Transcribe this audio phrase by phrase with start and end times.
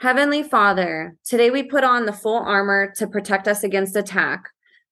[0.00, 4.44] Heavenly Father, today we put on the full armor to protect us against attack.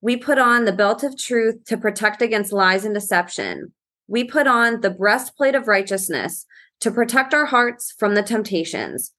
[0.03, 3.73] We put on the belt of truth to protect against lies and deception.
[4.07, 6.45] We put on the breastplate of righteousness
[6.81, 9.15] to protect our hearts from the temptations.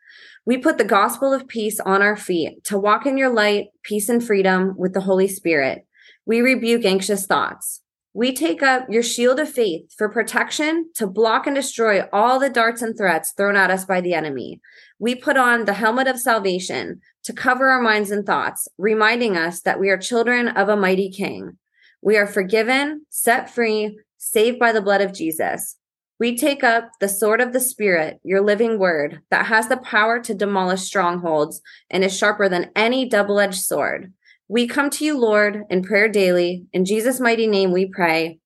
[0.46, 4.10] We put the gospel of peace on our feet to walk in your light, peace,
[4.10, 5.88] and freedom with the Holy Spirit.
[6.24, 7.82] We rebuke anxious thoughts.
[8.14, 12.50] We take up your shield of faith for protection to block and destroy all the
[12.50, 14.62] darts and threats thrown at us by the enemy.
[14.98, 19.62] We put on the helmet of salvation to cover our minds and thoughts, reminding us
[19.62, 21.58] that we are children of a mighty king.
[22.02, 25.78] We are forgiven, set free, saved by the blood of Jesus.
[26.20, 30.20] We take up the sword of the Spirit, your living word, that has the power
[30.22, 34.12] to demolish strongholds and is sharper than any double edged sword.
[34.52, 36.66] We come to you, Lord, in prayer daily.
[36.74, 38.40] In Jesus' mighty name we pray.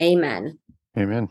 [0.00, 0.56] Amen.
[0.96, 1.30] Amen.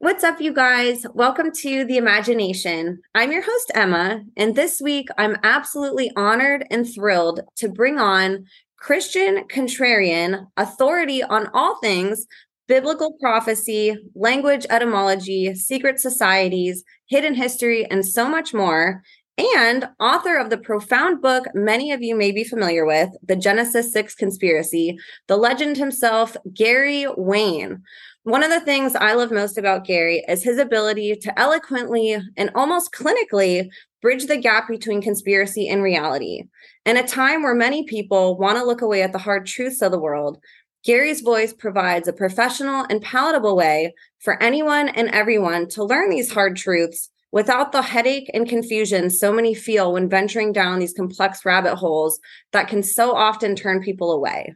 [0.00, 1.06] What's up, you guys?
[1.14, 3.00] Welcome to The Imagination.
[3.14, 8.46] I'm your host, Emma, and this week I'm absolutely honored and thrilled to bring on
[8.76, 12.26] Christian Contrarian, authority on all things
[12.66, 19.02] biblical prophecy, language etymology, secret societies, hidden history, and so much more.
[19.38, 23.90] And author of the profound book many of you may be familiar with, The Genesis
[23.90, 27.82] 6 Conspiracy, the legend himself, Gary Wayne.
[28.24, 32.50] One of the things I love most about Gary is his ability to eloquently and
[32.54, 33.70] almost clinically
[34.02, 36.44] bridge the gap between conspiracy and reality.
[36.84, 39.92] In a time where many people want to look away at the hard truths of
[39.92, 40.38] the world,
[40.84, 46.32] Gary's voice provides a professional and palatable way for anyone and everyone to learn these
[46.32, 51.44] hard truths without the headache and confusion so many feel when venturing down these complex
[51.44, 52.20] rabbit holes
[52.52, 54.54] that can so often turn people away.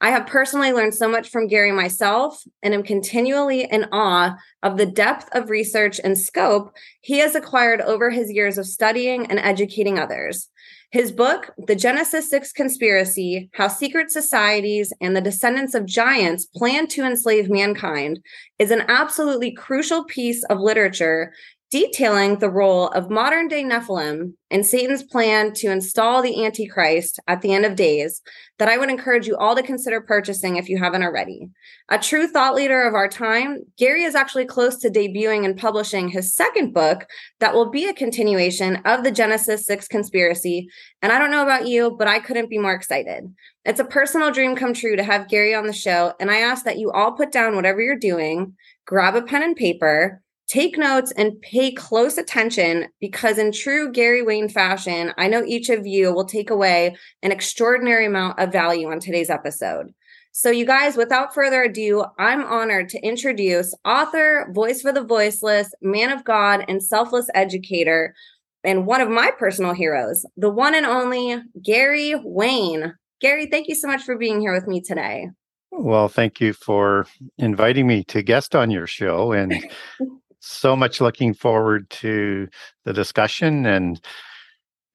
[0.00, 4.76] I have personally learned so much from Gary myself and am continually in awe of
[4.76, 9.40] the depth of research and scope he has acquired over his years of studying and
[9.40, 10.50] educating others.
[10.90, 16.86] His book, The Genesis 6 Conspiracy How Secret Societies and the Descendants of Giants Plan
[16.88, 18.20] to Enslave Mankind,
[18.58, 21.34] is an absolutely crucial piece of literature
[21.70, 27.42] detailing the role of modern day Nephilim and Satan's plan to install the Antichrist at
[27.42, 28.22] the end of days
[28.58, 31.50] that I would encourage you all to consider purchasing if you haven't already.
[31.90, 36.08] A true thought leader of our time, Gary is actually close to debuting and publishing
[36.08, 37.06] his second book
[37.40, 40.68] that will be a continuation of the Genesis 6 conspiracy.
[41.02, 43.24] And I don't know about you, but I couldn't be more excited.
[43.66, 46.14] It's a personal dream come true to have Gary on the show.
[46.18, 48.54] And I ask that you all put down whatever you're doing,
[48.86, 54.22] grab a pen and paper take notes and pay close attention because in true Gary
[54.22, 58.90] Wayne fashion, I know each of you will take away an extraordinary amount of value
[58.90, 59.92] on today's episode.
[60.32, 65.72] So, you guys, without further ado, I'm honored to introduce author, voice for the voiceless,
[65.82, 68.14] man of God, and selfless educator,
[68.62, 72.94] and one of my personal heroes, the one and only Gary Wayne.
[73.20, 75.28] Gary, thank you so much for being here with me today.
[75.70, 77.06] Well, thank you for
[77.36, 79.32] inviting me to guest on your show.
[79.32, 79.54] And
[80.48, 82.48] so much looking forward to
[82.84, 84.00] the discussion and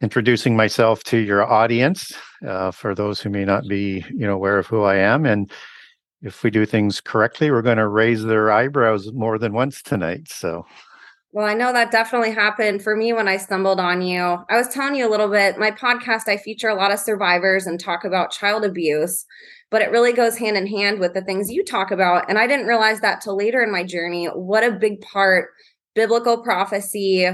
[0.01, 2.13] introducing myself to your audience
[2.45, 5.25] uh, for those who may not be you know aware of who i am.
[5.25, 5.51] And
[6.21, 10.27] if we do things correctly we're going to raise their eyebrows more than once tonight
[10.27, 10.65] so
[11.33, 14.21] well, I know that definitely happened for me when I stumbled on you.
[14.21, 17.65] I was telling you a little bit, my podcast, I feature a lot of survivors
[17.65, 19.25] and talk about child abuse
[19.73, 22.29] but it really goes hand in hand with the things you talk about.
[22.29, 25.49] And I didn't realize that till later in my journey, what a big part
[25.95, 27.27] biblical prophecy,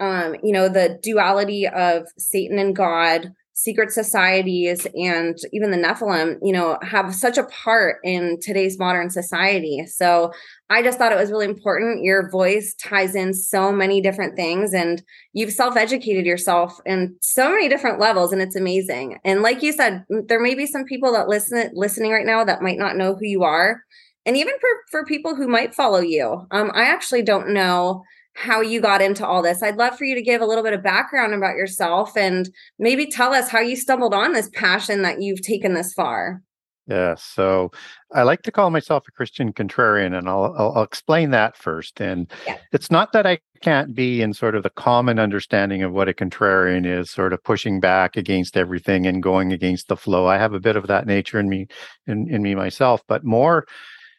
[0.00, 6.38] um, you know, the duality of Satan and God, secret societies and even the Nephilim,
[6.42, 9.84] you know, have such a part in today's modern society.
[9.86, 10.32] So
[10.70, 12.02] I just thought it was really important.
[12.02, 15.00] Your voice ties in so many different things and
[15.32, 19.18] you've self-educated yourself in so many different levels and it's amazing.
[19.24, 22.60] And like you said, there may be some people that listen listening right now that
[22.60, 23.82] might not know who you are.
[24.26, 26.46] And even for for people who might follow you.
[26.50, 28.02] Um I actually don't know
[28.34, 29.62] how you got into all this.
[29.62, 33.06] I'd love for you to give a little bit of background about yourself and maybe
[33.06, 36.42] tell us how you stumbled on this passion that you've taken this far.
[36.86, 37.70] Yeah, so
[38.12, 41.98] I like to call myself a Christian contrarian, and I'll, I'll, I'll explain that first.
[41.98, 42.58] And yeah.
[42.72, 46.12] it's not that I can't be in sort of the common understanding of what a
[46.12, 50.26] contrarian is, sort of pushing back against everything and going against the flow.
[50.26, 51.68] I have a bit of that nature in me,
[52.06, 53.66] in, in me myself, but more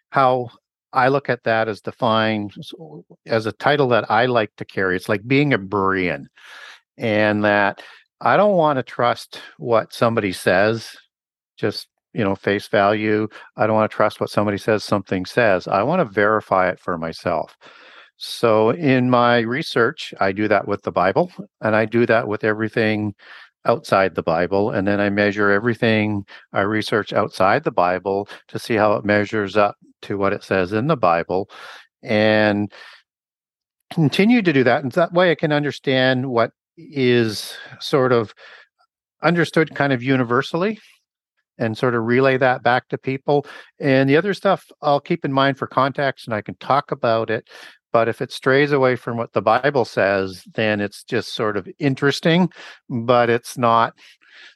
[0.09, 0.49] how
[0.95, 2.53] I look at that as defined
[3.25, 4.95] as a title that I like to carry.
[4.95, 6.25] It's like being a Berean,
[6.97, 7.81] and that
[8.21, 10.95] I don't want to trust what somebody says,
[11.57, 13.27] just you know, face value.
[13.57, 15.67] I don't want to trust what somebody says, something says.
[15.67, 17.57] I want to verify it for myself.
[18.17, 22.45] So in my research, I do that with the Bible and I do that with
[22.45, 23.13] everything
[23.65, 24.71] outside the Bible.
[24.71, 29.57] And then I measure everything I research outside the Bible to see how it measures
[29.57, 31.49] up to what it says in the Bible.
[32.03, 32.71] And
[33.93, 34.83] continue to do that.
[34.83, 38.33] And that way I can understand what is sort of
[39.23, 40.79] understood kind of universally
[41.57, 43.45] and sort of relay that back to people.
[43.79, 47.29] And the other stuff I'll keep in mind for context and I can talk about
[47.29, 47.49] it.
[47.95, 51.65] But if it strays away from what the Bible says, then it's just sort of
[51.79, 52.49] interesting,
[52.89, 53.93] but it's not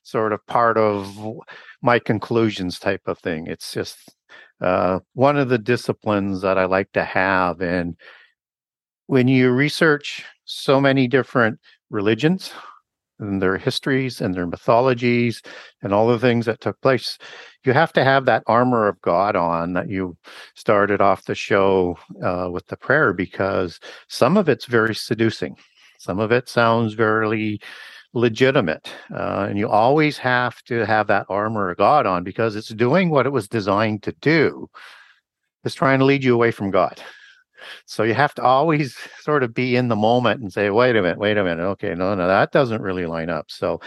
[0.03, 1.17] sort of part of
[1.81, 3.47] my conclusions type of thing.
[3.47, 4.13] It's just
[4.59, 7.61] uh, one of the disciplines that I like to have.
[7.61, 7.95] And
[9.07, 12.51] when you research so many different religions,
[13.19, 15.41] and their histories and their mythologies
[15.83, 17.17] and all the things that took place.
[17.65, 20.17] You have to have that armor of God on that you
[20.55, 23.79] started off the show uh, with the prayer because
[24.09, 25.57] some of it's very seducing.
[25.99, 27.59] Some of it sounds very
[28.13, 28.91] legitimate.
[29.13, 33.11] Uh, and you always have to have that armor of God on because it's doing
[33.11, 34.69] what it was designed to do.
[35.65, 37.01] It's trying to lead you away from God.
[37.85, 41.01] So you have to always sort of be in the moment and say, wait a
[41.01, 41.63] minute, wait a minute.
[41.63, 43.49] Okay, no, no, that doesn't really line up.
[43.49, 43.79] So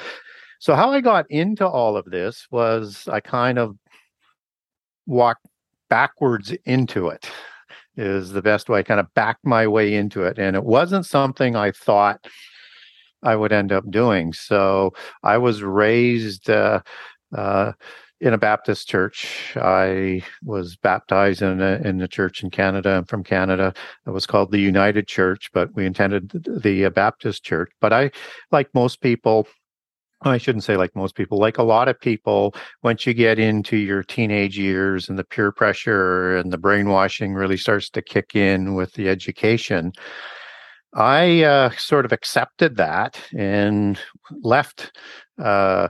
[0.58, 3.76] so how I got into all of this was I kind of
[5.06, 5.46] walked
[5.90, 7.28] backwards into it
[7.96, 8.78] is the best way.
[8.78, 10.38] I kind of backed my way into it.
[10.38, 12.26] And it wasn't something I thought
[13.22, 14.32] I would end up doing.
[14.32, 14.92] So
[15.22, 16.80] I was raised uh,
[17.36, 17.72] uh,
[18.22, 19.52] in a Baptist church.
[19.56, 22.90] I was baptized in a, in a church in Canada.
[22.90, 23.74] I'm from Canada.
[24.06, 27.72] It was called the United Church, but we intended the, Baptist church.
[27.80, 28.12] But I,
[28.52, 29.48] like most people,
[30.22, 32.54] I shouldn't say like most people, like a lot of people,
[32.84, 37.56] once you get into your teenage years and the peer pressure and the brainwashing really
[37.56, 39.92] starts to kick in with the education,
[40.94, 43.98] I uh, sort of accepted that and
[44.42, 44.92] left.
[45.42, 45.88] Uh,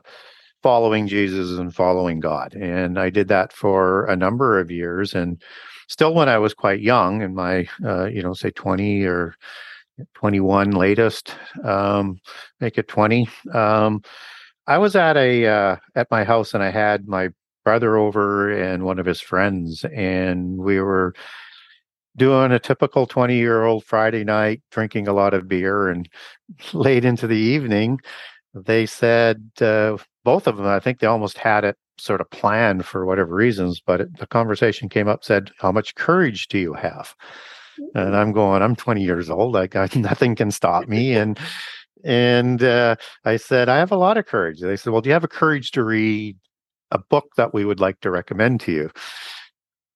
[0.62, 2.54] following Jesus and following God.
[2.54, 5.14] And I did that for a number of years.
[5.14, 5.42] And
[5.88, 9.34] still, when I was quite young, in my, uh, you know, say 20 or
[10.14, 12.18] 21 latest, um,
[12.60, 14.02] make it 20, um,
[14.66, 17.30] I was at a uh, at my house and I had my
[17.64, 21.14] brother over and one of his friends, and we were
[22.16, 26.08] doing a typical 20 year old Friday night, drinking a lot of beer, and
[26.72, 28.00] late into the evening,
[28.54, 32.84] they said, uh, both of them, I think they almost had it sort of planned
[32.84, 36.74] for whatever reasons, but it, the conversation came up, said, How much courage do you
[36.74, 37.14] have?
[37.78, 38.14] And mm-hmm.
[38.14, 39.56] I'm going, I'm 20 years old.
[39.56, 41.14] I nothing can stop me.
[41.14, 41.38] And
[42.04, 44.60] and uh, I said, I have a lot of courage.
[44.60, 46.36] They said, Well, do you have a courage to read
[46.90, 48.90] a book that we would like to recommend to you?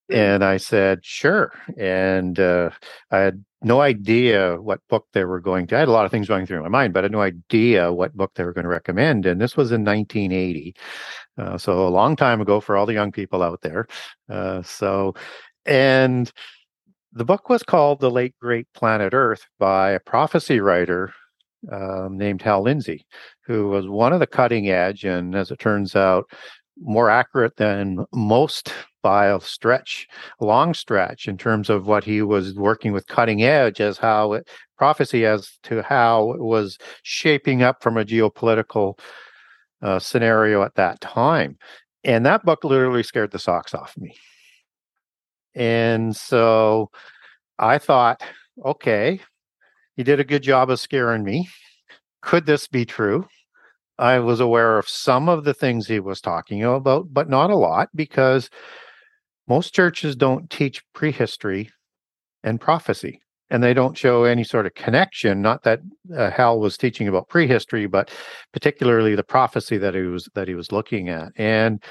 [0.09, 1.53] And I said, sure.
[1.77, 2.71] And uh,
[3.11, 5.77] I had no idea what book they were going to.
[5.77, 7.93] I had a lot of things going through my mind, but I had no idea
[7.93, 9.27] what book they were going to recommend.
[9.27, 10.77] And this was in 1980.
[11.39, 13.89] Uh, so a long time ago for all the young people out there.
[14.29, 15.15] Uh, so,
[15.65, 16.31] and
[17.13, 21.13] the book was called The Late Great Planet Earth by a prophecy writer
[21.73, 23.07] um, named Hal Lindsey,
[23.45, 26.31] who was one of the cutting edge, and as it turns out,
[26.79, 30.07] more accurate than most by a stretch,
[30.41, 34.33] a long stretch, in terms of what he was working with cutting edge as how
[34.33, 38.99] it, prophecy as to how it was shaping up from a geopolitical
[39.83, 41.57] uh, scenario at that time.
[42.05, 44.15] And that book literally scared the socks off me.
[45.55, 46.91] And so
[47.59, 48.23] I thought,
[48.65, 49.21] okay,
[49.97, 51.49] he did a good job of scaring me.
[52.23, 53.27] Could this be true?
[53.99, 57.57] I was aware of some of the things he was talking about, but not a
[57.57, 58.51] lot because
[59.49, 61.71] most churches don't teach prehistory
[62.43, 65.81] and prophecy and they don't show any sort of connection not that
[66.17, 68.11] uh, hal was teaching about prehistory but
[68.53, 71.33] particularly the prophecy that he was that he was looking at.
[71.37, 71.83] And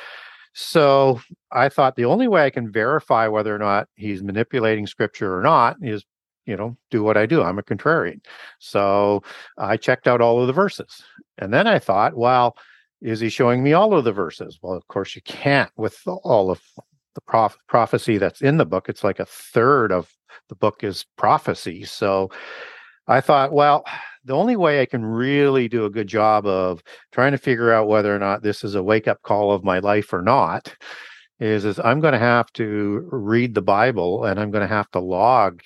[0.53, 1.19] so
[1.51, 5.41] i thought the only way i can verify whether or not he's manipulating scripture or
[5.41, 6.05] not is
[6.45, 8.19] you know do what i do i'm a contrarian.
[8.59, 9.23] So
[9.57, 11.03] i checked out all of the verses
[11.37, 12.55] and then I thought, well,
[13.01, 14.57] is he showing me all of the verses?
[14.61, 16.61] Well, of course, you can't with all of
[17.13, 18.89] the prof- prophecy that's in the book.
[18.89, 20.09] It's like a third of
[20.49, 21.83] the book is prophecy.
[21.83, 22.31] So
[23.07, 23.85] I thought, well,
[24.23, 27.87] the only way I can really do a good job of trying to figure out
[27.87, 30.75] whether or not this is a wake up call of my life or not
[31.39, 34.89] is, is I'm going to have to read the Bible and I'm going to have
[34.91, 35.61] to log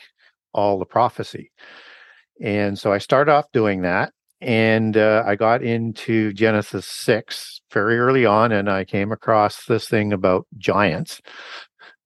[0.54, 1.52] all the prophecy.
[2.42, 4.12] And so I started off doing that
[4.42, 9.88] and uh, I got into Genesis 6 very early on, and I came across this
[9.88, 11.22] thing about giants.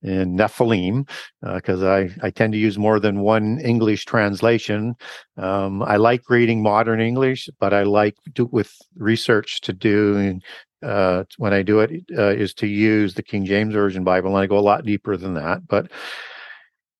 [0.02, 1.08] in Nephilim
[1.42, 4.96] because uh, I, I tend to use more than one English translation.
[5.38, 8.16] Um, I like reading modern English, but I like
[8.52, 10.40] with research to do
[10.84, 14.38] uh, when I do it uh, is to use the King James Version Bible, and
[14.38, 15.66] I go a lot deeper than that.
[15.68, 15.90] But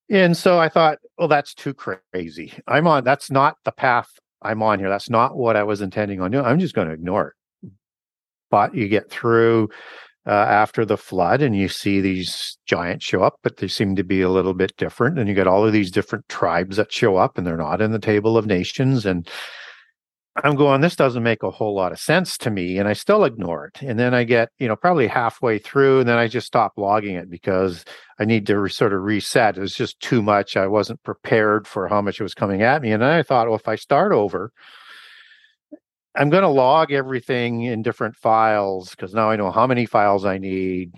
[0.10, 2.54] and so I thought, well, that's too crazy.
[2.68, 3.04] I'm on.
[3.04, 4.10] That's not the path
[4.44, 4.90] I'm on here.
[4.90, 6.46] That's not what I was intending on doing.
[6.46, 7.72] I'm just going to ignore it.
[8.50, 9.70] But you get through
[10.26, 14.04] uh, after the flood and you see these giants show up, but they seem to
[14.04, 15.20] be a little bit different.
[15.20, 17.92] And you get all of these different tribes that show up and they're not in
[17.92, 19.06] the table of nations.
[19.06, 19.28] And
[20.36, 22.80] I'm going, this doesn't make a whole lot of sense to me.
[22.80, 23.82] And I still ignore it.
[23.84, 27.16] And then I get, you know, probably halfway through, and then I just stop logging
[27.16, 27.86] it because
[28.20, 29.58] I need to re- sort of reset.
[29.58, 30.58] It was just too much.
[30.58, 32.92] I wasn't prepared for how much it was coming at me.
[32.92, 34.52] And then I thought, well, if I start over,
[36.16, 40.26] I'm going to log everything in different files because now I know how many files
[40.26, 40.94] I need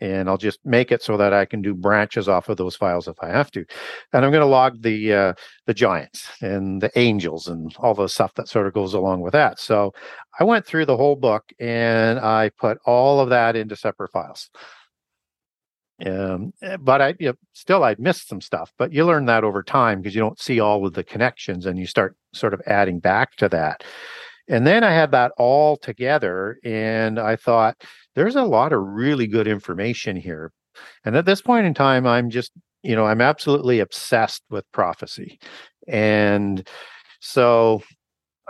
[0.00, 3.08] and I'll just make it so that I can do branches off of those files
[3.08, 3.64] if I have to.
[4.12, 5.34] And I'm going to log the uh,
[5.66, 9.32] the giants and the angels and all the stuff that sort of goes along with
[9.32, 9.58] that.
[9.58, 9.92] So
[10.38, 14.50] I went through the whole book and I put all of that into separate files.
[16.04, 19.44] Um, eh, but I you know, still I'd missed some stuff, but you learn that
[19.44, 22.62] over time because you don't see all of the connections and you start sort of
[22.66, 23.84] adding back to that.
[24.48, 27.76] And then I had that all together and I thought,
[28.20, 30.52] there's a lot of really good information here.
[31.06, 35.40] And at this point in time, I'm just, you know, I'm absolutely obsessed with prophecy.
[35.88, 36.68] And
[37.20, 37.82] so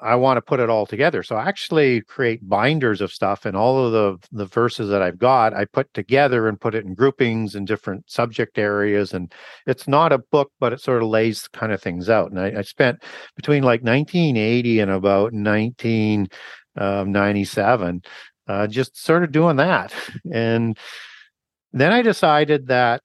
[0.02, 1.22] I want to put it all together.
[1.22, 5.18] So I actually create binders of stuff and all of the the verses that I've
[5.18, 9.14] got, I put together and put it in groupings and different subject areas.
[9.14, 9.32] And
[9.68, 12.32] it's not a book, but it sort of lays kind of things out.
[12.32, 13.04] And I, I spent
[13.36, 18.02] between like 1980 and about 1997 um,
[18.50, 19.94] uh, just sort of doing that.
[20.32, 20.76] And
[21.72, 23.02] then I decided that,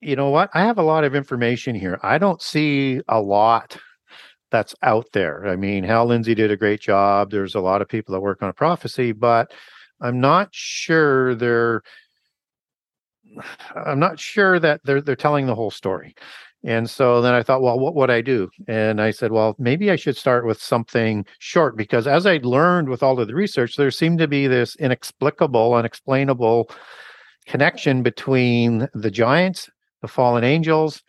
[0.00, 2.00] you know what, I have a lot of information here.
[2.02, 3.76] I don't see a lot
[4.50, 5.46] that's out there.
[5.46, 7.30] I mean, Hal Lindsey did a great job.
[7.30, 9.52] There's a lot of people that work on prophecy, but
[10.00, 11.82] I'm not sure they're
[13.74, 16.14] I'm not sure that they're they're telling the whole story.
[16.64, 18.50] And so then I thought, well, what would I do?
[18.66, 22.88] And I said, well, maybe I should start with something short because as I learned
[22.88, 26.70] with all of the research, there seemed to be this inexplicable, unexplainable
[27.46, 29.70] connection between the giants,
[30.02, 31.02] the fallen angels,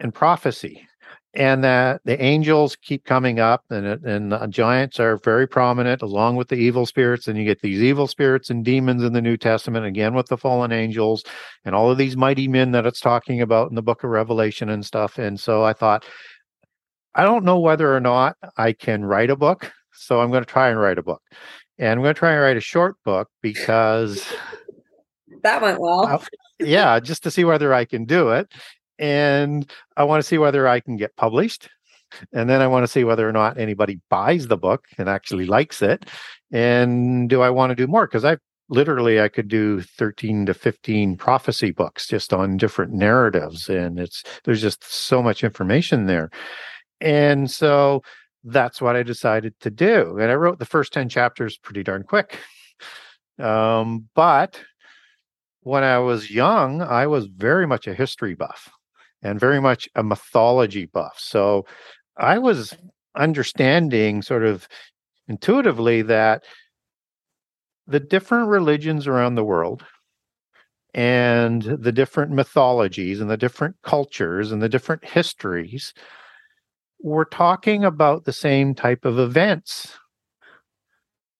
[0.00, 0.86] and prophecy
[1.34, 6.36] and that the angels keep coming up and, and the giants are very prominent along
[6.36, 9.36] with the evil spirits and you get these evil spirits and demons in the new
[9.36, 11.22] testament again with the fallen angels
[11.64, 14.70] and all of these mighty men that it's talking about in the book of revelation
[14.70, 16.04] and stuff and so i thought
[17.14, 20.50] i don't know whether or not i can write a book so i'm going to
[20.50, 21.22] try and write a book.
[21.78, 24.26] And i'm going to try and write a short book because
[25.42, 26.24] that went well.
[26.58, 28.50] Yeah just to see whether i can do it
[28.98, 31.68] and I want to see whether I can get published.
[32.32, 35.44] And then I want to see whether or not anybody buys the book and actually
[35.44, 36.06] likes it.
[36.50, 38.06] And do I want to do more?
[38.06, 38.38] Because I
[38.70, 43.68] literally I could do 13 to 15 prophecy books just on different narratives.
[43.68, 46.30] And it's there's just so much information there.
[47.00, 48.02] And so
[48.44, 50.18] that's what I decided to do.
[50.18, 52.38] And I wrote the first 10 chapters pretty darn quick.
[53.38, 54.60] Um, but
[55.60, 58.70] when I was young, I was very much a history buff
[59.22, 61.16] and very much a mythology buff.
[61.18, 61.66] So
[62.16, 62.76] I was
[63.16, 64.68] understanding sort of
[65.28, 66.44] intuitively that
[67.86, 69.84] the different religions around the world
[70.94, 75.92] and the different mythologies and the different cultures and the different histories
[77.00, 79.96] were talking about the same type of events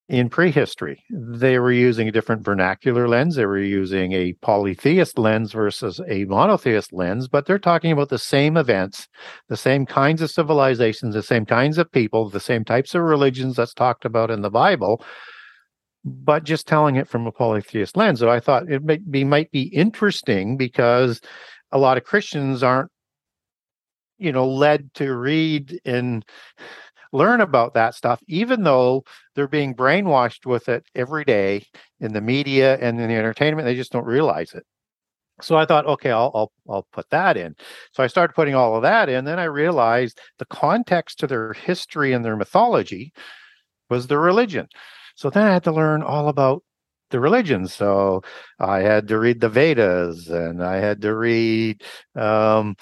[0.09, 1.05] in prehistory.
[1.11, 3.37] They were using a different vernacular lens.
[3.37, 8.19] They were using a polytheist lens versus a monotheist lens, but they're talking about the
[8.19, 9.07] same events,
[9.49, 13.57] the same kinds of civilizations, the same kinds of people, the same types of religions
[13.57, 15.05] that's talked about in the Bible,
[16.05, 18.21] but just telling it from a polytheist lens.
[18.21, 21.21] So I thought it might be, might be interesting because
[21.71, 22.91] a lot of Christians aren't,
[24.17, 26.25] you know, led to read in
[27.13, 31.65] learn about that stuff, even though they're being brainwashed with it every day
[32.01, 33.67] in the media and in the entertainment.
[33.67, 34.65] They just don't realize it.
[35.41, 37.55] So I thought, okay, I'll, I'll I'll put that in.
[37.93, 39.25] So I started putting all of that in.
[39.25, 43.13] Then I realized the context to their history and their mythology
[43.89, 44.69] was the religion.
[45.15, 46.63] So then I had to learn all about
[47.11, 47.73] the religions.
[47.73, 48.23] So
[48.59, 51.83] I had to read the Vedas and I had to read
[52.15, 52.77] um,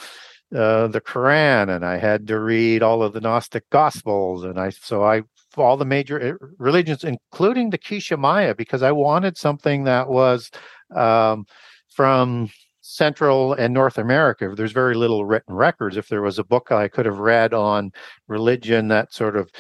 [0.57, 4.71] uh, the Quran and I had to read all of the Gnostic Gospels and I
[4.71, 5.23] so I
[5.57, 10.51] all the major eh, religions, including the Quiché Maya, because I wanted something that was
[10.95, 11.47] um,
[11.89, 12.51] from
[12.83, 15.97] Central and North America, there's very little written records.
[15.97, 17.93] If there was a book I could have read on
[18.29, 19.51] religion that sort of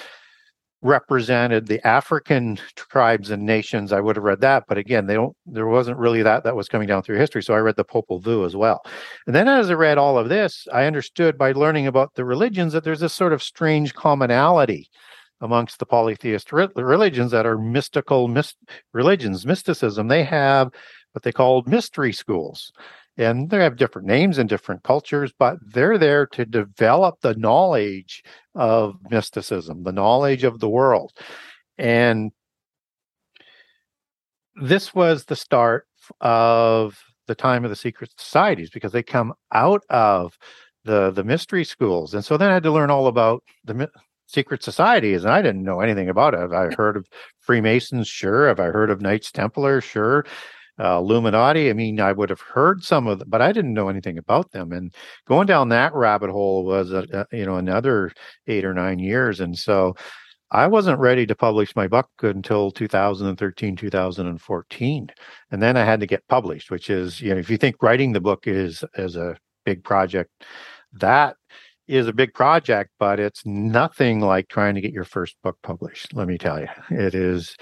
[0.86, 4.64] represented the African tribes and nations, I would have read that.
[4.68, 5.36] But again, they don't.
[5.46, 7.42] There wasn't really that that was coming down through history.
[7.42, 8.82] So I read the Popol Vuh as well.
[9.26, 12.72] And then as I read all of this, I understood by learning about the religions
[12.72, 14.88] that there's this sort of strange commonality
[15.40, 18.56] amongst the polytheist re- religions that are mystical myst-
[18.94, 20.08] religions, mysticism.
[20.08, 20.70] They have
[21.12, 22.72] what they called mystery schools
[23.18, 28.22] and they have different names in different cultures, but they're there to develop the knowledge
[28.54, 31.12] of mysticism, the knowledge of the world.
[31.78, 32.32] And
[34.54, 35.86] this was the start
[36.20, 40.38] of the time of the secret societies because they come out of
[40.84, 42.14] the the mystery schools.
[42.14, 43.90] And so then i had to learn all about the
[44.28, 46.52] secret societies and i didn't know anything about it.
[46.52, 47.06] I heard of
[47.40, 48.08] freemasons?
[48.08, 48.48] Sure.
[48.48, 49.80] Have i heard of knights templar?
[49.80, 50.24] Sure
[50.78, 51.70] uh, Illuminati.
[51.70, 54.52] I mean, I would have heard some of them, but I didn't know anything about
[54.52, 54.72] them.
[54.72, 54.94] And
[55.26, 58.12] going down that rabbit hole was, a, a, you know, another
[58.46, 59.40] eight or nine years.
[59.40, 59.94] And so
[60.50, 65.08] I wasn't ready to publish my book until 2013, 2014.
[65.50, 68.12] And then I had to get published, which is, you know, if you think writing
[68.12, 70.30] the book is, is a big project,
[70.92, 71.36] that
[71.88, 76.14] is a big project, but it's nothing like trying to get your first book published.
[76.14, 77.56] Let me tell you, it is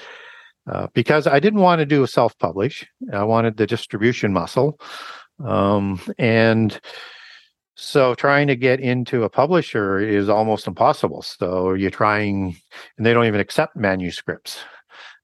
[0.70, 2.86] uh, because I didn't want to do a self publish.
[3.12, 4.80] I wanted the distribution muscle.
[5.44, 6.78] Um, and
[7.76, 11.22] so trying to get into a publisher is almost impossible.
[11.22, 12.56] So you're trying,
[12.96, 14.58] and they don't even accept manuscripts.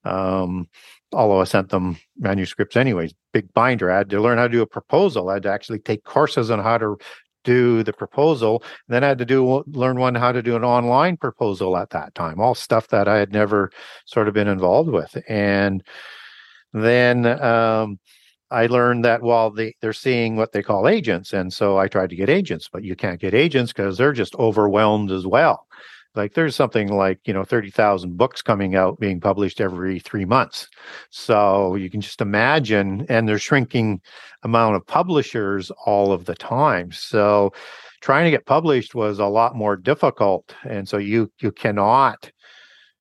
[0.04, 0.68] Um,
[1.12, 3.90] although I sent them manuscripts anyways, big binder.
[3.90, 5.28] I had to learn how to do a proposal.
[5.28, 6.96] I had to actually take courses on how to
[7.44, 8.62] do the proposal.
[8.88, 12.14] Then I had to do learn one how to do an online proposal at that
[12.14, 13.70] time, all stuff that I had never
[14.06, 15.16] sort of been involved with.
[15.28, 15.82] And
[16.72, 17.98] then um,
[18.50, 22.10] I learned that while they, they're seeing what they call agents, and so I tried
[22.10, 25.66] to get agents, but you can't get agents because they're just overwhelmed as well
[26.14, 30.68] like there's something like you know 30,000 books coming out being published every 3 months.
[31.10, 34.00] So you can just imagine and they're shrinking
[34.42, 36.92] amount of publishers all of the time.
[36.92, 37.52] So
[38.00, 42.30] trying to get published was a lot more difficult and so you you cannot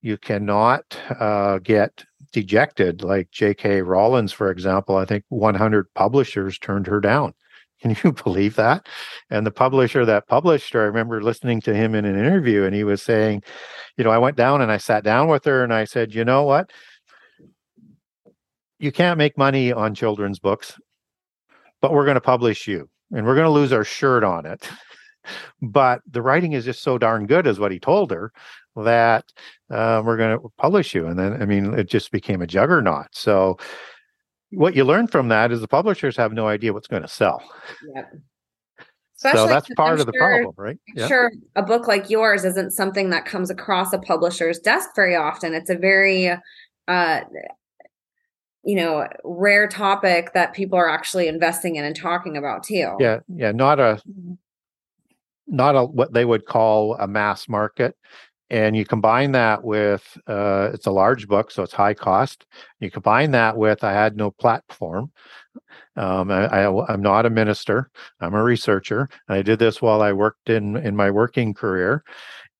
[0.01, 3.03] you cannot uh, get dejected.
[3.03, 3.81] Like J.K.
[3.81, 7.33] Rowling for example I think 100 publishers turned her down
[7.81, 8.87] can you believe that?
[9.29, 12.75] And the publisher that published her, I remember listening to him in an interview, and
[12.75, 13.43] he was saying,
[13.97, 16.25] you know, I went down and I sat down with her and I said, you
[16.25, 16.71] know what?
[18.79, 20.79] You can't make money on children's books,
[21.81, 24.69] but we're going to publish you and we're going to lose our shirt on it.
[25.61, 28.31] but the writing is just so darn good, is what he told her,
[28.75, 29.25] that
[29.69, 31.07] uh, we're going to publish you.
[31.07, 33.07] And then, I mean, it just became a juggernaut.
[33.11, 33.57] So,
[34.51, 37.41] what you learn from that is the publishers have no idea what's going to sell.
[37.95, 38.13] Yep.
[39.17, 40.77] Especially so that's part I'm of the sure, problem, right?
[40.95, 41.07] Yep.
[41.09, 45.53] Sure, a book like yours isn't something that comes across a publisher's desk very often.
[45.53, 46.31] It's a very,
[46.87, 47.21] uh,
[48.63, 52.95] you know, rare topic that people are actually investing in and talking about too.
[52.97, 54.01] Yeah, yeah, not a,
[55.47, 57.97] not a what they would call a mass market
[58.49, 62.45] and you combine that with uh, it's a large book so it's high cost.
[62.79, 65.11] You combine that with i had no platform.
[65.95, 67.89] Um, I, am not a minister.
[68.19, 72.03] I'm a researcher i did this while i worked in in my working career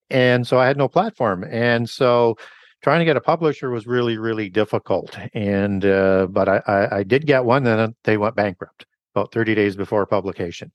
[0.10, 2.36] and so i had no platform and so
[2.82, 7.04] trying to get a publisher was really really difficult and uh, but I, I, I
[7.04, 10.71] did get one then they went bankrupt about 30 days before publication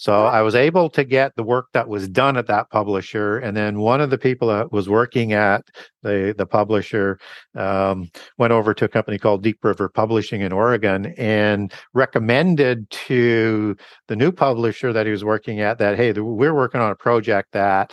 [0.00, 3.54] so I was able to get the work that was done at that publisher, and
[3.54, 5.68] then one of the people that was working at
[6.02, 7.18] the the publisher
[7.54, 13.76] um, went over to a company called Deep River Publishing in Oregon and recommended to
[14.08, 17.52] the new publisher that he was working at that hey, we're working on a project
[17.52, 17.92] that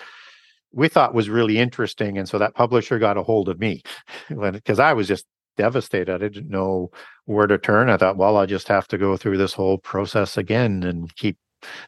[0.72, 3.84] we thought was really interesting, and so that publisher got a hold of me
[4.30, 5.26] because I was just
[5.58, 6.10] devastated.
[6.10, 6.90] I didn't know
[7.26, 7.90] where to turn.
[7.90, 11.38] I thought, well, I'll just have to go through this whole process again and keep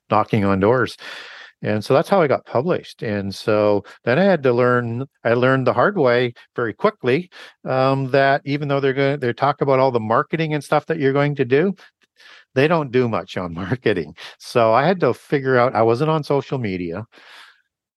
[0.10, 0.98] knocking on doors.
[1.62, 3.04] And so that's how I got published.
[3.04, 5.06] And so then I had to learn.
[5.26, 7.30] I learned the hard way very quickly
[7.66, 11.00] um, that even though they're going, they talk about all the marketing and stuff that
[11.00, 11.76] you're going to do,
[12.56, 14.16] they don't do much on marketing.
[14.38, 15.76] So I had to figure out.
[15.76, 17.06] I wasn't on social media,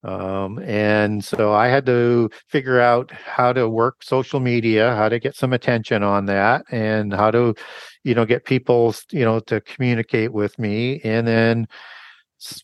[0.04, 5.20] um, and so I had to figure out how to work social media, how to
[5.20, 7.54] get some attention on that, and how to,
[8.04, 11.00] you know, get people, you know, to communicate with me.
[11.04, 11.66] And then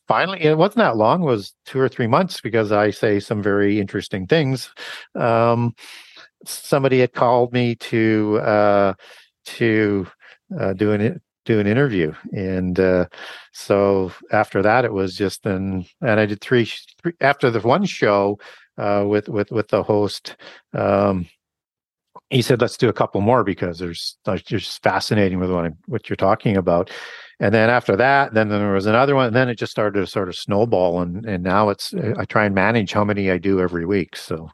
[0.07, 3.43] finally, it wasn't that long; it was two or three months because I say some
[3.43, 4.71] very interesting things.
[5.15, 5.75] Um,
[6.45, 8.95] somebody had called me to uh,
[9.47, 10.07] to
[10.59, 12.13] uh, do an do an interview.
[12.33, 13.07] And uh,
[13.53, 16.71] so after that, it was just then, and I did three,
[17.03, 18.39] three after the one show
[18.77, 20.37] uh, with with with the host.
[20.75, 21.27] Um,
[22.31, 26.17] he said, "Let's do a couple more because there's just fascinating with what what you're
[26.17, 26.91] talking about."
[27.41, 29.29] And then after that, then there was another one.
[29.29, 32.25] And then it just started to sort of snowball, and and now it's uh, I
[32.25, 34.17] try and manage how many I do every week.
[34.17, 34.51] So.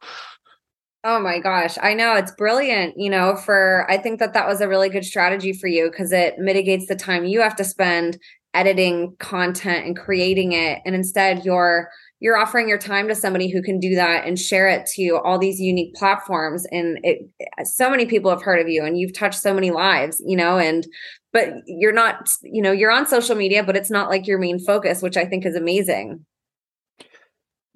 [1.07, 2.95] Oh my gosh, I know it's brilliant.
[2.97, 6.13] You know, for I think that that was a really good strategy for you because
[6.13, 8.19] it mitigates the time you have to spend
[8.55, 11.91] editing content and creating it, and instead you're
[12.25, 15.39] you're offering your time to somebody who can do that and share it to all
[15.39, 17.29] these unique platforms and it
[17.65, 20.59] so many people have heard of you and you've touched so many lives you know
[20.59, 20.87] and
[21.35, 24.59] but you're not you know you're on social media but it's not like your main
[24.59, 26.25] focus which i think is amazing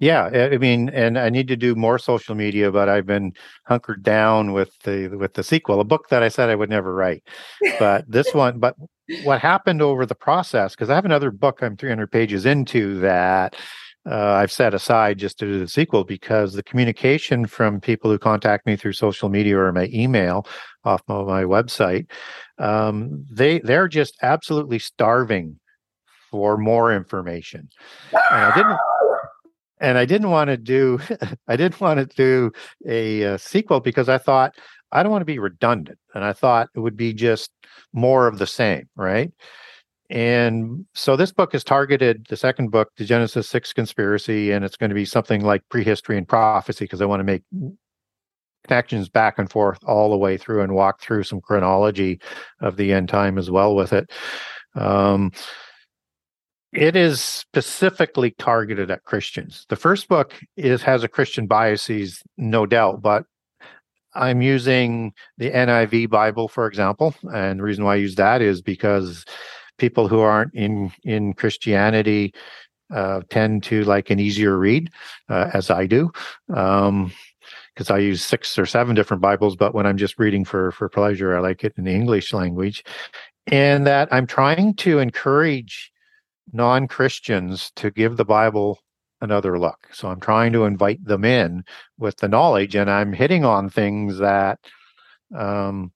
[0.01, 3.33] yeah, I mean, and I need to do more social media, but I've been
[3.65, 6.95] hunkered down with the with the sequel, a book that I said I would never
[6.95, 7.21] write.
[7.79, 8.77] But this one, but
[9.25, 10.73] what happened over the process?
[10.73, 13.57] Because I have another book I'm 300 pages into that
[14.09, 18.17] uh, I've set aside just to do the sequel because the communication from people who
[18.17, 20.47] contact me through social media or my email
[20.83, 22.09] off of my website,
[22.57, 25.59] um, they they're just absolutely starving
[26.31, 27.69] for more information.
[28.11, 28.77] And I didn't
[29.81, 30.99] and I didn't want to do
[31.47, 32.51] I didn't want to do
[32.87, 34.55] a, a, sequel because I thought
[34.91, 37.51] I don't want to be redundant, and I thought it would be just
[37.93, 39.31] more of the same, right?
[40.09, 44.75] And so this book is targeted, the second book, the Genesis 6 conspiracy, and it's
[44.75, 47.43] going to be something like prehistory and prophecy because I want to make
[48.67, 52.19] connections back and forth all the way through and walk through some chronology
[52.59, 54.11] of the end time as well with it.
[54.75, 55.31] Um,
[56.73, 59.65] it is specifically targeted at Christians.
[59.69, 63.23] The first book is has a Christian biases, no doubt, but
[64.13, 68.61] I'm using the NIV Bible, for example, and the reason why I use that is
[68.61, 69.25] because
[69.79, 72.33] people who aren't in in Christianity
[72.93, 74.91] uh, tend to like an easier read,
[75.29, 76.11] uh, as I do.
[76.53, 77.11] Um,
[77.73, 80.89] because I use six or seven different Bibles, but when I'm just reading for for
[80.89, 82.83] pleasure, I like it in the English language,
[83.47, 85.91] and that I'm trying to encourage
[86.51, 88.79] non Christians to give the Bible
[89.21, 89.87] another look.
[89.93, 91.63] So I'm trying to invite them in
[91.97, 94.59] with the knowledge, and I'm hitting on things that
[95.35, 95.91] um,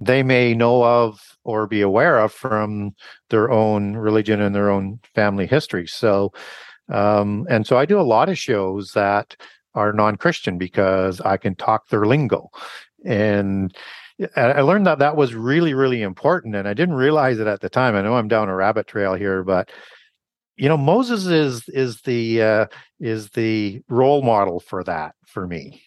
[0.00, 2.94] they may know of or be aware of from
[3.30, 5.86] their own religion and their own family history.
[5.86, 6.32] So,
[6.90, 9.36] um, and so I do a lot of shows that
[9.74, 12.50] are non Christian because I can talk their lingo.
[13.04, 13.74] And
[14.36, 17.68] I learned that that was really, really important, and I didn't realize it at the
[17.68, 17.96] time.
[17.96, 19.70] I know I'm down a rabbit trail here, but
[20.56, 22.66] you know, Moses is is the uh,
[23.00, 25.82] is the role model for that for me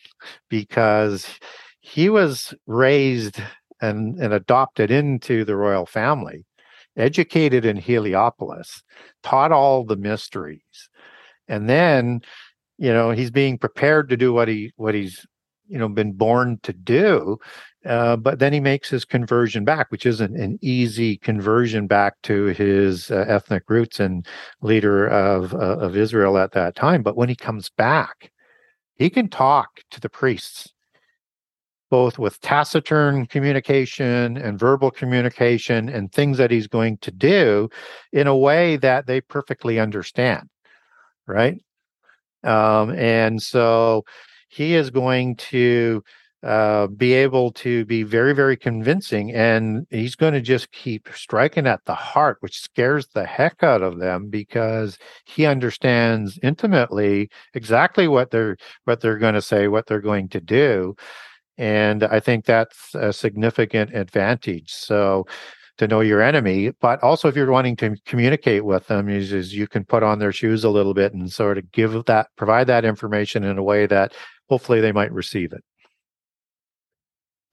[0.49, 1.27] because
[1.79, 3.39] he was raised
[3.81, 6.45] and and adopted into the royal family,
[6.97, 8.83] educated in Heliopolis,
[9.23, 10.89] taught all the mysteries,
[11.47, 12.21] and then
[12.77, 15.25] you know he's being prepared to do what he what he's
[15.67, 17.39] you know been born to do
[17.85, 22.45] uh, but then he makes his conversion back, which isn't an easy conversion back to
[22.45, 24.25] his uh, ethnic roots and
[24.61, 27.03] leader of uh, of Israel at that time.
[27.03, 28.31] But when he comes back,
[28.95, 30.73] he can talk to the priests,
[31.89, 37.69] both with taciturn communication and verbal communication, and things that he's going to do
[38.11, 40.49] in a way that they perfectly understand,
[41.27, 41.61] right?
[42.43, 44.03] Um, and so
[44.49, 46.03] he is going to
[46.45, 49.33] uh, be able to be very, very convincing.
[49.33, 53.81] And he's going to just keep striking at the heart, which scares the heck out
[53.81, 59.87] of them because he understands intimately exactly what they're what they're going to say, what
[59.87, 60.95] they're going to do.
[61.57, 64.71] And I think that's a significant advantage.
[64.71, 65.25] So
[65.77, 69.53] to know your enemy, but also if you're wanting to communicate with them, is, is
[69.53, 72.67] you can put on their shoes a little bit and sort of give that, provide
[72.67, 74.13] that information in a way that
[74.49, 75.63] hopefully they might receive it.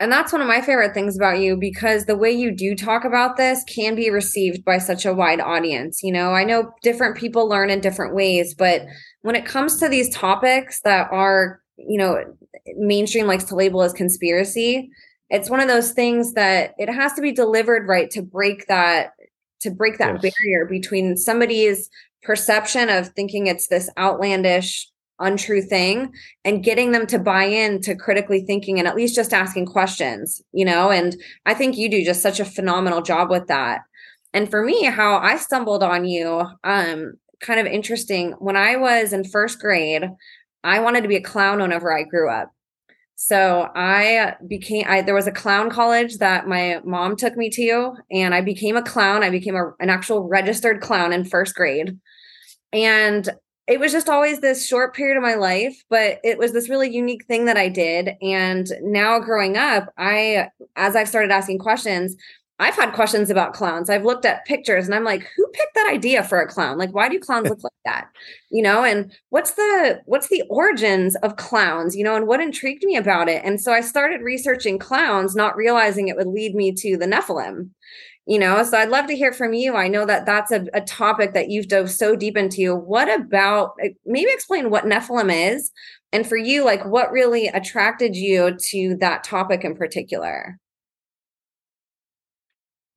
[0.02, 3.04] And that's one of my favorite things about you because the way you do talk
[3.04, 6.00] about this can be received by such a wide audience.
[6.02, 8.82] You know, I know different people learn in different ways, but
[9.20, 12.22] when it comes to these topics that are, you know,
[12.76, 14.90] mainstream likes to label as conspiracy,
[15.30, 19.12] it's one of those things that it has to be delivered right to break that
[19.60, 20.34] to break that yes.
[20.34, 21.88] barrier between somebody's
[22.22, 26.12] perception of thinking it's this outlandish untrue thing
[26.44, 30.42] and getting them to buy in to critically thinking and at least just asking questions,
[30.52, 30.90] you know?
[30.90, 31.16] And
[31.46, 33.82] I think you do just such a phenomenal job with that.
[34.34, 38.32] And for me, how I stumbled on you, um, kind of interesting.
[38.38, 40.04] When I was in first grade,
[40.64, 42.52] I wanted to be a clown whenever I grew up.
[43.16, 47.94] So I became I there was a clown college that my mom took me to
[48.10, 49.22] and I became a clown.
[49.22, 51.98] I became a, an actual registered clown in first grade.
[52.72, 53.28] And
[53.68, 56.92] it was just always this short period of my life, but it was this really
[56.92, 58.10] unique thing that I did.
[58.20, 62.16] And now growing up, I as I've started asking questions,
[62.62, 63.90] I've had questions about clowns.
[63.90, 66.78] I've looked at pictures and I'm like, who picked that idea for a clown?
[66.78, 68.08] Like, why do clowns look like that?
[68.50, 72.84] You know, and what's the what's the origins of clowns, you know, and what intrigued
[72.84, 73.42] me about it?
[73.44, 77.70] And so I started researching clowns, not realizing it would lead me to the Nephilim.
[78.26, 79.74] You know, so I'd love to hear from you.
[79.74, 82.76] I know that that's a, a topic that you've dove so deep into.
[82.76, 85.72] What about eh, maybe explain what Nephilim is?
[86.12, 90.60] And for you, like what really attracted you to that topic in particular?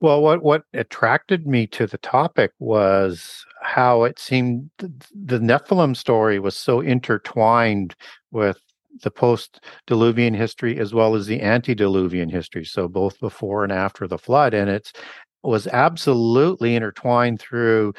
[0.01, 6.38] Well, what what attracted me to the topic was how it seemed the Nephilim story
[6.39, 7.95] was so intertwined
[8.31, 8.60] with
[9.03, 14.17] the post-diluvian history as well as the antediluvian history so both before and after the
[14.17, 14.89] flood and it
[15.43, 17.93] was absolutely intertwined through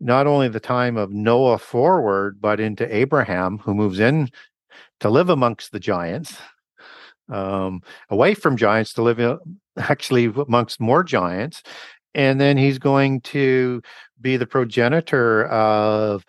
[0.00, 4.30] not only the time of Noah forward but into Abraham who moves in
[5.00, 6.36] to live amongst the giants
[7.30, 9.20] um, away from giants to live
[9.78, 11.62] actually amongst more giants.
[12.14, 13.82] And then he's going to
[14.20, 16.24] be the progenitor of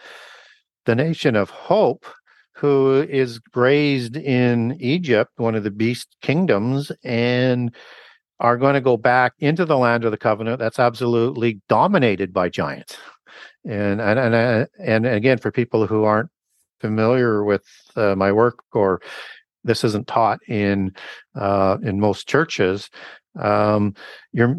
[0.85, 2.05] the nation of hope,
[2.53, 7.73] who is raised in Egypt, one of the beast kingdoms, and
[8.39, 12.49] are going to go back into the land of the covenant that's absolutely dominated by
[12.49, 12.97] giants.
[13.65, 16.29] And and and, and again, for people who aren't
[16.79, 19.01] familiar with uh, my work or
[19.63, 20.93] this isn't taught in
[21.35, 22.89] uh, in most churches.
[23.37, 23.93] Um,
[24.31, 24.57] you're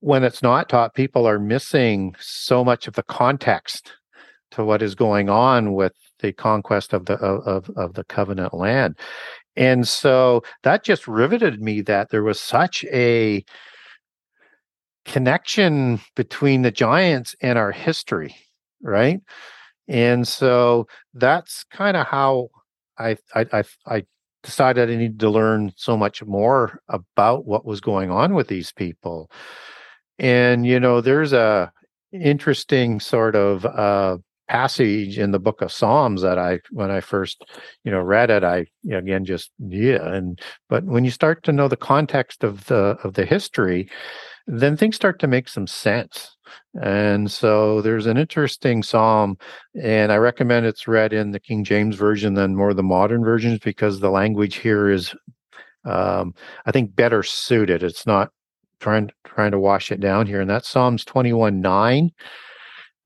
[0.00, 3.92] when it's not taught, people are missing so much of the context
[4.52, 8.98] to what is going on with the conquest of the of of the covenant land,
[9.56, 13.44] and so that just riveted me that there was such a
[15.04, 18.34] connection between the giants and our history,
[18.82, 19.20] right?
[19.88, 22.48] And so that's kind of how
[22.98, 24.04] I I I, I
[24.46, 28.72] decided I needed to learn so much more about what was going on with these
[28.72, 29.30] people.
[30.18, 31.70] And you know, there's a
[32.12, 34.16] interesting sort of uh,
[34.48, 37.44] passage in the book of Psalms that I when I first
[37.84, 40.06] you know read it, I again just yeah.
[40.14, 43.90] And but when you start to know the context of the of the history,
[44.46, 46.36] then things start to make some sense.
[46.80, 49.38] And so there's an interesting psalm,
[49.80, 53.24] and I recommend it's read in the King James version than more of the modern
[53.24, 55.14] versions because the language here is,
[55.84, 57.82] um, I think, better suited.
[57.82, 58.30] It's not
[58.78, 62.10] trying trying to wash it down here, and that's Psalms 21 9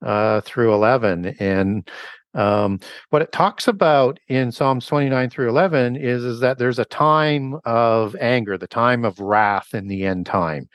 [0.05, 1.35] uh, through 11.
[1.39, 1.89] And
[2.33, 6.85] um, what it talks about in Psalms 29 through 11 is, is that there's a
[6.85, 10.69] time of anger, the time of wrath in the end time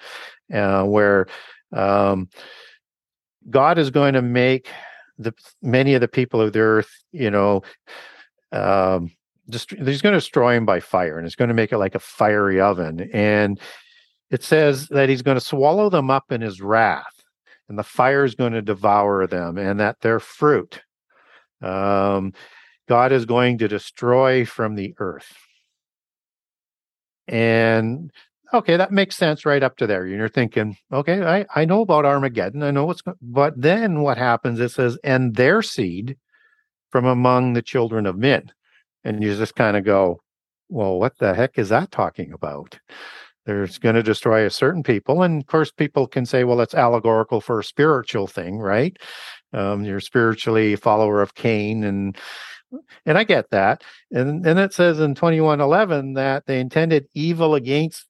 [0.52, 1.26] uh, where
[1.72, 2.28] um,
[3.48, 4.68] God is going to make
[5.18, 5.32] the
[5.62, 7.62] many of the people of the earth, you know,
[8.52, 9.10] um,
[9.50, 12.00] he's going to destroy them by fire, and it's going to make it like a
[12.00, 13.08] fiery oven.
[13.12, 13.60] And
[14.30, 17.22] it says that he's going to swallow them up in his wrath,
[17.68, 20.82] and the fire is going to devour them, and that their fruit,
[21.62, 22.32] um,
[22.88, 25.32] God is going to destroy from the earth.
[27.28, 28.12] And
[28.54, 30.06] okay, that makes sense right up to there.
[30.06, 32.62] You're thinking, okay, I, I know about Armageddon.
[32.62, 34.60] I know what's, going but then what happens?
[34.60, 36.16] It says, and their seed
[36.90, 38.52] from among the children of men.
[39.04, 40.20] And you just kind of go,
[40.68, 42.78] well, what the heck is that talking about?
[43.44, 45.22] There's going to destroy a certain people.
[45.22, 48.96] And of course, people can say, well, it's allegorical for a spiritual thing, right?
[49.52, 52.16] Um, you're spiritually a follower of Cain and
[53.04, 53.84] and I get that.
[54.10, 58.06] And then it says in 2111 that they intended evil against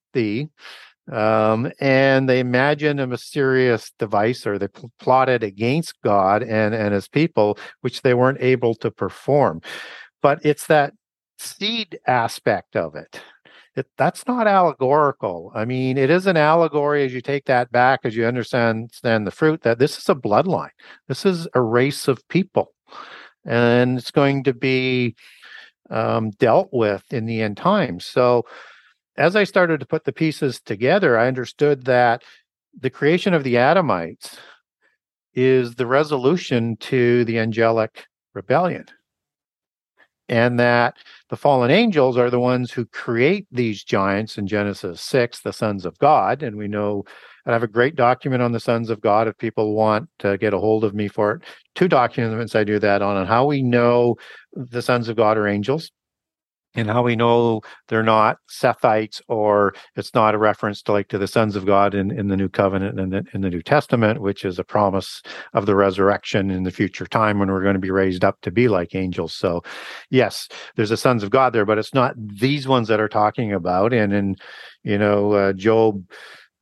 [1.11, 6.93] Um, and they imagined a mysterious device or they pl- plotted against God and, and
[6.93, 9.61] his people, which they weren't able to perform.
[10.21, 10.93] But it's that
[11.39, 13.21] seed aspect of it.
[13.77, 15.51] It, that's not allegorical.
[15.55, 19.27] I mean, it is an allegory as you take that back, as you understand, understand
[19.27, 20.71] the fruit, that this is a bloodline.
[21.07, 22.73] This is a race of people
[23.47, 25.15] and it's going to be
[25.89, 28.05] um, dealt with in the end times.
[28.05, 28.43] So,
[29.17, 32.23] as I started to put the pieces together, I understood that
[32.79, 34.37] the creation of the Adamites
[35.33, 38.85] is the resolution to the angelic rebellion.
[40.29, 40.97] And that
[41.29, 45.85] the fallen angels are the ones who create these giants in Genesis 6, the sons
[45.85, 46.43] of God.
[46.43, 47.05] And we know
[47.45, 50.53] I have a great document on the sons of God if people want to get
[50.53, 51.43] a hold of me for it.
[51.75, 54.17] Two documents I do that on, on how we know
[54.51, 55.91] the sons of God are angels
[56.77, 61.17] and how we know they're not Sethites or it's not a reference to like to
[61.17, 64.21] the sons of God in, in the New Covenant and in, in the New Testament,
[64.21, 65.21] which is a promise
[65.53, 68.51] of the resurrection in the future time when we're going to be raised up to
[68.51, 69.33] be like angels.
[69.33, 69.63] So,
[70.11, 73.51] yes, there's the sons of God there, but it's not these ones that are talking
[73.51, 73.91] about.
[73.91, 74.35] And in,
[74.83, 76.03] you know, uh, Job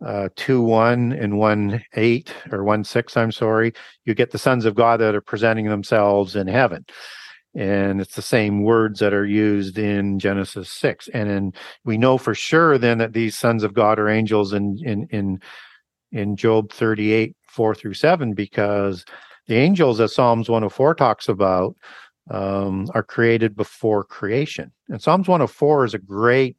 [0.06, 3.74] uh, 2 1 and 1 8 or 1 6, I'm sorry,
[4.06, 6.86] you get the sons of God that are presenting themselves in heaven
[7.56, 11.54] and it's the same words that are used in Genesis 6 and then
[11.86, 15.40] we know for sure then that these sons of God are angels in in in
[16.12, 19.06] in Job 38 4 through 7 because
[19.48, 21.76] the angels that Psalms 104 talks about
[22.32, 26.58] um, are created before creation and Psalms 104 is a great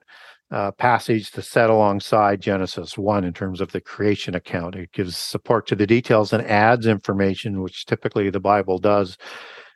[0.51, 4.77] uh, passage to set alongside Genesis 1 in terms of the creation account.
[4.77, 9.19] It gives support to the details and adds information, which typically the Bible does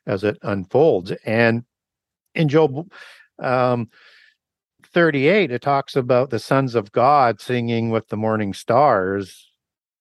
[0.06, 1.12] as it unfolds.
[1.24, 1.64] And
[2.34, 2.90] in Job
[3.38, 3.90] um,
[4.92, 9.48] 38, it talks about the sons of God singing with the morning stars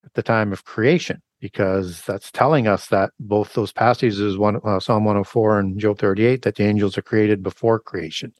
[0.05, 4.79] at the time of creation, because that's telling us that both those passages, one uh,
[4.79, 8.33] Psalm 104 and Job 38, that the angels are created before creation.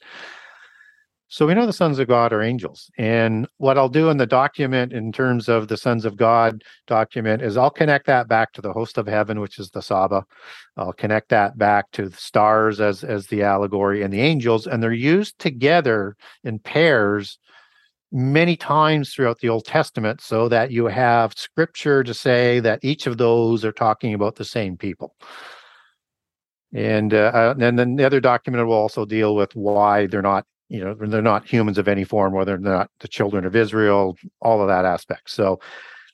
[1.31, 2.89] So we know the sons of God are angels.
[2.97, 7.43] And what I'll do in the document in terms of the sons of God document
[7.43, 10.25] is I'll connect that back to the host of heaven, which is the Saba.
[10.75, 14.81] I'll connect that back to the stars as as the allegory and the angels, and
[14.81, 17.37] they're used together in pairs
[18.11, 23.05] many times throughout the Old Testament so that you have scripture to say that each
[23.05, 25.13] of those are talking about the same people.
[26.73, 30.45] And uh, uh and then the other document will also deal with why they're not
[30.69, 34.15] you know they're not humans of any form whether they're not the children of israel
[34.41, 35.29] all of that aspect.
[35.29, 35.59] So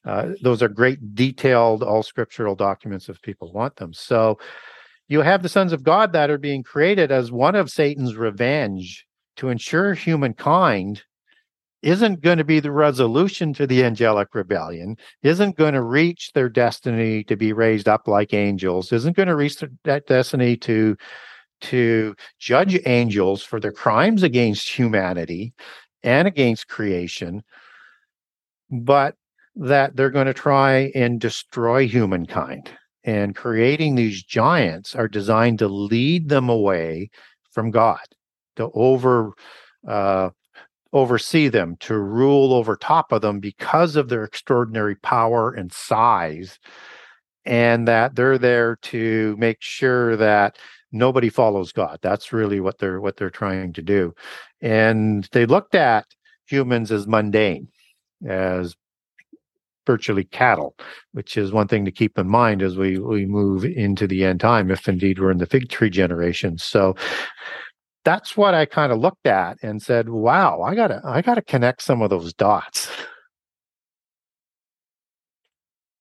[0.06, 3.92] uh, those are great detailed all scriptural documents if people want them.
[3.92, 4.38] So
[5.08, 9.06] you have the sons of god that are being created as one of satan's revenge
[9.38, 11.04] to ensure humankind
[11.86, 16.50] isn't going to be the resolution to the angelic rebellion, isn't going to reach their
[16.50, 20.98] destiny to be raised up like angels, isn't going to reach that destiny to
[21.62, 25.54] to judge angels for their crimes against humanity
[26.04, 27.44] and against creation,
[28.70, 29.16] but
[29.56, 32.70] that they're going to try and destroy humankind.
[33.04, 37.10] And creating these giants are designed to lead them away
[37.52, 38.04] from God,
[38.56, 39.32] to over
[39.88, 40.30] uh,
[40.92, 46.58] oversee them, to rule over top of them because of their extraordinary power and size,
[47.46, 50.58] and that they're there to make sure that
[50.96, 52.00] nobody follows God.
[52.02, 54.14] That's really what they're what they're trying to do.
[54.62, 56.06] And they looked at
[56.48, 57.68] humans as mundane,
[58.28, 58.76] as
[59.86, 60.76] virtually cattle,
[61.12, 64.40] which is one thing to keep in mind as we we move into the end
[64.40, 66.58] time, if indeed we're in the fig tree generation.
[66.58, 66.96] So
[68.04, 71.82] that's what I kind of looked at and said, wow, I gotta I gotta connect
[71.82, 72.90] some of those dots.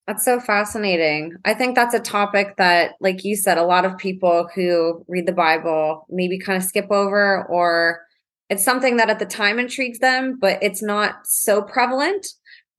[0.07, 1.37] That's so fascinating.
[1.45, 5.27] I think that's a topic that, like you said, a lot of people who read
[5.27, 8.03] the Bible maybe kind of skip over, or
[8.51, 12.27] it's something that at the time intrigues them, but it's not so prevalent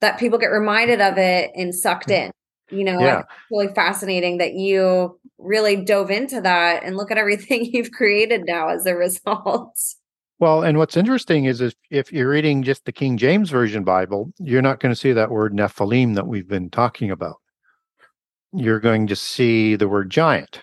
[0.01, 2.25] that people get reminded of it and sucked mm.
[2.25, 2.31] in.
[2.69, 3.19] You know, yeah.
[3.19, 8.43] it's really fascinating that you really dove into that and look at everything you've created
[8.45, 9.77] now as a result.
[10.37, 14.33] Well, and what's interesting is if, if you're reading just the King James Version Bible,
[14.37, 17.37] you're not going to see that word Nephilim that we've been talking about.
[18.51, 20.61] You're going to see the word giant,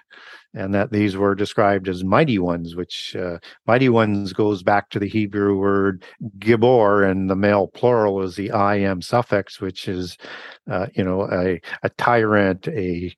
[0.55, 4.99] and that these were described as mighty ones, which uh, mighty ones goes back to
[4.99, 6.05] the Hebrew word
[6.39, 10.19] gibor, and the male plural is the I am suffix, which is,
[10.71, 13.15] uh, you know, a, a tyrant, a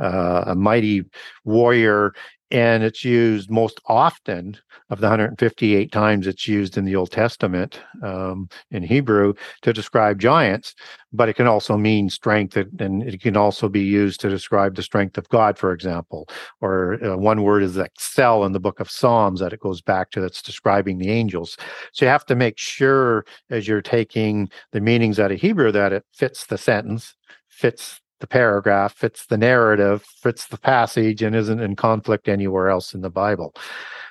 [0.00, 1.04] uh, a mighty
[1.44, 2.12] warrior,
[2.52, 4.58] and it's used most often
[4.90, 10.20] of the 158 times it's used in the Old Testament um, in Hebrew to describe
[10.20, 10.74] giants,
[11.14, 14.82] but it can also mean strength, and it can also be used to describe the
[14.82, 16.28] strength of God, for example.
[16.60, 20.10] Or uh, one word is excel in the book of Psalms that it goes back
[20.10, 21.56] to that's describing the angels.
[21.94, 25.94] So you have to make sure as you're taking the meanings out of Hebrew that
[25.94, 27.14] it fits the sentence,
[27.48, 32.94] fits the paragraph, fits the narrative, fits the passage, and isn't in conflict anywhere else
[32.94, 33.52] in the Bible.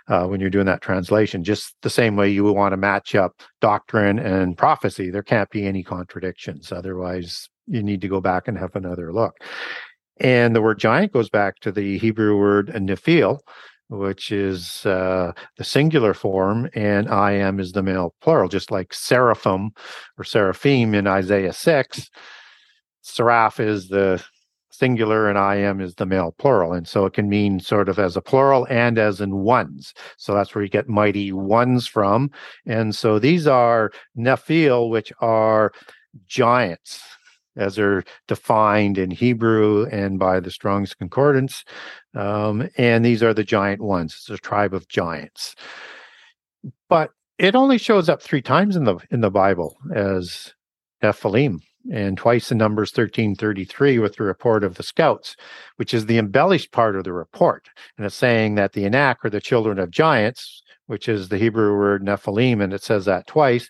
[0.08, 3.16] Uh, when you're doing that translation, just the same way you would want to match
[3.16, 6.74] up doctrine and prophecy, there can't be any contradictions.
[6.74, 9.38] Otherwise, you need to go back and have another look.
[10.20, 13.40] And the word giant goes back to the Hebrew word nephil,
[13.88, 18.94] which is uh, the singular form, and I am is the male plural, just like
[18.94, 19.72] seraphim
[20.18, 22.10] or seraphim in Isaiah 6
[23.02, 24.24] Seraph is the
[24.72, 26.74] singular and I am is the male plural.
[26.74, 29.94] And so it can mean sort of as a plural and as in ones.
[30.18, 32.32] So that's where you get mighty ones from.
[32.66, 35.72] And so these are Nephil, which are
[36.28, 37.02] giants
[37.58, 41.66] as they're defined in Hebrew and by the Strong's Concordance.
[42.16, 44.14] Um, and these are the giant ones.
[44.14, 45.56] It's a tribe of giants.
[46.88, 50.54] But it only shows up three times in the in the Bible as
[51.04, 51.60] Nephilim
[51.92, 55.36] and twice in Numbers 1333 with the report of the scouts,
[55.78, 57.70] which is the embellished part of the report.
[57.98, 61.76] And it's saying that the Anak are the children of giants, which is the Hebrew
[61.78, 63.70] word Nephilim, and it says that twice.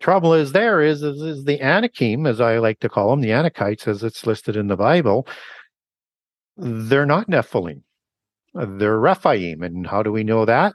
[0.00, 3.30] Trouble is there is, is, is the Anakim, as I like to call them, the
[3.30, 5.26] Anakites, as it's listed in the Bible,
[6.56, 7.82] they're not Nephilim.
[8.54, 9.62] They're Rephaim.
[9.62, 10.74] And how do we know that?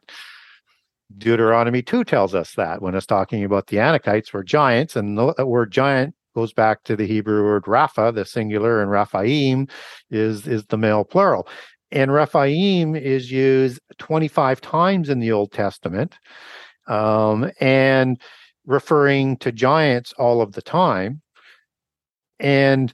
[1.18, 5.46] Deuteronomy 2 tells us that when it's talking about the Anakites were giants, and the
[5.46, 9.70] word giant goes back to the Hebrew word Rapha, the singular, and Raphaim
[10.12, 11.48] is is the male plural.
[11.92, 16.18] And Raphaim is used 25 times in the Old Testament,
[16.88, 18.20] um, and
[18.66, 21.22] referring to giants all of the time.
[22.40, 22.94] And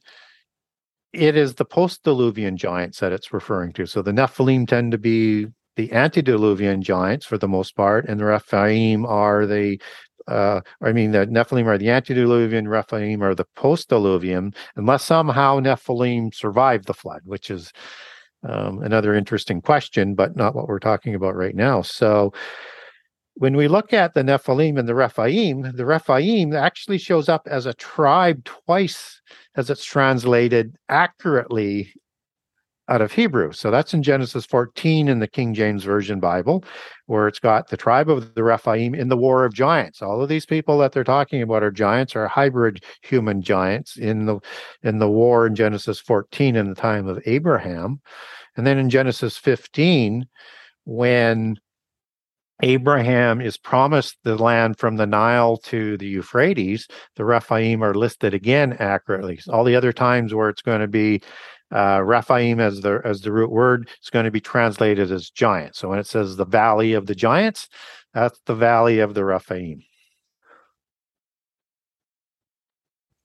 [1.13, 3.85] it is the post-diluvian giants that it's referring to.
[3.85, 8.25] So the Nephilim tend to be the antediluvian giants for the most part, and the
[8.25, 9.81] Rephaim are the
[10.27, 16.33] uh, I mean, the Nephilim are the antediluvian, Rephaim are the post-diluvian, unless somehow Nephilim
[16.33, 17.71] survived the flood, which is
[18.43, 21.81] um, another interesting question, but not what we're talking about right now.
[21.81, 22.33] So,
[23.35, 27.65] when we look at the Nephilim and the Rephaim, the Rephaim actually shows up as
[27.65, 29.21] a tribe twice
[29.55, 31.93] as it's translated accurately
[32.91, 33.53] out of Hebrew.
[33.53, 36.65] So that's in Genesis 14 in the King James Version Bible,
[37.05, 40.01] where it's got the tribe of the Rephaim in the war of giants.
[40.01, 44.25] All of these people that they're talking about are giants, are hybrid human giants in
[44.25, 44.39] the
[44.83, 48.01] in the war in Genesis 14 in the time of Abraham.
[48.57, 50.25] And then in Genesis 15,
[50.83, 51.55] when
[52.61, 58.33] Abraham is promised the land from the Nile to the Euphrates, the Rephaim are listed
[58.33, 59.39] again accurately.
[59.47, 61.21] All the other times where it's going to be
[61.71, 65.75] uh, Raphaim as the as the root word is going to be translated as giant.
[65.75, 67.69] So when it says the valley of the giants,
[68.13, 69.83] that's the valley of the Raphaim.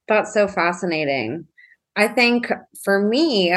[0.08, 1.46] That's so fascinating.
[1.96, 2.52] I think
[2.84, 3.52] for me,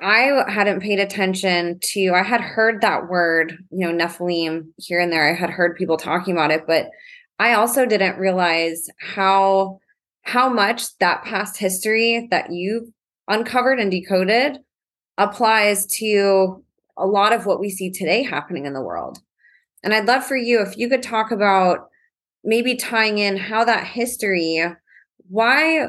[0.00, 5.12] I hadn't paid attention to, I had heard that word, you know, Nephilim here and
[5.12, 5.28] there.
[5.28, 6.88] I had heard people talking about it, but
[7.38, 9.80] I also didn't realize how
[10.22, 12.92] how much that past history that you
[13.28, 14.58] uncovered and decoded
[15.18, 16.62] applies to
[16.96, 19.18] a lot of what we see today happening in the world.
[19.82, 21.88] And I'd love for you if you could talk about
[22.44, 24.64] maybe tying in how that history
[25.28, 25.88] why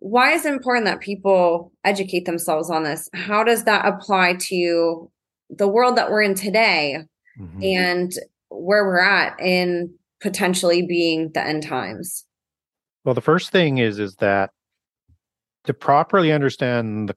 [0.00, 3.08] why is it important that people educate themselves on this?
[3.14, 5.10] How does that apply to
[5.50, 6.98] the world that we're in today
[7.38, 7.62] mm-hmm.
[7.62, 8.12] and
[8.48, 12.24] where we're at in potentially being the end times?
[13.04, 14.50] Well, the first thing is is that
[15.68, 17.14] to properly understand the,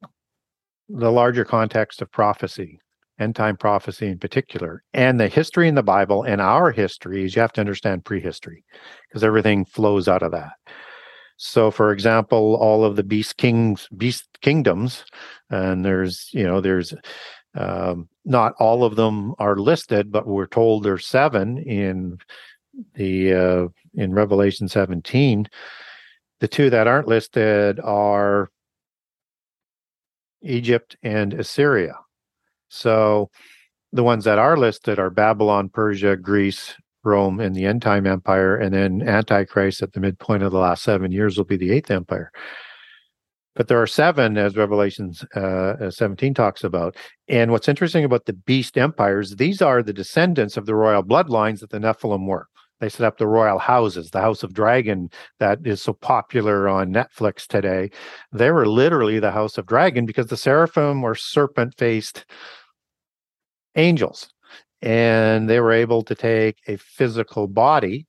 [0.89, 2.77] the larger context of prophecy,
[3.17, 7.41] end time prophecy in particular, and the history in the Bible and our histories, you
[7.41, 8.65] have to understand prehistory
[9.07, 10.51] because everything flows out of that.
[11.37, 15.05] So, for example, all of the beast kings, beast kingdoms,
[15.49, 16.93] and there's, you know, there's
[17.55, 22.17] um, not all of them are listed, but we're told there's seven in
[22.95, 25.47] the uh, in Revelation 17.
[26.41, 28.49] The two that aren't listed are
[30.41, 31.93] Egypt and Assyria.
[32.67, 33.29] So
[33.93, 36.73] the ones that are listed are Babylon, Persia, Greece,
[37.03, 38.55] Rome, and the end time empire.
[38.55, 41.91] And then Antichrist at the midpoint of the last seven years will be the eighth
[41.91, 42.31] empire.
[43.53, 46.95] But there are seven, as Revelations uh, 17 talks about.
[47.27, 51.59] And what's interesting about the beast empires, these are the descendants of the royal bloodlines
[51.59, 52.47] that the Nephilim were.
[52.81, 56.91] They set up the royal houses, the House of Dragon that is so popular on
[56.91, 57.91] Netflix today.
[58.33, 62.25] They were literally the House of Dragon because the seraphim were serpent faced
[63.75, 64.29] angels.
[64.81, 68.07] And they were able to take a physical body.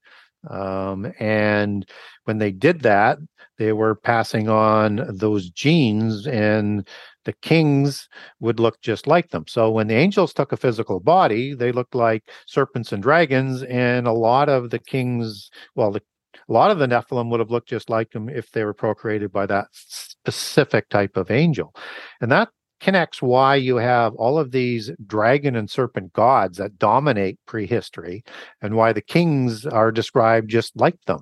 [0.48, 1.86] Um, and
[2.24, 3.18] when they did that,
[3.62, 6.88] they were passing on those genes and
[7.24, 8.08] the kings
[8.40, 9.44] would look just like them.
[9.46, 14.08] So when the angels took a physical body, they looked like serpents and dragons, and
[14.08, 16.02] a lot of the kings, well, the,
[16.48, 19.30] a lot of the Nephilim would have looked just like them if they were procreated
[19.30, 21.72] by that specific type of angel.
[22.20, 22.48] And that
[22.82, 28.24] connects why you have all of these dragon and serpent gods that dominate prehistory
[28.60, 31.20] and why the kings are described just like them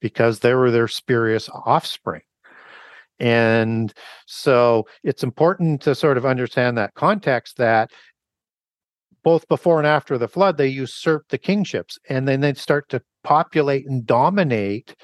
[0.00, 2.22] because they were their spurious offspring.
[3.20, 3.94] And
[4.26, 7.92] so it's important to sort of understand that context that
[9.22, 13.02] both before and after the flood, they usurp the kingships and then they start to
[13.22, 14.94] populate and dominate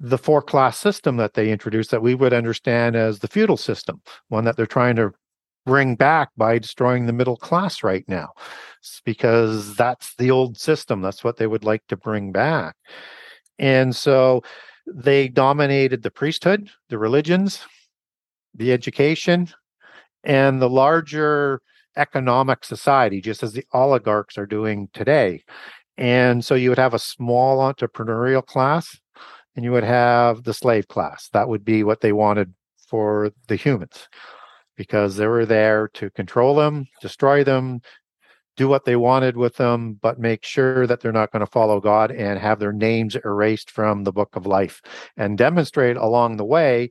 [0.00, 4.00] the four class system that they introduced that we would understand as the feudal system,
[4.28, 5.12] one that they're trying to
[5.66, 8.30] bring back by destroying the middle class right now
[8.80, 12.74] it's because that's the old system that's what they would like to bring back.
[13.58, 14.42] And so
[14.86, 17.60] they dominated the priesthood the religions
[18.54, 19.48] the education
[20.24, 21.60] and the larger
[21.96, 25.44] economic society just as the oligarchs are doing today.
[25.96, 28.98] And so you would have a small entrepreneurial class
[29.56, 31.28] and you would have the slave class.
[31.32, 32.54] That would be what they wanted
[32.88, 34.08] for the humans
[34.76, 37.80] because they were there to control them, destroy them,
[38.56, 41.80] do what they wanted with them, but make sure that they're not going to follow
[41.80, 44.82] God and have their names erased from the book of life
[45.16, 46.90] and demonstrate along the way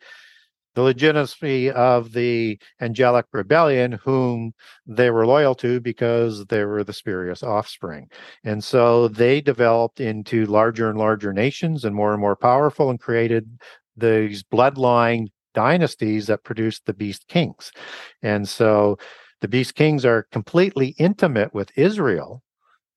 [0.80, 4.53] the legitimacy of the angelic rebellion, whom
[4.88, 8.07] they were loyal to because they were the spurious offspring.
[8.45, 12.97] And so they developed into larger and larger nations and more and more powerful and
[12.97, 13.59] created
[13.97, 17.73] these bloodline dynasties that produced the beast kings.
[18.21, 18.97] And so
[19.41, 22.41] the beast kings are completely intimate with Israel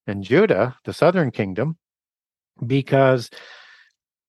[0.06, 1.78] and Judah, the southern kingdom,
[2.64, 3.28] because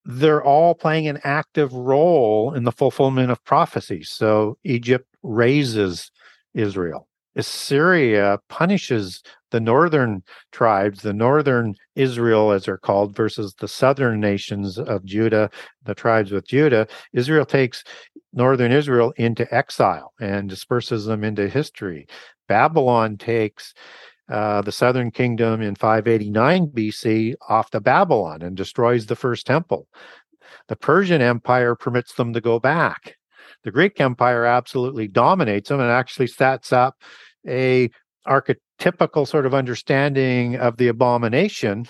[0.05, 4.03] they're all playing an active role in the fulfillment of prophecy.
[4.03, 6.11] So Egypt raises
[6.53, 7.07] Israel.
[7.35, 14.77] Assyria punishes the northern tribes, the northern Israel, as they're called, versus the southern nations
[14.77, 15.49] of Judah,
[15.83, 16.87] the tribes with Judah.
[17.13, 17.83] Israel takes
[18.33, 22.07] northern Israel into exile and disperses them into history.
[22.47, 23.73] Babylon takes
[24.29, 29.87] uh, the southern kingdom in 589 BC off to Babylon and destroys the first temple.
[30.67, 33.17] The Persian Empire permits them to go back.
[33.63, 37.01] The Greek Empire absolutely dominates them and actually sets up
[37.47, 37.89] a
[38.27, 41.85] archetypical sort of understanding of the abomination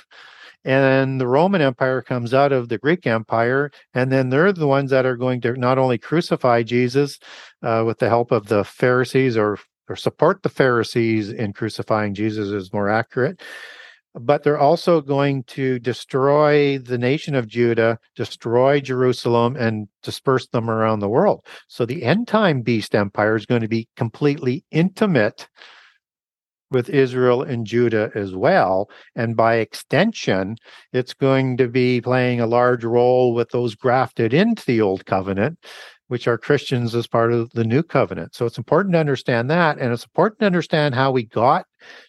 [0.66, 4.92] and the Roman Empire comes out of the Greek Empire, and then they're the ones
[4.92, 7.20] that are going to not only crucify Jesus
[7.62, 9.60] uh, with the help of the Pharisees or
[9.90, 13.42] or support the Pharisees in crucifying Jesus is more accurate,
[14.16, 20.70] but they're also going to destroy the nation of Judah, destroy Jerusalem, and disperse them
[20.70, 21.46] around the world.
[21.68, 25.48] So the end time beast empire is going to be completely intimate
[26.74, 28.90] with Israel and Judah as well.
[29.16, 30.58] And by extension,
[30.92, 35.60] it's going to be playing a large role with those grafted into the old covenant,
[36.14, 38.36] which are Christians as part of the new covenant.
[38.36, 39.80] So it's important to understand that.
[39.80, 41.66] And it's important to understand how we got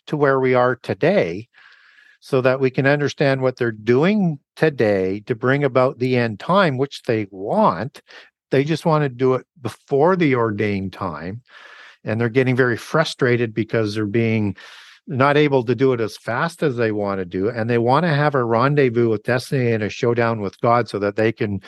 [0.09, 1.48] to where we are today
[2.20, 6.76] so that we can understand what they're doing today to bring about the end time,
[6.76, 8.02] which they want.
[8.50, 11.40] They just want to do it before the ordained time
[12.05, 14.55] and they're getting very frustrated because they're being
[15.07, 18.05] not able to do it as fast as they want to do and they want
[18.05, 21.62] to have a rendezvous with destiny and a showdown with god so that they can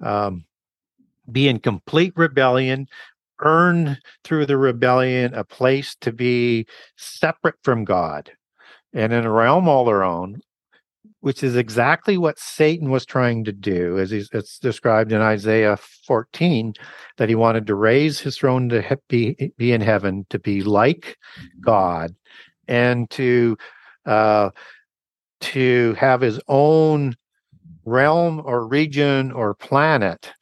[0.00, 0.46] um,
[1.30, 2.86] be in complete rebellion
[3.40, 6.66] earn through the rebellion a place to be
[6.96, 8.30] separate from god
[8.92, 10.40] and in a realm all their own
[11.22, 16.74] which is exactly what Satan was trying to do, as it's described in Isaiah 14,
[17.16, 21.16] that he wanted to raise his throne to be, be in heaven, to be like
[21.60, 22.14] God,
[22.66, 23.56] and to
[24.04, 24.50] uh,
[25.40, 27.16] to have his own
[27.84, 30.32] realm or region or planet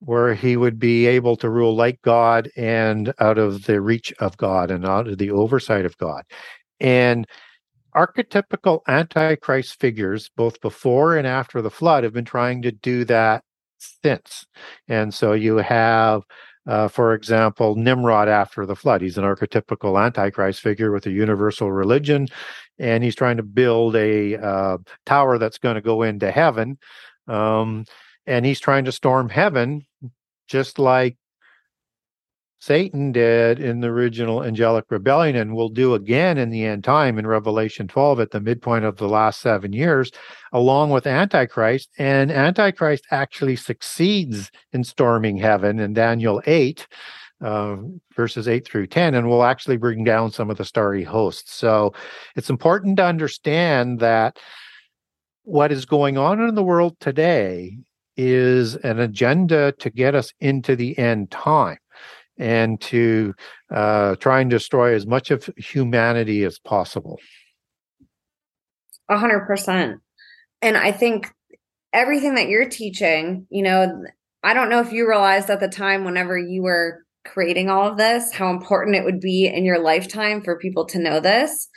[0.00, 4.36] where he would be able to rule like God and out of the reach of
[4.36, 6.24] God and out of the oversight of God.
[6.80, 7.26] And
[7.94, 13.44] archetypical antichrist figures, both before and after the flood, have been trying to do that
[13.78, 14.46] since.
[14.88, 16.22] And so you have,
[16.66, 19.02] uh, for example, Nimrod after the flood.
[19.02, 22.28] He's an archetypical antichrist figure with a universal religion,
[22.78, 26.78] and he's trying to build a uh, tower that's going to go into heaven.
[27.28, 27.84] Um,
[28.26, 29.86] and he's trying to storm heaven,
[30.50, 31.16] just like
[32.58, 37.18] Satan did in the original angelic rebellion and will do again in the end time
[37.18, 40.10] in Revelation 12 at the midpoint of the last seven years,
[40.52, 41.88] along with Antichrist.
[41.98, 46.86] And Antichrist actually succeeds in storming heaven in Daniel 8.
[47.42, 47.76] Uh,
[48.14, 51.54] verses 8 through 10, and will actually bring down some of the starry hosts.
[51.54, 51.94] So
[52.36, 54.38] it's important to understand that
[55.44, 57.78] what is going on in the world today
[58.20, 61.78] is an agenda to get us into the end time
[62.38, 63.34] and to
[63.70, 67.18] uh, try and destroy as much of humanity as possible.
[69.08, 70.00] A hundred percent.
[70.60, 71.32] And I think
[71.94, 74.04] everything that you're teaching, you know,
[74.42, 77.96] I don't know if you realized at the time, whenever you were creating all of
[77.96, 81.68] this, how important it would be in your lifetime for people to know this.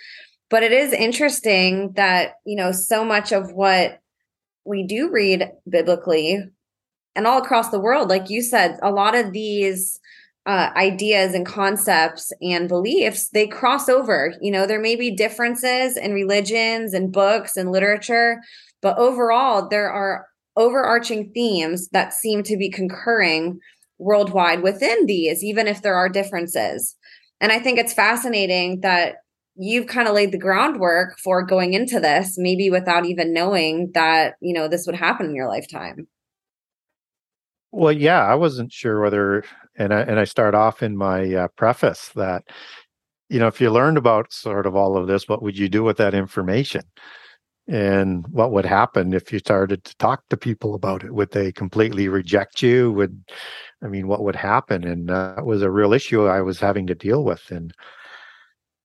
[0.50, 4.00] But it is interesting that, you know, so much of what
[4.66, 6.44] we do read biblically
[7.16, 10.00] and all across the world, like you said, a lot of these
[10.46, 14.34] uh, ideas and concepts and beliefs they cross over.
[14.42, 18.42] You know there may be differences in religions and books and literature
[18.82, 23.60] but overall there are overarching themes that seem to be concurring
[24.00, 26.96] worldwide within these even if there are differences.
[27.40, 29.16] And i think it's fascinating that
[29.56, 34.36] you've kind of laid the groundwork for going into this maybe without even knowing that
[34.42, 36.08] you know this would happen in your lifetime
[37.74, 39.44] well, yeah, I wasn't sure whether,
[39.76, 42.44] and I and I start off in my uh, preface that,
[43.30, 45.84] you know, if you learned about sort of all of this, what would you do
[45.84, 46.84] with that information?
[47.68, 51.16] And what would happen if you started to talk to people about it?
[51.16, 52.92] Would they completely reject you?
[52.92, 53.24] Would,
[53.84, 54.84] I mean, what would happen?
[54.84, 57.50] And uh, that was a real issue I was having to deal with.
[57.50, 57.74] And,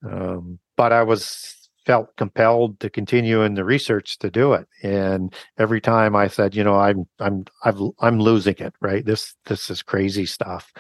[0.05, 4.68] um, but I was felt compelled to continue in the research to do it.
[4.82, 9.05] And every time i said you know i'm i'm I've, i'm losing it right?
[9.07, 10.70] This this is crazy stuff.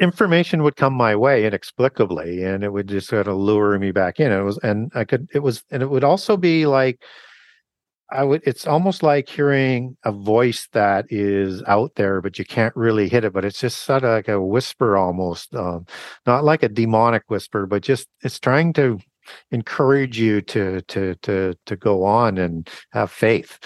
[0.00, 4.18] Information would come my way inexplicably and it would just sort of lure me back
[4.18, 4.32] in.
[4.32, 7.02] It was and i could it was and it would also be like
[8.10, 12.74] I would it's almost like hearing a voice that is out there, but you can't
[12.76, 15.54] really hit it, but it's just sort of like a whisper almost.
[15.54, 15.86] Um,
[16.26, 18.98] not like a demonic whisper, but just it's trying to
[19.50, 23.58] encourage you to to to to go on and have faith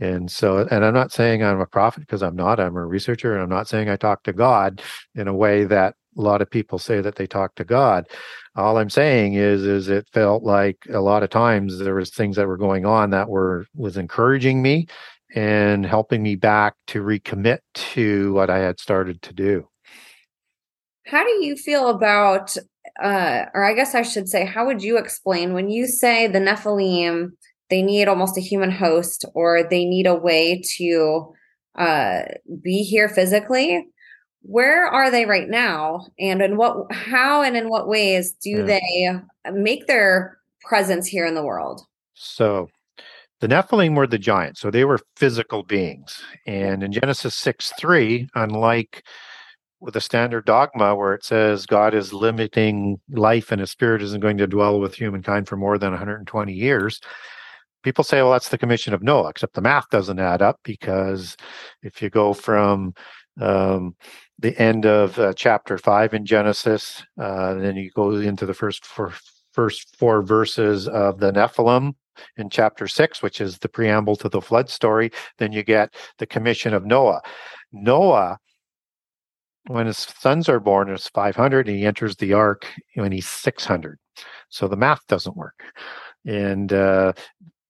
[0.00, 3.32] and so and i'm not saying i'm a prophet because i'm not i'm a researcher
[3.32, 4.82] and i'm not saying i talk to god
[5.14, 8.06] in a way that a lot of people say that they talk to god
[8.56, 12.36] all i'm saying is is it felt like a lot of times there was things
[12.36, 14.86] that were going on that were was encouraging me
[15.34, 19.66] and helping me back to recommit to what i had started to do
[21.06, 22.56] how do you feel about
[23.02, 26.40] uh, or I guess I should say, how would you explain when you say the
[26.40, 27.30] Nephilim,
[27.70, 31.32] they need almost a human host or they need a way to
[31.78, 32.22] uh,
[32.62, 33.86] be here physically?
[34.42, 36.06] Where are they right now?
[36.18, 39.20] And in what, how and in what ways do they
[39.52, 41.82] make their presence here in the world?
[42.14, 42.68] So
[43.40, 46.22] the Nephilim were the giants, so they were physical beings.
[46.46, 49.04] And in Genesis 6 3, unlike
[49.80, 54.20] with a standard dogma where it says God is limiting life and his spirit isn't
[54.20, 57.00] going to dwell with humankind for more than 120 years.
[57.84, 61.36] People say, well, that's the commission of Noah, except the math doesn't add up because
[61.82, 62.92] if you go from
[63.40, 63.94] um,
[64.38, 68.84] the end of uh, chapter five in Genesis, uh, then you go into the first
[68.86, 69.12] four,
[69.52, 71.94] first four verses of the Nephilim
[72.36, 76.26] in chapter six, which is the preamble to the flood story, then you get the
[76.26, 77.20] commission of Noah.
[77.72, 78.38] Noah
[79.68, 83.98] when his sons are born, it's 500, and he enters the ark when he's 600.
[84.48, 85.62] So the math doesn't work.
[86.24, 87.12] And uh,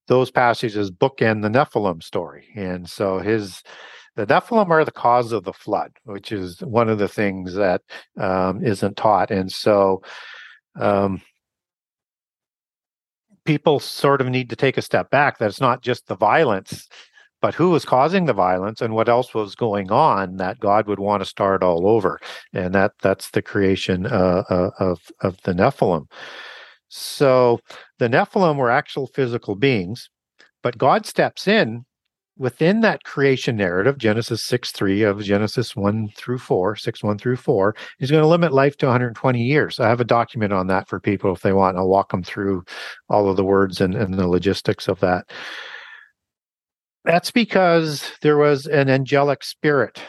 [0.07, 2.47] those passages bookend the Nephilim story.
[2.55, 3.61] And so his
[4.15, 7.81] the Nephilim are the cause of the flood, which is one of the things that
[8.19, 9.31] um, not taught.
[9.31, 10.01] And so
[10.79, 11.21] um,
[13.45, 16.87] people sort of need to take a step back that it's not just the violence
[17.41, 20.99] but who was causing the violence and what else was going on that God would
[20.99, 22.19] want to start all over,
[22.53, 26.09] and that that's the creation uh, uh, of of the Nephilim.
[26.89, 27.59] So
[27.99, 30.09] the Nephilim were actual physical beings,
[30.63, 31.85] but God steps in
[32.39, 37.35] within that creation narrative, Genesis 6 3 of Genesis 1 through 4, 6 1 through
[37.35, 39.79] 4, he's going to limit life to 120 years.
[39.79, 41.77] I have a document on that for people if they want.
[41.77, 42.63] I'll walk them through
[43.09, 45.29] all of the words and, and the logistics of that.
[47.03, 50.01] That's because there was an angelic spirit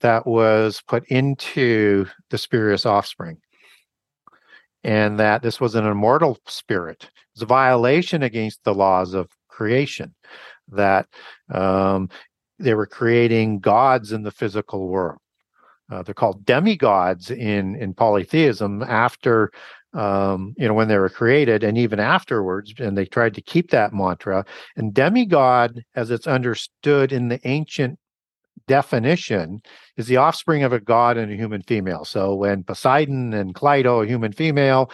[0.00, 3.38] that was put into the spurious offspring.
[4.84, 7.04] And that this was an immortal spirit.
[7.04, 10.14] It was a violation against the laws of creation,
[10.72, 11.08] that
[11.50, 12.08] um,
[12.58, 15.18] they were creating gods in the physical world.
[15.90, 19.50] Uh, they're called demigods in in polytheism after
[19.94, 23.70] um, you know, when they were created and even afterwards, and they tried to keep
[23.70, 24.44] that mantra.
[24.76, 27.98] And demigod, as it's understood in the ancient
[28.66, 29.60] definition,
[29.96, 32.04] is the offspring of a god and a human female.
[32.04, 34.90] So when Poseidon and Cleito, a human female,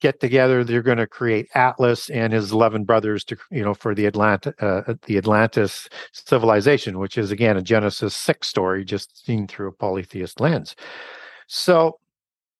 [0.00, 3.94] get together, they're going to create Atlas and his eleven brothers to, you know, for
[3.94, 9.46] the Atlanta, uh, the Atlantis civilization, which is again a Genesis six story, just seen
[9.46, 10.76] through a polytheist lens.
[11.46, 11.98] So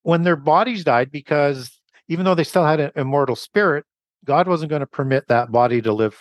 [0.02, 1.78] when their bodies died because
[2.08, 3.84] even though they still had an immortal spirit,
[4.24, 6.16] God wasn't going to permit that body to live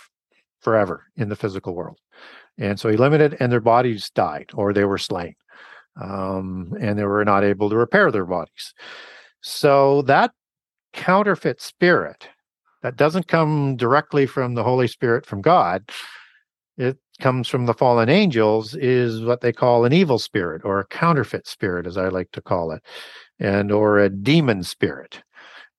[0.61, 1.99] forever in the physical world.
[2.57, 5.35] And so he limited, and their bodies died or they were slain.
[6.01, 8.73] Um, and they were not able to repair their bodies.
[9.41, 10.31] So that
[10.95, 12.27] counterfeit spirit
[12.81, 15.89] that doesn't come directly from the Holy Spirit from God,
[16.77, 20.87] it comes from the fallen angels, is what they call an evil spirit or a
[20.87, 22.81] counterfeit spirit, as I like to call it,
[23.39, 25.21] and or a demon spirit.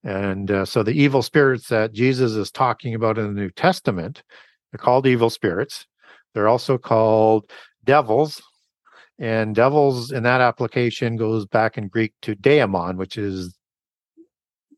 [0.04, 4.22] And uh, so the evil spirits that Jesus is talking about in the New Testament,
[4.70, 5.86] they're called evil spirits.
[6.32, 7.50] They're also called
[7.84, 8.40] devils.
[9.18, 13.56] And devils in that application goes back in Greek to daemon, which is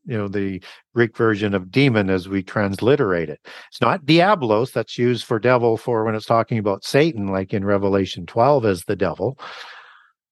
[0.09, 0.61] you know the
[0.95, 3.39] greek version of demon as we transliterate it.
[3.69, 7.63] It's not diablos that's used for devil for when it's talking about satan like in
[7.63, 9.39] revelation 12 as the devil.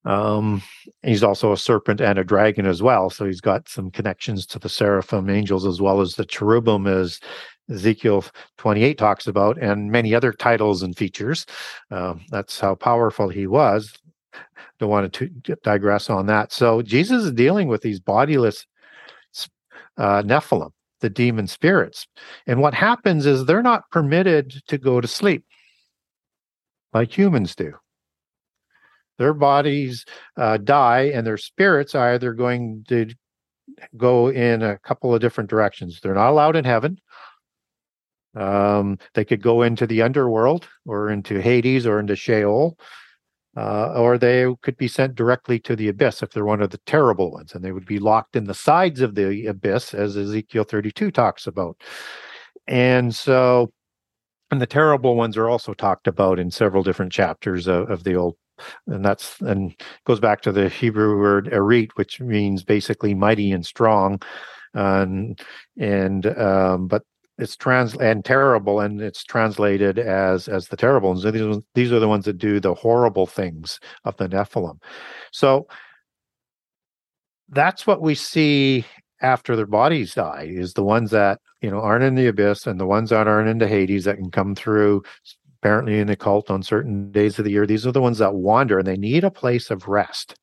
[0.04, 0.64] Um
[1.04, 4.60] he's also a serpent and a dragon as well so he's got some connections to
[4.60, 7.20] the seraphim angels as well as the cherubim as
[7.70, 8.26] ezekiel
[8.58, 11.46] 28 talks about and many other titles and features.
[11.92, 13.94] Um, that's how powerful he was.
[14.80, 15.28] Don't want to
[15.64, 16.52] digress on that.
[16.52, 18.66] So jesus is dealing with these bodiless
[19.98, 20.72] uh, Nephilim,
[21.02, 22.08] the demon spirits.
[22.46, 25.46] And what happens is they're not permitted to go to sleep
[26.94, 27.74] like humans do.
[29.18, 33.08] Their bodies uh, die, and their spirits are either going to
[33.96, 36.00] go in a couple of different directions.
[36.00, 37.00] They're not allowed in heaven.
[38.36, 42.78] Um, they could go into the underworld or into Hades or into Sheol
[43.58, 46.80] uh, or they could be sent directly to the abyss if they're one of the
[46.86, 50.64] terrible ones, and they would be locked in the sides of the abyss, as Ezekiel
[50.64, 51.82] 32 talks about.
[52.68, 53.72] And so,
[54.52, 58.16] and the terrible ones are also talked about in several different chapters of, of the
[58.16, 58.36] Old
[58.88, 63.66] and that's and goes back to the Hebrew word erit, which means basically mighty and
[63.66, 64.22] strong.
[64.74, 65.40] And
[65.78, 67.04] and um, but
[67.38, 71.24] it's trans and terrible and it's translated as as the terrible ones.
[71.24, 74.82] These, these are the ones that do the horrible things of the Nephilim.
[75.32, 75.68] So
[77.50, 78.86] that's what we see
[79.22, 82.80] after their bodies die is the ones that you know aren't in the abyss and
[82.80, 85.04] the ones that aren't into Hades that can come through
[85.62, 87.66] apparently in the cult on certain days of the year.
[87.66, 90.36] These are the ones that wander and they need a place of rest.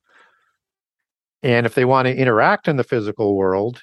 [1.42, 3.82] And if they want to interact in the physical world,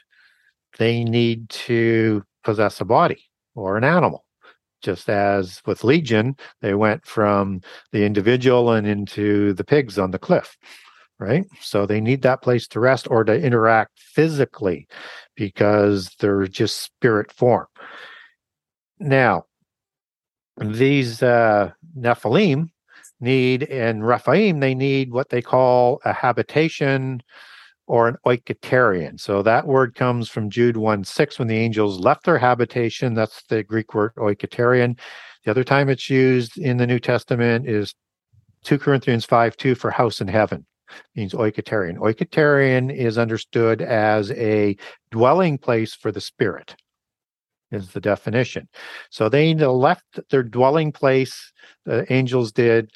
[0.78, 4.26] they need to possess a body or an animal.
[4.82, 7.62] Just as with Legion, they went from
[7.92, 10.58] the individual and into the pigs on the cliff,
[11.20, 11.46] right?
[11.60, 14.88] So they need that place to rest or to interact physically
[15.36, 17.68] because they're just spirit form.
[19.00, 19.46] Now,
[20.58, 22.70] these uh, Nephilim
[23.20, 27.22] need, and Rephaim, they need what they call a habitation
[27.92, 29.20] or an oiketerion.
[29.20, 33.14] So that word comes from Jude 1 6 when the angels left their habitation.
[33.14, 34.98] That's the Greek word oiketerion.
[35.44, 37.94] The other time it's used in the New Testament is
[38.64, 40.66] 2 Corinthians 5 2 for house in heaven.
[41.18, 41.98] Means oiketerion.
[41.98, 44.78] Oiketerion is understood as a
[45.12, 46.74] dwelling place for the spirit
[47.72, 48.68] is the definition.
[49.10, 51.52] So they left their dwelling place,
[51.86, 52.92] the angels did,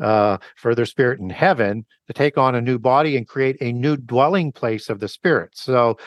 [0.00, 3.72] uh, for their spirit in heaven to take on a new body and create a
[3.72, 5.50] new dwelling place of the spirit.
[5.54, 5.98] So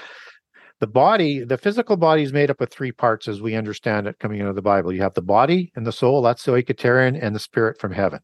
[0.79, 4.19] the body, the physical body is made up of three parts as we understand it
[4.19, 4.91] coming out of the Bible.
[4.91, 8.19] You have the body and the soul, that's the oiketerion, and the spirit from heaven.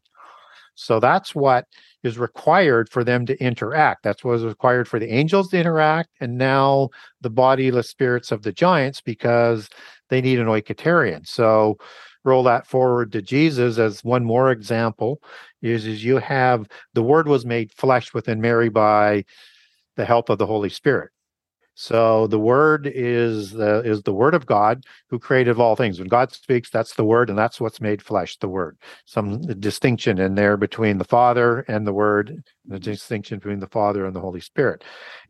[0.74, 1.66] So that's what
[2.08, 4.02] is required for them to interact.
[4.04, 6.90] That's what is required for the angels to interact, and now
[7.22, 9.70] the bodiless spirits of the giants because
[10.10, 11.28] they need an oiketerion.
[11.28, 11.78] So
[12.24, 15.22] roll that forward to Jesus as one more example
[15.62, 19.24] is, is you have the word was made flesh within Mary by
[19.96, 21.12] the help of the Holy Spirit.
[21.80, 26.00] So the word is the is the word of God who created all things.
[26.00, 28.80] When God speaks, that's the word, and that's what's made flesh, the word.
[29.06, 34.08] Some distinction in there between the Father and the Word, the distinction between the Father
[34.08, 34.84] and the Holy Spirit.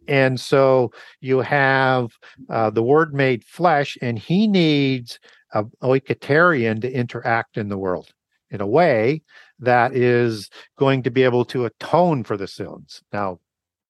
[0.07, 2.13] And so you have
[2.49, 5.19] uh, the word made flesh, and he needs
[5.51, 8.13] a oiketerion to interact in the world
[8.51, 9.21] in a way
[9.59, 13.01] that is going to be able to atone for the sins.
[13.11, 13.39] Now,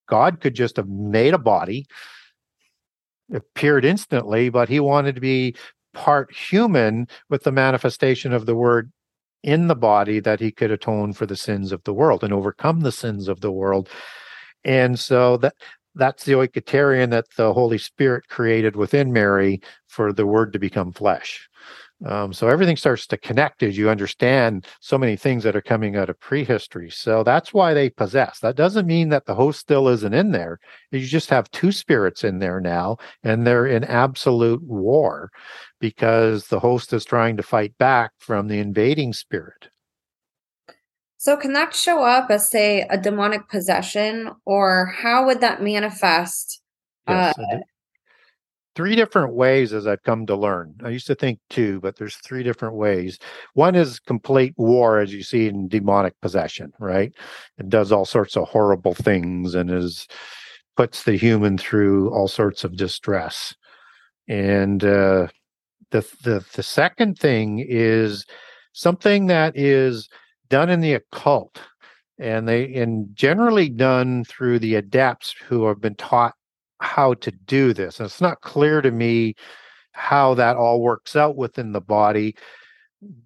[0.10, 1.86] God could just have made a body
[3.34, 5.56] appeared instantly, but he wanted to be
[5.94, 8.92] part human with the manifestation of the word
[9.44, 12.82] in the body that he could atone for the sins of the world and overcome
[12.82, 13.90] the sins of the world.
[14.64, 15.56] And so that
[15.96, 20.94] that's the oiketerion that the Holy Spirit created within Mary for the word to become
[20.94, 21.50] flesh.
[22.06, 25.96] Um, so everything starts to connect as you understand so many things that are coming
[25.96, 26.92] out of prehistory.
[26.92, 28.40] So that's why they possess.
[28.40, 30.60] That doesn't mean that the host still isn't in there.
[30.92, 35.32] You just have two spirits in there now, and they're in absolute war
[35.80, 39.70] because the host is trying to fight back from the invading spirit.
[41.20, 46.62] So, can that show up as, say, a demonic possession, or how would that manifest?
[47.08, 47.58] Yes, uh,
[48.78, 50.76] three different ways as I've come to learn.
[50.84, 53.18] I used to think two, but there's three different ways.
[53.56, 57.12] One is complete war, as you see in demonic possession, right?
[57.58, 60.08] It does all sorts of horrible things and is
[60.76, 63.56] puts the human through all sorts of distress.
[64.28, 65.30] And uh,
[65.90, 68.28] the the the second thing is
[68.74, 70.08] something that is
[70.50, 71.60] done in the occult
[72.20, 76.36] and they and generally done through the adepts who have been taught
[76.80, 78.00] how to do this.
[78.00, 79.36] And it's not clear to me
[79.92, 82.36] how that all works out within the body,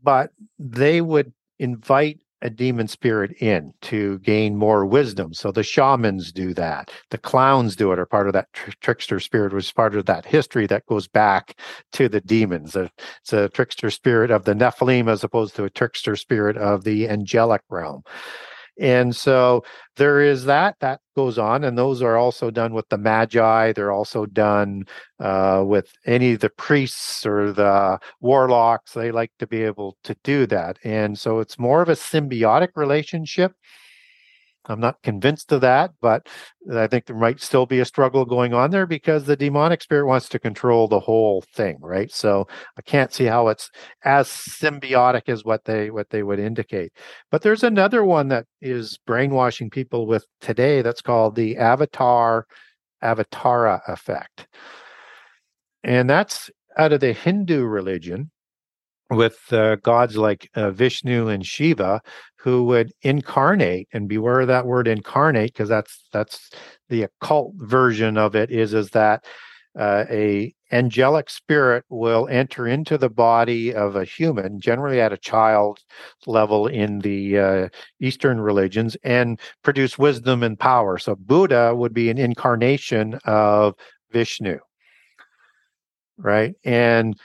[0.02, 5.34] but they would invite a demon spirit in to gain more wisdom.
[5.34, 6.90] So the shamans do that.
[7.12, 10.26] The clowns do it, or part of that tr- trickster spirit, is part of that
[10.26, 11.60] history that goes back
[11.94, 12.76] to the demons.
[12.76, 12.88] Uh,
[13.22, 17.08] it's a trickster spirit of the Nephilim as opposed to a trickster spirit of the
[17.08, 18.02] angelic realm.
[18.80, 19.64] And so
[19.98, 23.74] there is that that goes on, and those are also done with the magi.
[23.74, 24.86] They're also done
[25.20, 28.94] uh, with any of the priests or the warlocks.
[28.94, 32.70] They like to be able to do that, and so it's more of a symbiotic
[32.76, 33.54] relationship
[34.66, 36.28] I'm not convinced of that, but
[36.72, 40.06] I think there might still be a struggle going on there because the demonic spirit
[40.06, 42.12] wants to control the whole thing, right?
[42.12, 42.48] So
[42.78, 43.70] I can't see how it's
[44.04, 46.92] as symbiotic as what they what they would indicate.
[47.32, 52.46] But there's another one that is brainwashing people with today that's called the avatar
[53.04, 54.48] avatara effect.
[55.84, 58.32] And that's out of the Hindu religion
[59.12, 62.02] with uh, gods like uh, Vishnu and Shiva,
[62.38, 66.50] who would incarnate and beware of that word incarnate because that's that's
[66.90, 69.26] the occult version of it is is that
[69.78, 75.18] uh, a angelic spirit will enter into the body of a human generally at a
[75.18, 75.80] child
[76.26, 80.98] level in the uh, eastern religions and produce wisdom and power.
[80.98, 83.76] So buddha would be an incarnation of
[84.12, 84.60] vishnu
[86.18, 86.54] right?
[86.64, 87.20] And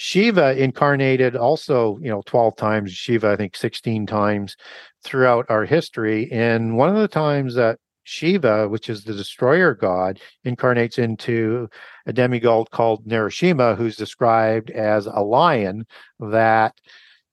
[0.00, 4.56] Shiva incarnated also, you know, 12 times, Shiva, I think 16 times
[5.02, 6.30] throughout our history.
[6.30, 11.68] And one of the times that Shiva, which is the destroyer god, incarnates into
[12.06, 15.84] a demigod called Narasimha, who's described as a lion
[16.20, 16.76] that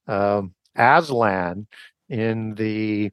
[0.07, 1.67] um, Aslan
[2.09, 3.11] in the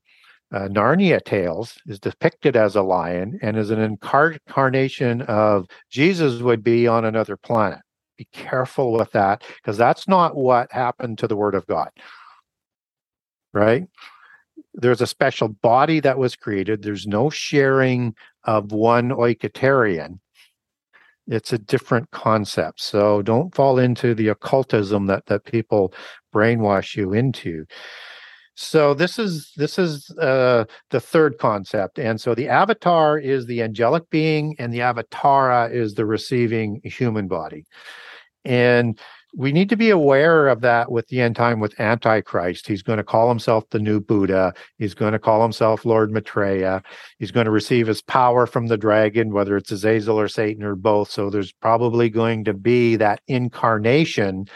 [0.51, 6.65] uh, Narnia tales is depicted as a lion and is an incarnation of Jesus would
[6.65, 7.81] be on another planet
[8.23, 11.91] be careful with that because that's not what happened to the Word of God.
[13.53, 13.87] Right?
[14.75, 16.83] There's a special body that was created.
[16.83, 18.14] There's no sharing
[18.45, 20.18] of one oiketerion.
[21.27, 22.81] It's a different concept.
[22.81, 25.93] So don't fall into the occultism that, that people
[26.35, 27.66] brainwash you into.
[28.55, 33.62] So this is this is uh, the third concept, and so the avatar is the
[33.62, 37.64] angelic being, and the avatara is the receiving human body.
[38.45, 38.99] And
[39.34, 42.66] we need to be aware of that with the end time with Antichrist.
[42.66, 44.53] He's going to call himself the new Buddha.
[44.78, 46.82] He's going to call himself Lord Maitreya.
[47.18, 50.76] He's going to receive his power from the dragon, whether it's Azazel or Satan or
[50.76, 51.11] both.
[51.11, 54.49] So there's probably going to be that incarnation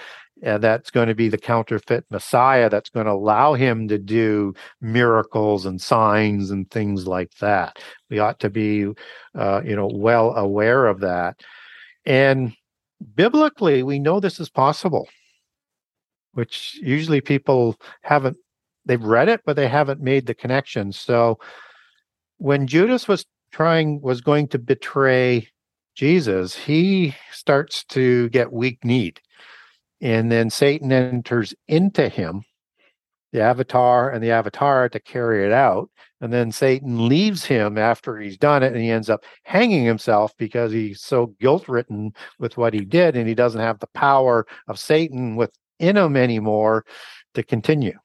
[0.45, 4.53] uh, that's going to be the counterfeit Messiah that's going to allow him to do
[4.83, 7.79] miracles and signs and things like that.
[8.11, 8.87] We ought to be,
[9.35, 11.41] uh, you know, well aware of that.
[12.05, 12.55] And
[13.15, 15.09] biblically, we know this is possible,
[16.33, 18.37] which usually people haven't,
[18.85, 20.93] they've read it, but they haven't made the connection.
[20.93, 21.39] So
[22.39, 25.49] when Judas was trying, was going to betray
[25.95, 29.21] Jesus, he starts to get weak kneed.
[30.01, 32.45] And then Satan enters into him
[33.33, 35.91] the avatar and the avatar to carry it out.
[36.21, 40.35] And then Satan leaves him after he's done it and he ends up hanging himself
[40.39, 44.47] because he's so guilt ridden with what he did and he doesn't have the power
[44.69, 46.85] of Satan within him anymore
[47.35, 47.99] to continue.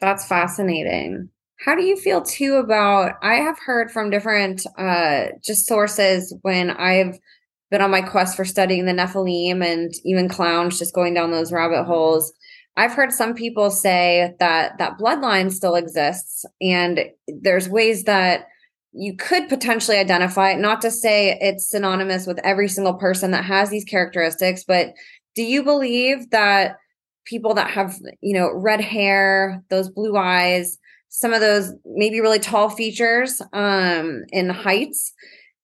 [0.00, 1.28] That's fascinating.
[1.64, 3.16] How do you feel too about?
[3.22, 7.18] I have heard from different uh, just sources when I've
[7.70, 11.52] been on my quest for studying the Nephilim and even clowns, just going down those
[11.52, 12.32] rabbit holes.
[12.76, 18.46] I've heard some people say that that bloodline still exists, and there's ways that
[18.92, 20.58] you could potentially identify it.
[20.58, 24.94] Not to say it's synonymous with every single person that has these characteristics, but
[25.34, 26.76] do you believe that
[27.24, 32.38] people that have, you know, red hair, those blue eyes, some of those maybe really
[32.38, 35.12] tall features um, in heights,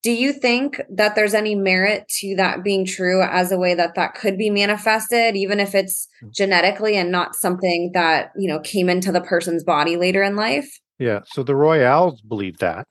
[0.07, 3.97] do you think that there's any merit to that being true as a way that
[3.97, 6.29] that could be manifested even if it's hmm.
[6.31, 10.79] genetically and not something that you know came into the person's body later in life
[11.01, 12.87] yeah so the royals believe that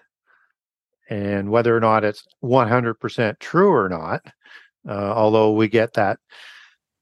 [1.09, 4.21] and whether or not it's 100% true or not
[4.89, 6.19] uh, although we get that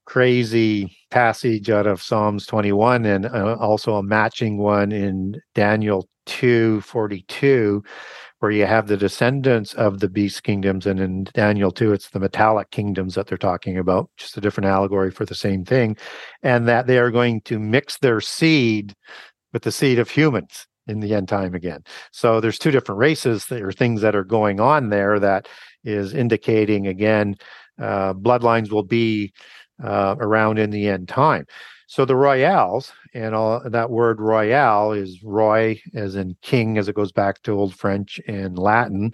[0.06, 6.82] crazy passage out of psalms 21 and uh, also a matching one in daniel 2
[6.82, 7.84] 42
[8.44, 12.20] where you have the descendants of the beast kingdoms, and in Daniel 2, it's the
[12.20, 15.96] metallic kingdoms that they're talking about, just a different allegory for the same thing,
[16.42, 18.94] and that they are going to mix their seed
[19.54, 21.86] with the seed of humans in the end time again.
[22.12, 25.48] So there's two different races are things that are going on there that
[25.86, 27.38] is indicating again
[27.80, 29.32] uh, bloodlines will be
[29.82, 31.46] uh, around in the end time.
[31.94, 36.96] So the royals, and all that word royal is roy, as in king, as it
[36.96, 39.14] goes back to Old French and Latin,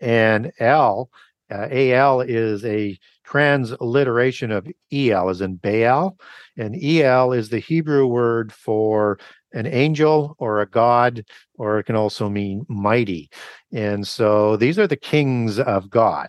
[0.00, 1.10] and L,
[1.50, 6.16] uh, al is a transliteration of el, as in Baal,
[6.56, 9.18] and el is the Hebrew word for
[9.54, 11.24] an angel or a god,
[11.56, 13.30] or it can also mean mighty.
[13.72, 16.28] And so these are the kings of God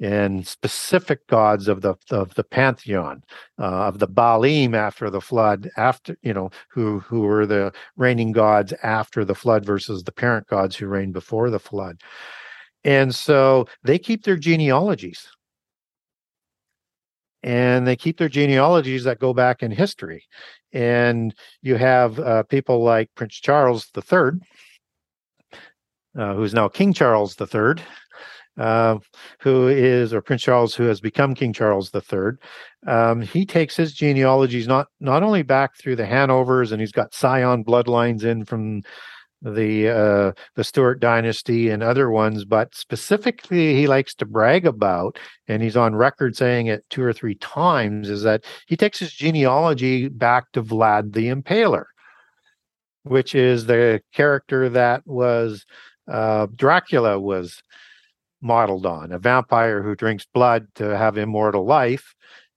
[0.00, 3.22] and specific gods of the of the pantheon
[3.58, 8.32] uh, of the Baalim after the flood, after you know who who were the reigning
[8.32, 12.00] gods after the flood versus the parent gods who reigned before the flood.
[12.84, 15.28] And so they keep their genealogies
[17.42, 20.24] and they keep their genealogies that go back in history.
[20.72, 24.40] And you have uh, people like Prince Charles III,
[26.18, 27.82] uh, who's now King Charles III,
[28.58, 28.98] uh,
[29.40, 32.32] who is, or Prince Charles, who has become King Charles III.
[32.86, 37.14] Um, he takes his genealogies not not only back through the Hanovers, and he's got
[37.14, 38.82] Scion bloodlines in from
[39.42, 45.18] the uh, the Stuart dynasty and other ones, but specifically he likes to brag about,
[45.48, 49.12] and he's on record saying it two or three times, is that he takes his
[49.12, 51.84] genealogy back to Vlad the Impaler,
[53.02, 55.66] which is the character that was
[56.08, 57.62] uh, Dracula was
[58.40, 62.14] modeled on, a vampire who drinks blood to have immortal life.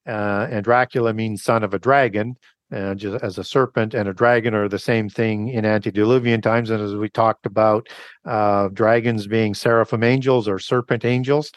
[0.08, 2.36] Uh, and Dracula means son of a dragon
[2.76, 6.69] uh, just as a serpent and a dragon are the same thing in antediluvian times.
[6.69, 7.88] And as we talked about,
[8.26, 11.51] uh, dragons being seraphim angels or serpent angels.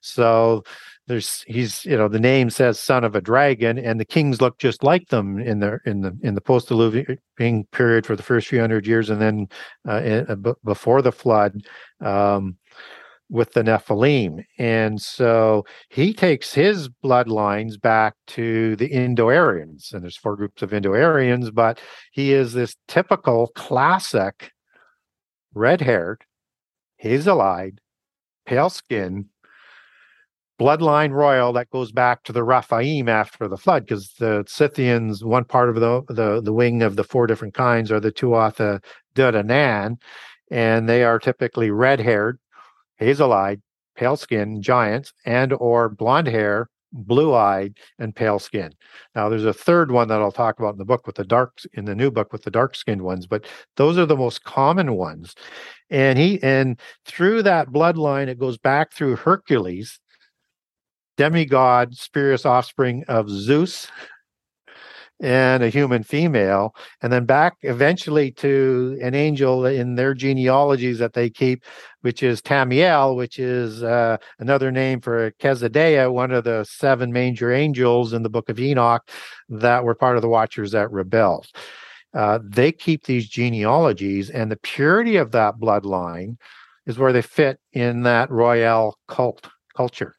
[0.00, 0.64] So
[1.08, 4.58] there's he's you know the name says son of a dragon and the kings look
[4.58, 8.60] just like them in the in the in the post-diluvian period for the first few
[8.60, 9.48] hundred years and then
[9.88, 11.60] uh, in, uh, before the flood
[12.00, 12.56] um,
[13.32, 14.44] with the Nephilim.
[14.58, 19.90] And so he takes his bloodlines back to the Indo Aryans.
[19.92, 21.80] And there's four groups of Indo Aryans, but
[22.12, 24.52] he is this typical classic
[25.54, 26.24] red haired,
[26.96, 27.80] hazel eyed,
[28.44, 29.30] pale skin,
[30.60, 35.44] bloodline royal that goes back to the Raphaim after the flood, because the Scythians, one
[35.44, 39.32] part of the, the, the wing of the four different kinds are the Tuatha De
[39.32, 39.96] Danann,
[40.50, 42.38] and they are typically red haired
[43.02, 43.60] hazel-eyed,
[43.96, 48.72] pale skin giants and or blonde hair, blue-eyed, and pale skin.
[49.14, 51.58] Now there's a third one that I'll talk about in the book with the dark
[51.74, 53.46] in the new book with the dark-skinned ones, but
[53.76, 55.34] those are the most common ones.
[55.90, 59.98] And he and through that bloodline, it goes back through Hercules,
[61.16, 63.88] demigod, spurious offspring of Zeus,
[65.22, 71.12] and a human female, and then back eventually to an angel in their genealogies that
[71.12, 71.64] they keep,
[72.00, 77.52] which is Tamiel, which is uh, another name for Keziah, one of the seven major
[77.52, 79.08] angels in the book of Enoch
[79.48, 81.46] that were part of the Watchers that rebelled.
[82.12, 86.36] Uh, they keep these genealogies, and the purity of that bloodline
[86.84, 89.46] is where they fit in that royal cult
[89.76, 90.14] culture.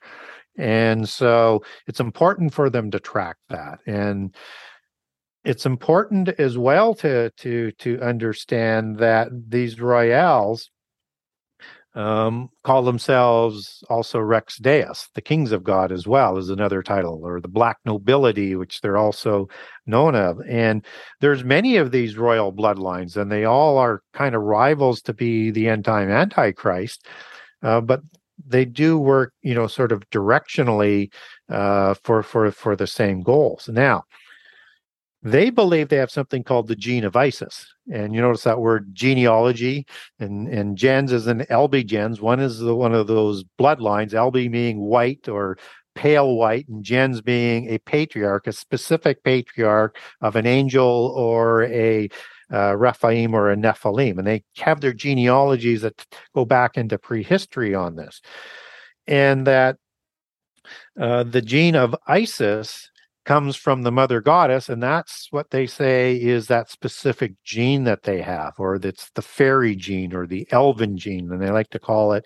[0.57, 3.79] And so it's important for them to track that.
[3.85, 4.33] And
[5.43, 10.69] it's important as well to to to understand that these royals
[11.95, 17.21] um, call themselves also Rex Deus, the kings of God, as well as another title,
[17.23, 19.47] or the black nobility, which they're also
[19.85, 20.41] known of.
[20.47, 20.83] And
[21.21, 25.51] there's many of these royal bloodlines, and they all are kind of rivals to be
[25.51, 27.05] the end time antichrist.
[27.61, 28.01] Uh, but
[28.45, 31.11] they do work, you know, sort of directionally
[31.49, 33.69] uh, for for for the same goals.
[33.71, 34.03] Now,
[35.23, 37.73] they believe they have something called the gene of Isis.
[37.91, 39.85] And you notice that word genealogy
[40.19, 42.21] and, and gens is an LB gens.
[42.21, 45.57] One is the, one of those bloodlines, LB being white or
[45.95, 52.09] pale white, and gens being a patriarch, a specific patriarch of an angel or a
[52.51, 54.17] uh, Rephaim or a Nephilim.
[54.17, 56.05] And they have their genealogies that
[56.35, 58.21] go back into prehistory on this.
[59.07, 59.77] and that
[60.99, 62.89] uh, the gene of Isis
[63.25, 68.03] comes from the mother goddess, and that's what they say is that specific gene that
[68.03, 71.79] they have, or that's the fairy gene or the elven gene, and they like to
[71.79, 72.25] call it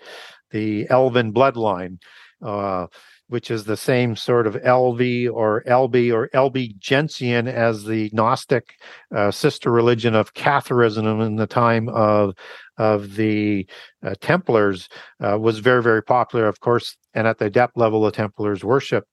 [0.52, 2.00] the elven bloodline.
[2.42, 2.88] Uh,
[3.30, 8.76] which is the same sort of LV or LB or Albigensian as the Gnostic
[9.16, 12.34] uh, sister religion of Catharism in the time of
[12.78, 13.68] of the
[14.04, 14.88] uh, Templars
[15.24, 19.10] uh, was very very popular, of course, and at the depth level, the Templars worshipped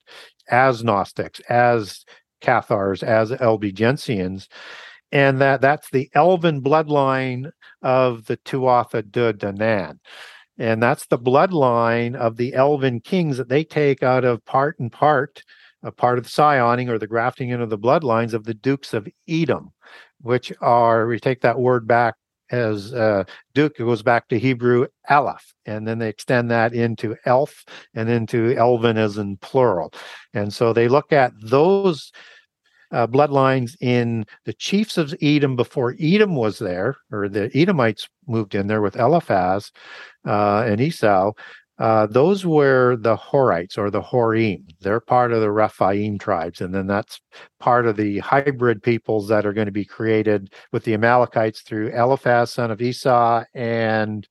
[0.50, 2.04] as Gnostics, as
[2.40, 4.48] Cathars, as Albigensians,
[5.10, 7.50] and that that's the elven bloodline
[7.82, 9.98] of the Tuatha De Danann.
[10.58, 14.90] And that's the bloodline of the elven kings that they take out of part and
[14.90, 15.42] part,
[15.82, 19.08] a part of the scioning or the grafting into the bloodlines of the dukes of
[19.28, 19.72] Edom,
[20.20, 22.14] which are, we take that word back
[22.50, 23.24] as uh,
[23.54, 28.54] Duke goes back to Hebrew Aleph, and then they extend that into Elf and into
[28.56, 29.92] Elven as in plural.
[30.34, 32.12] And so they look at those
[32.94, 38.54] uh, bloodlines in the chiefs of Edom before Edom was there, or the Edomites moved
[38.54, 39.72] in there with Eliphaz
[40.26, 41.32] uh, and Esau.
[41.78, 44.62] Uh, those were the Horites or the Horim.
[44.80, 46.60] They're part of the Rephaim tribes.
[46.60, 47.20] And then that's
[47.58, 51.88] part of the hybrid peoples that are going to be created with the Amalekites through
[51.88, 54.28] Eliphaz, son of Esau, and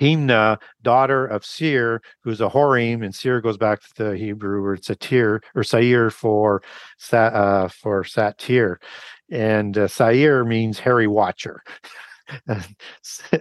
[0.00, 4.82] Timnah, daughter of Seir, who's a Horim, and Seir goes back to the Hebrew word
[4.82, 6.62] Satir or Sair for
[7.12, 8.76] uh, for Satir,
[9.30, 11.62] and uh, Sair means hairy watcher.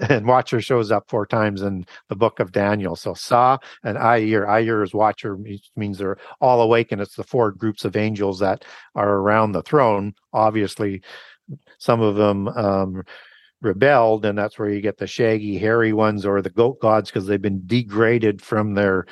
[0.09, 2.95] and Watcher shows up four times in the book of Daniel.
[2.95, 4.47] So Sa and Ayir.
[4.47, 8.39] Ayir is Watcher which means they're all awake, and it's the four groups of angels
[8.39, 10.13] that are around the throne.
[10.33, 11.01] Obviously,
[11.77, 13.03] some of them um,
[13.61, 17.27] rebelled, and that's where you get the shaggy, hairy ones or the goat gods because
[17.27, 19.05] they've been degraded from their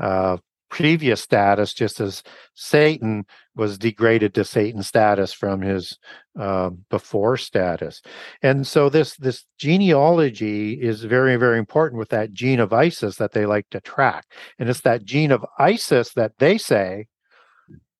[0.00, 0.38] uh,
[0.70, 2.22] previous status, just as
[2.54, 3.24] Satan
[3.56, 5.98] was degraded to Satan status from his
[6.38, 8.00] uh, before status.
[8.42, 13.32] And so this this genealogy is very very important with that gene of Isis that
[13.32, 14.24] they like to track,
[14.58, 17.06] and it's that gene of Isis that they say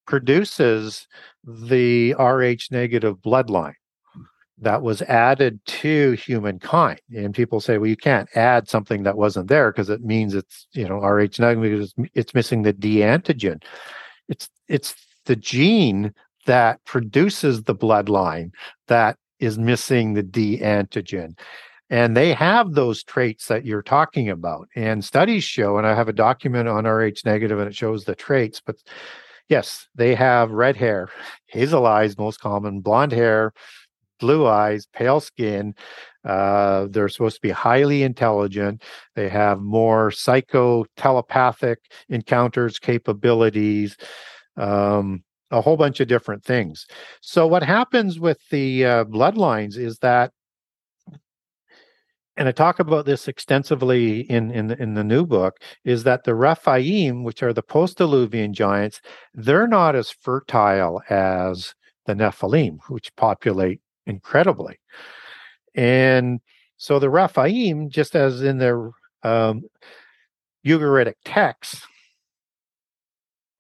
[0.07, 1.07] produces
[1.45, 3.75] the Rh negative bloodline
[4.61, 7.01] that was added to humankind.
[7.15, 10.67] And people say, well, you can't add something that wasn't there because it means it's,
[10.73, 13.63] you know, Rh negative, it's, missing the D antigen.
[14.29, 14.95] It's it's
[15.25, 16.13] the gene
[16.47, 18.53] that produces the bloodline
[18.89, 21.39] that is missing the D antigen.
[21.89, 24.69] And they have those traits that you're talking about.
[24.77, 28.15] And studies show, and I have a document on Rh negative and it shows the
[28.15, 28.77] traits, but
[29.49, 31.09] yes, they have red hair,
[31.47, 33.53] hazel eyes, most common, blonde hair,
[34.21, 35.75] blue eyes, pale skin.
[36.25, 38.83] Uh, they're supposed to be highly intelligent.
[39.17, 43.97] They have more psycho telepathic encounters capabilities,
[44.57, 46.87] um, a whole bunch of different things.
[47.23, 50.33] So, what happens with the uh, bloodlines is that
[52.41, 56.35] and I talk about this extensively in in in the new book, is that the
[56.35, 59.03] Rephaim, which are the post-Diluvian giants,
[59.35, 61.75] they're not as fertile as
[62.07, 64.79] the Nephilim, which populate incredibly.
[65.75, 66.41] And
[66.77, 68.91] so the Raphaim, just as in their
[69.23, 69.63] um,
[70.67, 71.87] Ugaritic texts,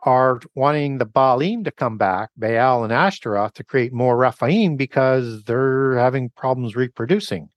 [0.03, 5.45] are wanting the Baalim to come back, Baal and Ashtaroth, to create more Raphaim because
[5.45, 7.51] they're having problems reproducing.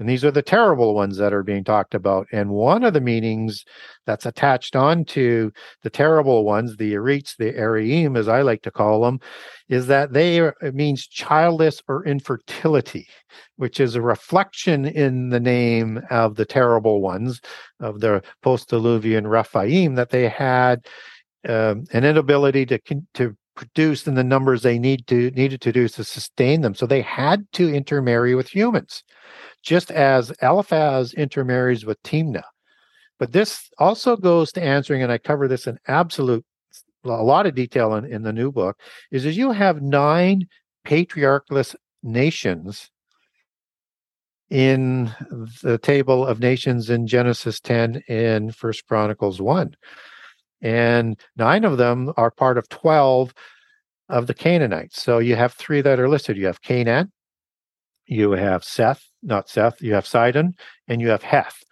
[0.00, 2.26] And these are the terrible ones that are being talked about.
[2.32, 3.66] And one of the meanings
[4.06, 5.50] that's attached onto
[5.82, 9.20] the terrible ones, the Ereats, the Araim, as I like to call them,
[9.68, 13.06] is that they are, it means childless or infertility,
[13.56, 17.42] which is a reflection in the name of the terrible ones
[17.78, 20.86] of the post-diluvian Rephaim that they had
[21.46, 22.78] um, an inability to
[23.14, 26.74] to produce in the numbers they need to needed to do to sustain them.
[26.74, 29.04] So they had to intermarry with humans
[29.62, 32.42] just as Eliphaz intermarries with Timnah.
[33.18, 36.42] But this also goes to answering, and I cover this in absolute
[37.04, 38.78] a lot of detail in, in the new book,
[39.10, 40.46] is as you have nine
[40.86, 42.90] patriarchless nations
[44.48, 45.10] in
[45.62, 49.74] the table of nations in Genesis 10 and First Chronicles 1.
[50.62, 53.32] And nine of them are part of 12
[54.08, 55.02] of the Canaanites.
[55.02, 56.36] So you have three that are listed.
[56.36, 57.12] You have Canaan,
[58.06, 60.54] you have Seth, not Seth, you have Sidon,
[60.88, 61.62] and you have Heth.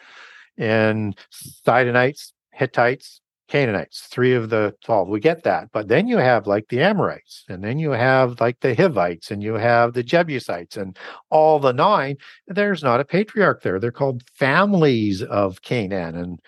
[0.57, 5.09] And Sidonites, Hittites, Canaanites, three of the 12.
[5.09, 5.71] We get that.
[5.73, 9.43] But then you have like the Amorites, and then you have like the Hivites, and
[9.43, 10.97] you have the Jebusites, and
[11.31, 12.19] all the nine.
[12.47, 13.81] There's not a patriarch there.
[13.81, 16.15] They're called families of Canaan.
[16.15, 16.41] And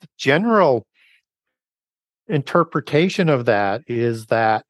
[0.00, 0.86] the general
[2.28, 4.64] interpretation of that is that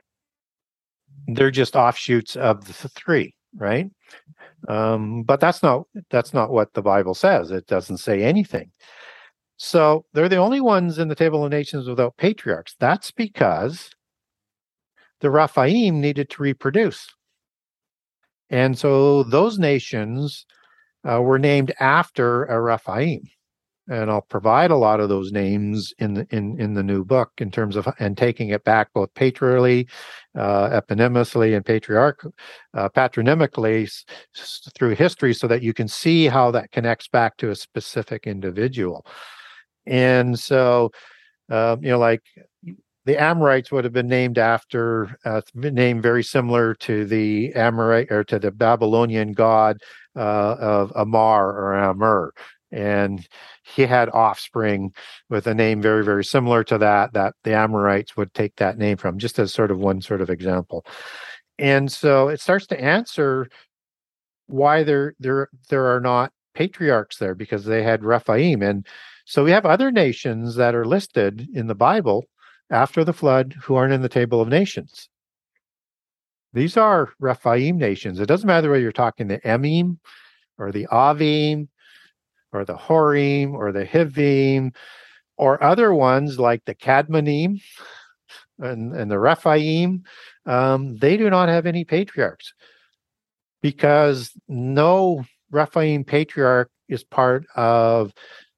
[1.28, 3.90] they're just offshoots of the three, right?
[4.68, 7.50] Um, but that's not that's not what the Bible says.
[7.50, 8.70] It doesn't say anything.
[9.56, 12.74] So they're the only ones in the table of nations without patriarchs.
[12.78, 13.90] That's because
[15.20, 17.08] the Raphaim needed to reproduce.
[18.50, 20.46] And so those nations
[21.08, 23.22] uh, were named after a Rephaim
[23.88, 27.32] and I'll provide a lot of those names in the in in the new book
[27.38, 29.88] in terms of and taking it back both patriarchally,
[30.36, 32.24] uh, eponymously, and patriarch
[32.74, 34.04] uh, patronymically s-
[34.74, 39.06] through history, so that you can see how that connects back to a specific individual.
[39.86, 40.90] And so,
[41.50, 42.22] uh, you know, like
[43.04, 48.10] the Amorites would have been named after a uh, name very similar to the Amorite
[48.10, 49.78] or to the Babylonian god
[50.16, 52.32] uh, of Amar or Amur
[52.72, 53.26] and
[53.62, 54.92] he had offspring
[55.28, 58.96] with a name very very similar to that that the amorites would take that name
[58.96, 60.84] from just as sort of one sort of example.
[61.58, 63.48] And so it starts to answer
[64.46, 68.62] why there there there are not patriarchs there because they had rephaim.
[68.62, 68.86] And
[69.24, 72.24] so we have other nations that are listed in the bible
[72.70, 75.08] after the flood who aren't in the table of nations.
[76.52, 78.18] These are rephaim nations.
[78.18, 79.98] It doesn't matter whether you're talking the emim
[80.58, 81.68] or the avim
[82.52, 84.74] or the Horim or the Hivim
[85.36, 87.60] or other ones like the Kadmonim
[88.58, 90.04] and, and the Rephaim,
[90.46, 92.54] um, they do not have any patriarchs
[93.62, 98.12] because no Rephaim patriarch is part of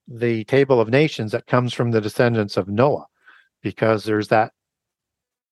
[0.06, 3.06] the table of nations that comes from the descendants of Noah
[3.62, 4.52] because there's that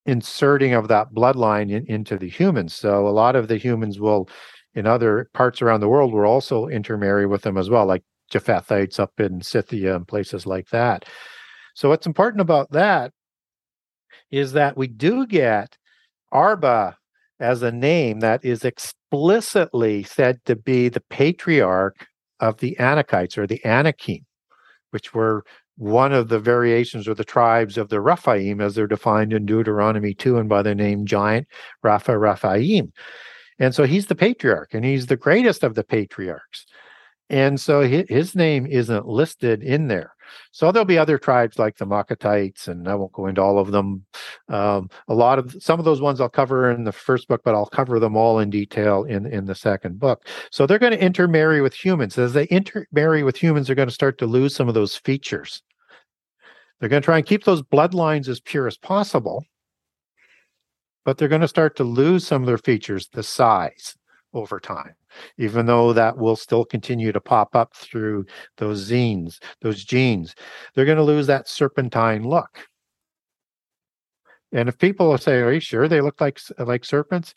[0.06, 2.74] inserting of that bloodline in, into the humans.
[2.74, 4.28] So a lot of the humans will
[4.74, 8.98] in other parts around the world will also intermarry with them as well, like Japhethites
[8.98, 11.04] up in Scythia and places like that.
[11.74, 13.12] So what's important about that
[14.30, 15.76] is that we do get
[16.32, 16.96] Arba
[17.38, 22.06] as a name that is explicitly said to be the patriarch
[22.40, 24.24] of the Anakites or the Anakim,
[24.90, 25.44] which were
[25.76, 30.14] one of the variations or the tribes of the Raphaim as they're defined in Deuteronomy
[30.14, 31.46] 2 and by the name giant
[31.84, 32.90] Rapha Raphaim.
[33.58, 36.66] And so he's the patriarch and he's the greatest of the patriarchs.
[37.28, 40.14] And so his name isn't listed in there.
[40.52, 43.72] So there'll be other tribes like the Maccatites, and I won't go into all of
[43.72, 44.04] them.
[44.48, 47.54] Um, a lot of some of those ones I'll cover in the first book, but
[47.54, 50.26] I'll cover them all in detail in in the second book.
[50.50, 52.16] So they're going to intermarry with humans.
[52.16, 55.62] As they intermarry with humans, they're going to start to lose some of those features.
[56.78, 59.44] They're going to try and keep those bloodlines as pure as possible,
[61.04, 63.96] but they're going to start to lose some of their features, the size
[64.36, 64.94] over time
[65.38, 68.26] even though that will still continue to pop up through
[68.58, 70.34] those zines, those genes.
[70.74, 72.66] They're going to lose that serpentine look.
[74.52, 77.34] And if people say, "Are you sure they look like like serpents?"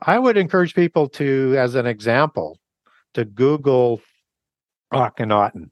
[0.00, 2.58] I would encourage people to, as an example,
[3.14, 4.00] to Google
[4.92, 5.70] Akhenaten.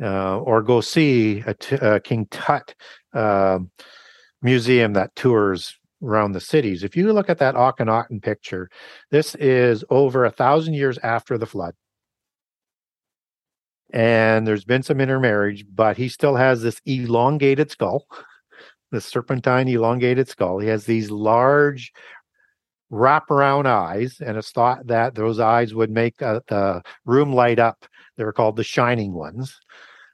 [0.00, 2.74] Uh, or go see a, t- a King Tut
[3.12, 3.58] uh,
[4.40, 6.82] museum that tours around the cities.
[6.82, 8.68] If you look at that Akhenaten picture,
[9.10, 11.74] this is over a thousand years after the flood.
[13.92, 18.06] And there's been some intermarriage, but he still has this elongated skull,
[18.90, 20.58] this serpentine elongated skull.
[20.58, 21.92] He has these large
[22.90, 27.84] wraparound eyes, and it's thought that those eyes would make uh, the room light up.
[28.16, 29.58] They're called the shining ones.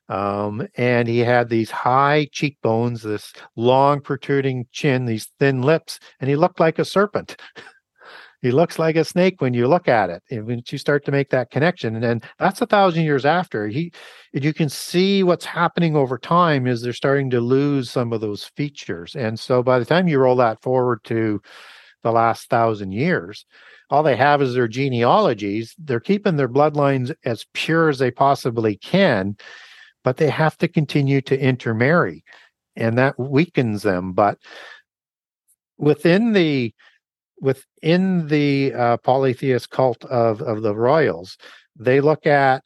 [0.09, 6.31] Um, and he had these high cheekbones, this long protruding chin, these thin lips, and
[6.31, 7.37] he looked like a serpent.
[8.43, 10.23] he looks like a snake when you look at it.
[10.31, 13.69] And when you start to make that connection, and then that's a thousand years after
[13.69, 13.93] he,
[14.33, 18.45] you can see what's happening over time is they're starting to lose some of those
[18.57, 19.15] features.
[19.15, 21.43] And so by the time you roll that forward to
[22.03, 23.45] the last thousand years,
[23.91, 25.75] all they have is their genealogies.
[25.79, 29.37] They're keeping their bloodlines as pure as they possibly can
[30.05, 32.25] but they have to continue to intermarry
[32.77, 34.39] and that weakens them but
[35.79, 36.73] within the
[37.41, 41.37] within the uh, polytheist cult of of the royals
[41.77, 42.63] they look at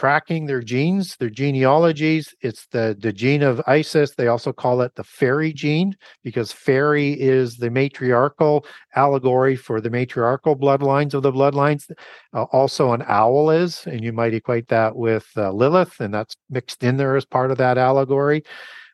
[0.00, 2.34] tracking their genes, their genealogies.
[2.40, 4.14] It's the, the gene of Isis.
[4.14, 5.94] They also call it the fairy gene
[6.24, 8.64] because fairy is the matriarchal
[8.96, 11.90] allegory for the matriarchal bloodlines of the bloodlines.
[12.32, 16.34] Uh, also, an owl is, and you might equate that with uh, Lilith, and that's
[16.48, 18.42] mixed in there as part of that allegory.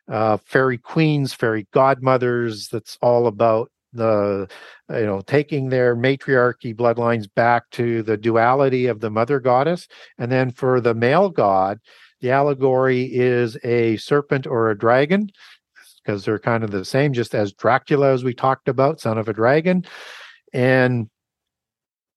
[0.09, 4.47] Uh, fairy queens, fairy godmothers, that's all about the
[4.89, 9.87] you know taking their matriarchy bloodlines back to the duality of the mother goddess.
[10.17, 11.79] And then for the male god
[12.21, 15.29] the allegory is a serpent or a dragon
[16.03, 19.27] because they're kind of the same, just as Dracula, as we talked about, son of
[19.27, 19.85] a dragon.
[20.53, 21.09] And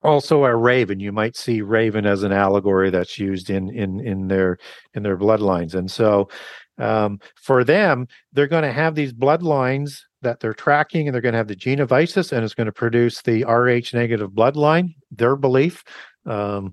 [0.02, 1.00] also a raven.
[1.00, 4.58] You might see raven as an allegory that's used in in in their
[4.94, 5.74] in their bloodlines.
[5.74, 6.30] And so
[6.78, 11.32] um, for them they're going to have these bloodlines that they're tracking and they're going
[11.32, 14.94] to have the gene of isis and it's going to produce the rh negative bloodline
[15.10, 15.84] their belief.
[16.26, 16.72] Um,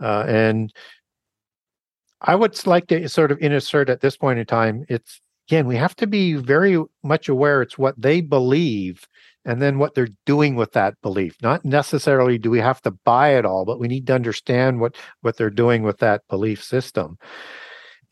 [0.00, 0.72] uh, and
[2.22, 5.76] i would like to sort of insert at this point in time it's again we
[5.76, 9.06] have to be very much aware it's what they believe
[9.44, 11.36] and then what they're doing with that belief.
[11.42, 14.96] Not necessarily do we have to buy it all but we need to understand what
[15.22, 17.18] what they're doing with that belief system.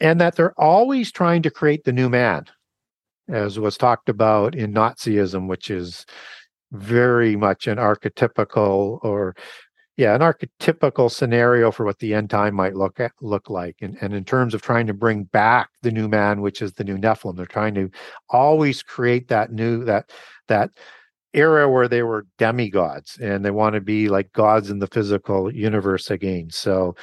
[0.00, 2.44] And that they're always trying to create the new man
[3.28, 6.06] as was talked about in nazism which is
[6.72, 9.34] very much an archetypical or
[9.96, 13.96] yeah an archetypical scenario for what the end time might look at, look like and,
[14.00, 16.96] and in terms of trying to bring back the new man which is the new
[16.96, 17.90] nephilim they're trying to
[18.28, 20.10] always create that new that
[20.48, 20.70] that
[21.34, 25.52] era where they were demigods and they want to be like gods in the physical
[25.52, 26.48] universe again.
[26.50, 26.96] So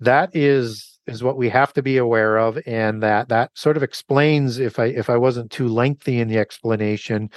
[0.00, 3.82] that is is what we have to be aware of and that that sort of
[3.82, 7.28] explains if i if i wasn't too lengthy in the explanation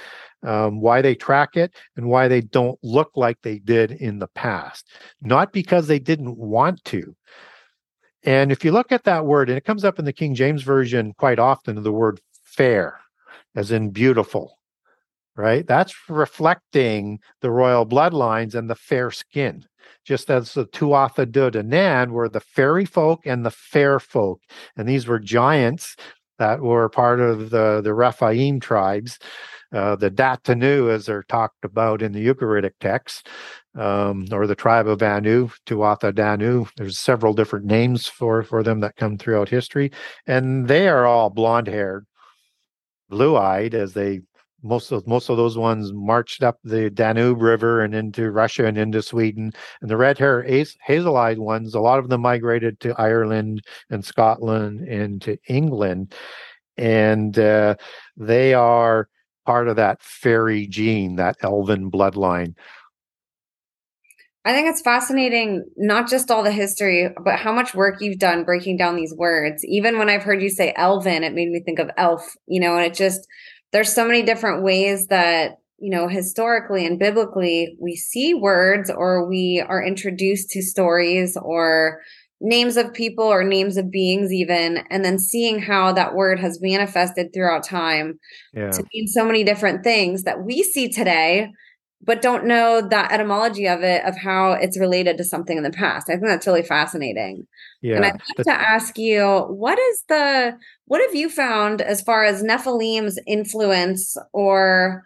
[0.46, 4.28] um, why they track it and why they don't look like they did in the
[4.28, 4.88] past.
[5.20, 7.16] Not because they didn't want to.
[8.22, 10.62] And if you look at that word and it comes up in the king james
[10.62, 12.98] version quite often the word fair
[13.54, 14.55] as in beautiful
[15.36, 15.66] right?
[15.66, 19.64] That's reflecting the royal bloodlines and the fair skin,
[20.04, 24.40] just as the Tuatha De Danann were the fairy folk and the fair folk.
[24.76, 25.96] And these were giants
[26.38, 29.18] that were part of the, the Rephaim tribes.
[29.74, 33.24] Uh, the Datanu, as they're talked about in the Ugaritic texts,
[33.76, 36.66] um, or the tribe of Anu, Tuatha Danu.
[36.76, 39.90] There's several different names for, for them that come throughout history.
[40.26, 42.06] And they are all blonde haired,
[43.08, 44.20] blue eyed as they
[44.66, 48.76] most of most of those ones marched up the Danube River and into Russia and
[48.76, 49.52] into Sweden.
[49.80, 50.42] And the red hair
[50.84, 56.14] hazel-eyed ones, a lot of them migrated to Ireland and Scotland and to England,
[56.76, 57.76] and uh,
[58.16, 59.08] they are
[59.44, 62.54] part of that fairy gene, that elven bloodline.
[64.44, 68.44] I think it's fascinating, not just all the history, but how much work you've done
[68.44, 69.64] breaking down these words.
[69.64, 72.76] Even when I've heard you say elven, it made me think of elf, you know,
[72.76, 73.26] and it just
[73.76, 79.28] there's so many different ways that you know historically and biblically we see words or
[79.28, 82.00] we are introduced to stories or
[82.40, 86.58] names of people or names of beings even and then seeing how that word has
[86.62, 88.18] manifested throughout time
[88.54, 88.70] yeah.
[88.70, 91.52] to mean so many different things that we see today
[92.06, 95.70] but don't know that etymology of it of how it's related to something in the
[95.70, 97.46] past i think that's really fascinating
[97.86, 97.96] yeah.
[97.96, 102.24] And I'd like to ask you, what is the what have you found as far
[102.24, 105.04] as Nephilim's influence or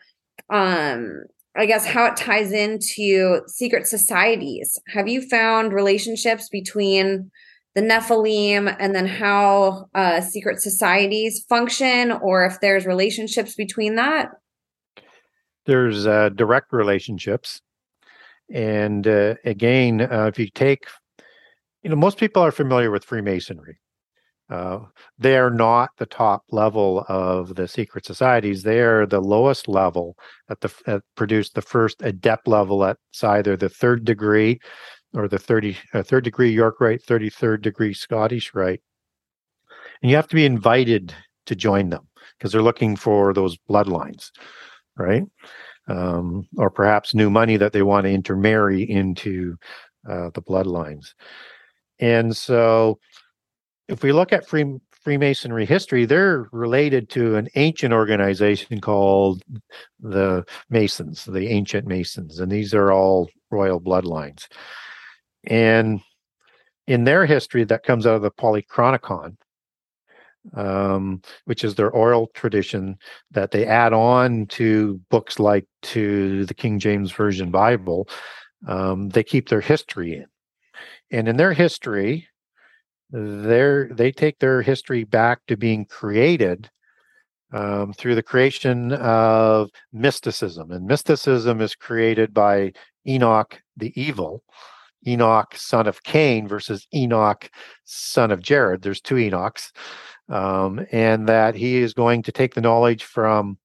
[0.49, 1.25] um
[1.57, 4.79] I guess how it ties into secret societies?
[4.95, 7.31] Have you found relationships between
[7.75, 14.31] the Nephilim and then how uh, secret societies function, or if there's relationships between that?
[15.71, 17.63] There's uh, direct relationships.
[18.53, 20.85] And uh, again, uh, if you take
[21.85, 23.79] you know, most people are familiar with Freemasonry.
[24.51, 24.81] Uh,
[25.17, 28.65] they are not the top level of the secret societies.
[28.65, 30.17] They are the lowest level
[30.49, 34.59] at the at produced the first adept level at either the third degree
[35.15, 38.83] or the 30 uh, third degree York Rite, 33rd degree Scottish Rite.
[40.03, 41.15] And you have to be invited
[41.47, 44.33] to join them because they're looking for those bloodlines,
[44.97, 45.25] right?
[45.89, 49.57] Um, or perhaps new money that they want to intermarry into
[50.09, 51.15] uh, the bloodlines.
[51.99, 52.99] And so
[53.89, 59.43] if we look at Free, Freemasonry history, they're related to an ancient organization called
[59.99, 64.47] the Masons, the ancient Masons, and these are all royal bloodlines.
[65.45, 66.01] And
[66.87, 69.37] in their history, that comes out of the Polychronicon,
[70.55, 72.97] um, which is their oral tradition
[73.31, 78.09] that they add on to books like to the King James Version Bible.
[78.67, 80.27] Um, they keep their history in.
[81.11, 82.29] And in their history
[83.13, 86.71] they they take their history back to being created
[87.53, 90.71] um, through the creation of mysticism.
[90.71, 92.73] And mysticism is created by
[93.07, 94.45] enoch the evil
[95.07, 97.51] enoch son of cain versus enoch
[97.85, 98.83] son of jared.
[98.83, 99.73] There's two enochs
[100.31, 103.59] um, and that he is going to take the knowledge from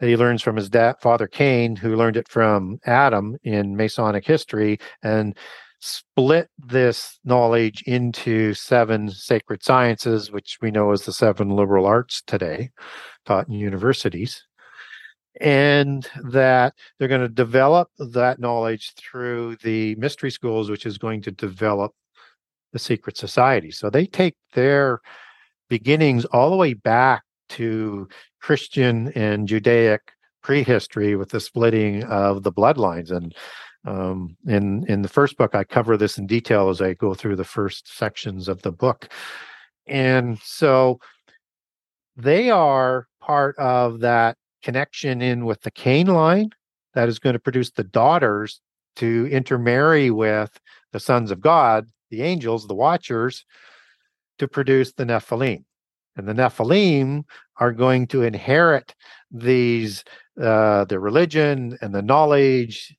[0.00, 4.26] that he learns from his dad father cain who learned it from adam in masonic
[4.26, 5.36] history and
[5.84, 12.22] split this knowledge into seven sacred sciences, which we know as the seven liberal arts
[12.26, 12.70] today,
[13.26, 14.42] taught in universities.
[15.40, 21.20] And that they're going to develop that knowledge through the mystery schools, which is going
[21.22, 21.92] to develop
[22.74, 23.70] the secret society.
[23.70, 25.00] So they take their
[25.70, 28.08] beginnings all the way back to
[28.42, 30.02] Christian and Judaic
[30.42, 33.10] prehistory with the splitting of the bloodlines.
[33.12, 33.34] And
[33.86, 37.36] um, in in the first book, I cover this in detail as I go through
[37.36, 39.08] the first sections of the book.
[39.86, 40.98] And so
[42.16, 46.50] they are part of that connection in with the Cain line
[46.94, 48.60] that is going to produce the daughters
[48.96, 50.58] to intermarry with
[50.92, 53.44] the sons of God, the angels, the watchers,
[54.38, 55.64] to produce the Nephilim.
[56.16, 57.24] And the Nephilim
[57.56, 58.94] are going to inherit
[59.30, 60.04] these
[60.40, 62.96] uh, the religion and the knowledge,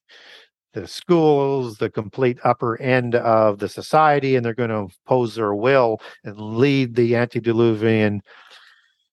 [0.74, 5.56] the schools, the complete upper end of the society, and they're going to impose their
[5.56, 8.22] will and lead the antediluvian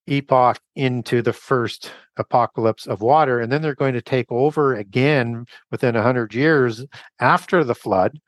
[0.08, 3.40] epoch into the first apocalypse of water.
[3.40, 6.84] And then they're going to take over again within 100 years
[7.20, 8.18] after the flood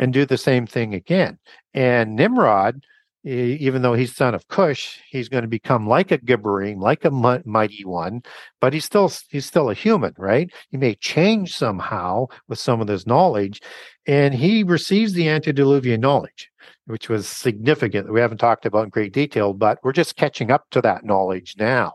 [0.00, 1.38] and do the same thing again.
[1.72, 2.82] And Nimrod
[3.22, 7.10] even though he's son of Cush, he's going to become like a Gibborim, like a
[7.10, 8.22] mighty one,
[8.60, 10.50] but he's still he's still a human, right?
[10.70, 13.60] He may change somehow with some of this knowledge,
[14.06, 16.50] and he receives the antediluvian knowledge,
[16.86, 20.50] which was significant that we haven't talked about in great detail, but we're just catching
[20.50, 21.94] up to that knowledge now.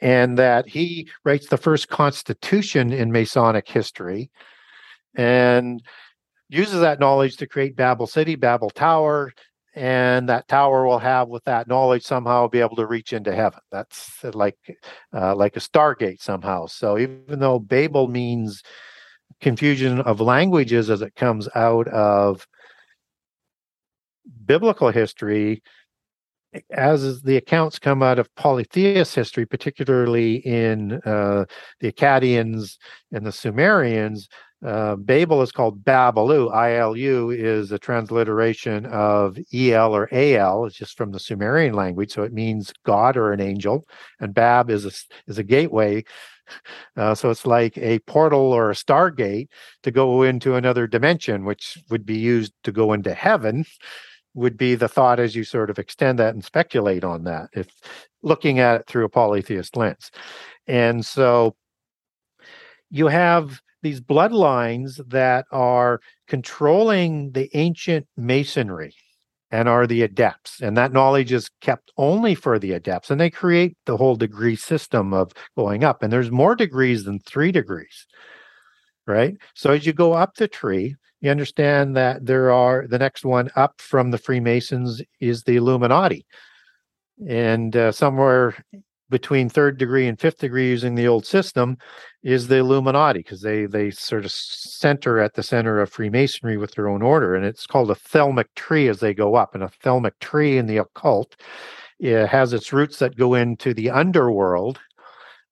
[0.00, 4.30] And that he writes the first constitution in Masonic history,
[5.16, 5.82] and
[6.52, 9.32] uses that knowledge to create Babel City, Babel Tower,
[9.74, 13.60] and that tower will have with that knowledge somehow be able to reach into heaven.
[13.70, 14.58] That's like
[15.14, 16.66] uh, like a stargate somehow.
[16.66, 18.62] So even though babel means
[19.40, 22.46] confusion of languages as it comes out of
[24.44, 25.62] biblical history
[26.70, 31.44] as the accounts come out of polytheist history particularly in uh,
[31.80, 32.76] the akkadians
[33.10, 34.28] and the sumerians
[34.64, 36.52] uh, Babel is called Babalu.
[36.52, 40.66] ILU is a transliteration of EL or AL.
[40.66, 43.84] It's just from the Sumerian language, so it means God or an angel.
[44.20, 44.92] And Bab is a,
[45.30, 46.04] is a gateway.
[46.96, 49.48] Uh, so it's like a portal or a stargate
[49.82, 53.64] to go into another dimension, which would be used to go into heaven.
[54.34, 57.68] Would be the thought as you sort of extend that and speculate on that, if
[58.22, 60.10] looking at it through a polytheist lens.
[60.66, 61.54] And so
[62.90, 68.94] you have these bloodlines that are controlling the ancient masonry
[69.50, 73.28] and are the adepts and that knowledge is kept only for the adepts and they
[73.30, 78.06] create the whole degree system of going up and there's more degrees than 3 degrees
[79.06, 83.24] right so as you go up the tree you understand that there are the next
[83.24, 86.24] one up from the freemasons is the illuminati
[87.28, 88.54] and uh, somewhere
[89.12, 91.76] between third degree and fifth degree using the old system
[92.24, 96.72] is the Illuminati because they they sort of center at the center of Freemasonry with
[96.72, 99.54] their own order, and it's called a thelmic tree as they go up.
[99.54, 101.36] And a thelmic tree in the occult
[102.00, 104.80] it has its roots that go into the underworld,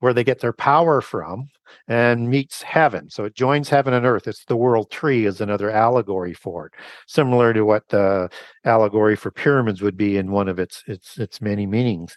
[0.00, 1.48] where they get their power from,
[1.88, 3.10] and meets heaven.
[3.10, 4.26] So it joins heaven and earth.
[4.26, 6.72] It's the world tree is another allegory for it,
[7.06, 8.28] similar to what the
[8.64, 12.16] allegory for pyramids would be in one of its its its many meanings.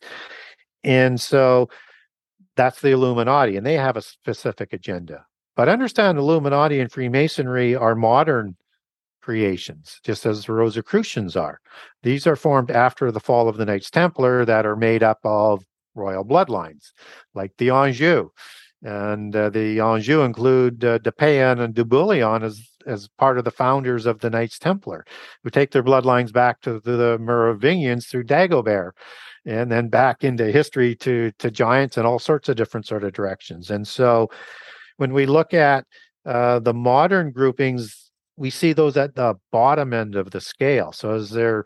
[0.83, 1.69] And so
[2.55, 5.25] that's the Illuminati, and they have a specific agenda.
[5.55, 8.55] But understand Illuminati and Freemasonry are modern
[9.21, 11.59] creations, just as the Rosicrucians are.
[12.03, 15.63] These are formed after the fall of the Knights Templar that are made up of
[15.95, 16.91] royal bloodlines,
[17.33, 18.29] like the Anjou.
[18.83, 23.45] And uh, the Anjou include uh, de Payens and de Bouillon as, as part of
[23.45, 25.05] the founders of the Knights Templar,
[25.43, 28.91] who take their bloodlines back to the, the Merovingians through Dagobert
[29.45, 33.13] and then back into history to to giants and all sorts of different sort of
[33.13, 33.69] directions.
[33.69, 34.29] And so
[34.97, 35.85] when we look at
[36.25, 40.91] uh, the modern groupings, we see those at the bottom end of the scale.
[40.91, 41.65] So as they're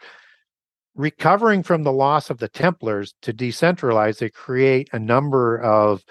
[0.95, 6.03] recovering from the loss of the Templars to decentralize, they create a number of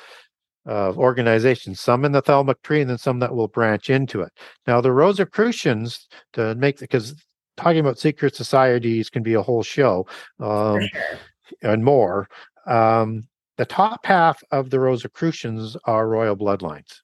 [0.67, 4.33] of organizations, some in the Thelmic tree and then some that will branch into it.
[4.67, 7.15] Now, the Rosicrucians, to make because
[7.57, 10.07] talking about secret societies can be a whole show.
[10.41, 10.91] Um, sure
[11.63, 12.29] and more.
[12.67, 17.01] Um, the top half of the Rosicrucians are royal bloodlines.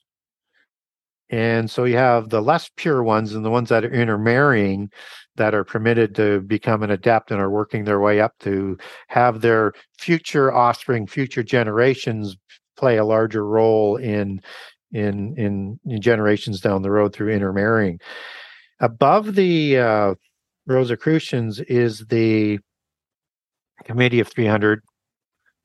[1.30, 4.90] And so you have the less pure ones and the ones that are intermarrying
[5.36, 8.76] that are permitted to become an adept and are working their way up to
[9.08, 12.36] have their future offspring, future generations
[12.82, 14.42] play a larger role in
[14.90, 18.00] in in, in generations down the road through intermarrying.
[18.80, 20.14] above the uh,
[20.66, 22.58] Rosicrucians is the
[23.84, 24.80] Committee of 300,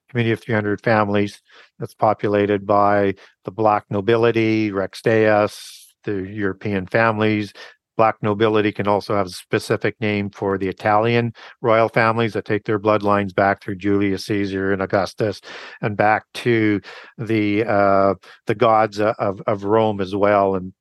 [0.09, 1.41] Committee of 300 families
[1.79, 3.15] that's populated by
[3.45, 7.51] the Black nobility, Rex Deus, the European families,
[7.97, 12.63] Black nobility can also have a specific name for the Italian royal families that take
[12.63, 15.41] their bloodlines back through Julius Caesar and Augustus,
[15.81, 16.79] and back to
[17.17, 18.13] the uh,
[18.45, 20.55] the gods of of Rome as well.
[20.55, 20.73] And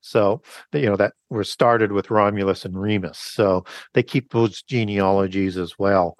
[0.00, 0.42] so
[0.72, 3.18] you know that were started with Romulus and Remus.
[3.18, 3.64] So
[3.94, 6.16] they keep those genealogies as well.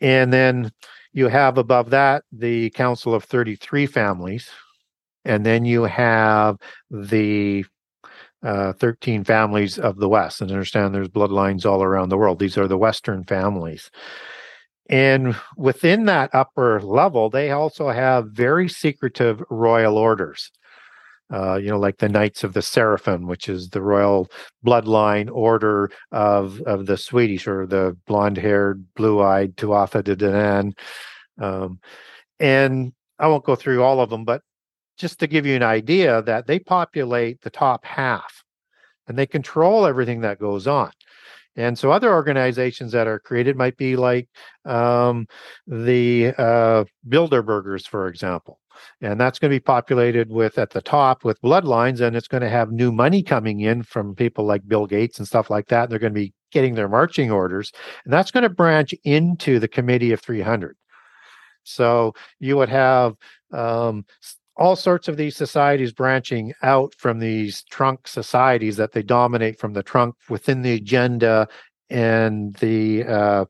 [0.00, 0.70] And then
[1.12, 4.50] you have above that the Council of Thirty Three families,
[5.24, 6.56] and then you have
[6.90, 7.64] the
[8.42, 10.40] uh, 13 families of the West.
[10.40, 12.38] And understand there's bloodlines all around the world.
[12.38, 13.90] These are the Western families.
[14.88, 20.50] And within that upper level, they also have very secretive royal orders.
[21.30, 24.30] Uh, you know, like the Knights of the Seraphim, which is the royal
[24.64, 30.72] bloodline order of of the Swedish or the blonde-haired, blue-eyed Tuatha de Danann.
[31.38, 31.80] Um,
[32.40, 34.40] and I won't go through all of them, but
[34.98, 38.44] just to give you an idea that they populate the top half
[39.06, 40.90] and they control everything that goes on.
[41.56, 44.28] And so other organizations that are created might be like
[44.64, 45.26] um,
[45.66, 48.60] the uh, Bilderbergers, for example.
[49.00, 52.42] And that's going to be populated with at the top with bloodlines, and it's going
[52.42, 55.84] to have new money coming in from people like Bill Gates and stuff like that.
[55.84, 57.72] And They're going to be getting their marching orders,
[58.04, 60.76] and that's going to branch into the Committee of 300.
[61.64, 63.16] So you would have
[63.52, 64.04] um,
[64.58, 69.72] all sorts of these societies branching out from these trunk societies that they dominate from
[69.72, 71.48] the trunk within the agenda
[71.90, 73.44] and the uh,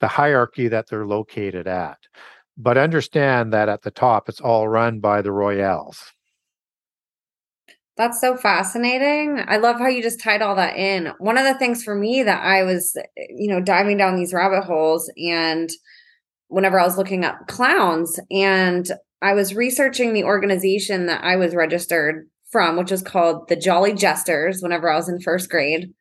[0.00, 1.98] the hierarchy that they're located at.
[2.56, 6.12] But understand that at the top, it's all run by the royals.
[7.96, 9.40] That's so fascinating.
[9.46, 11.12] I love how you just tied all that in.
[11.18, 14.64] One of the things for me that I was, you know, diving down these rabbit
[14.64, 15.70] holes and
[16.48, 18.90] whenever I was looking up clowns and
[19.24, 23.94] I was researching the organization that I was registered from, which is called the Jolly
[23.94, 25.94] Jesters, whenever I was in first grade.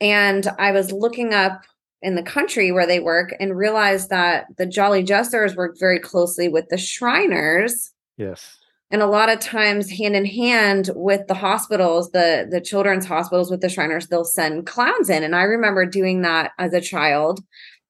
[0.00, 1.62] And I was looking up
[2.02, 6.48] in the country where they work and realized that the Jolly Jesters work very closely
[6.48, 7.90] with the Shriners.
[8.16, 8.58] Yes.
[8.92, 13.50] And a lot of times hand in hand with the hospitals, the the children's hospitals
[13.50, 15.24] with the Shriners, they'll send clowns in.
[15.24, 17.40] And I remember doing that as a child,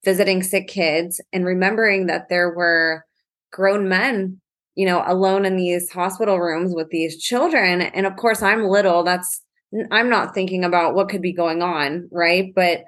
[0.02, 3.04] visiting sick kids and remembering that there were
[3.50, 4.40] grown men
[4.74, 7.82] you know, alone in these hospital rooms with these children.
[7.82, 9.02] And of course, I'm little.
[9.02, 9.42] That's,
[9.90, 12.08] I'm not thinking about what could be going on.
[12.10, 12.52] Right.
[12.54, 12.84] But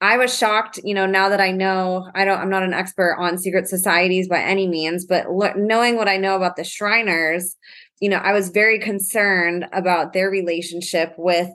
[0.00, 3.16] I was shocked, you know, now that I know, I don't, I'm not an expert
[3.18, 7.56] on secret societies by any means, but knowing what I know about the Shriners,
[8.00, 11.48] you know, I was very concerned about their relationship with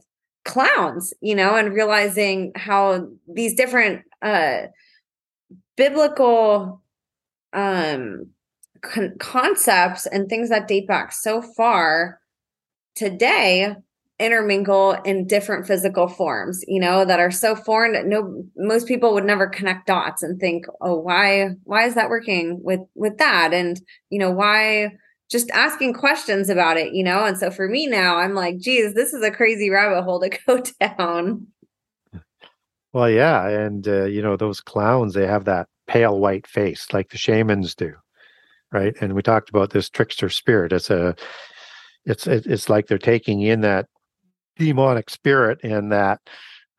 [0.44, 4.64] clowns, you know, and realizing how these different, uh,
[5.78, 6.82] biblical,
[7.54, 8.28] um,
[8.84, 12.20] con- concepts and things that date back so far
[12.96, 13.76] today
[14.20, 19.14] intermingle in different physical forms you know that are so foreign that no most people
[19.14, 23.54] would never connect dots and think oh why why is that working with with that?
[23.54, 24.92] And you know why
[25.32, 27.26] just asking questions about it you know?
[27.26, 30.30] And so for me now i'm like geez this is a crazy rabbit hole to
[30.48, 31.48] go down.
[32.94, 37.10] Well yeah and uh, you know those clowns they have that pale white face like
[37.10, 37.94] the shamans do
[38.74, 38.96] right?
[39.00, 40.74] And we talked about this trickster spirit.
[40.74, 41.16] It's a,
[42.06, 43.86] it's it's like they're taking in that
[44.58, 46.20] demonic spirit, and that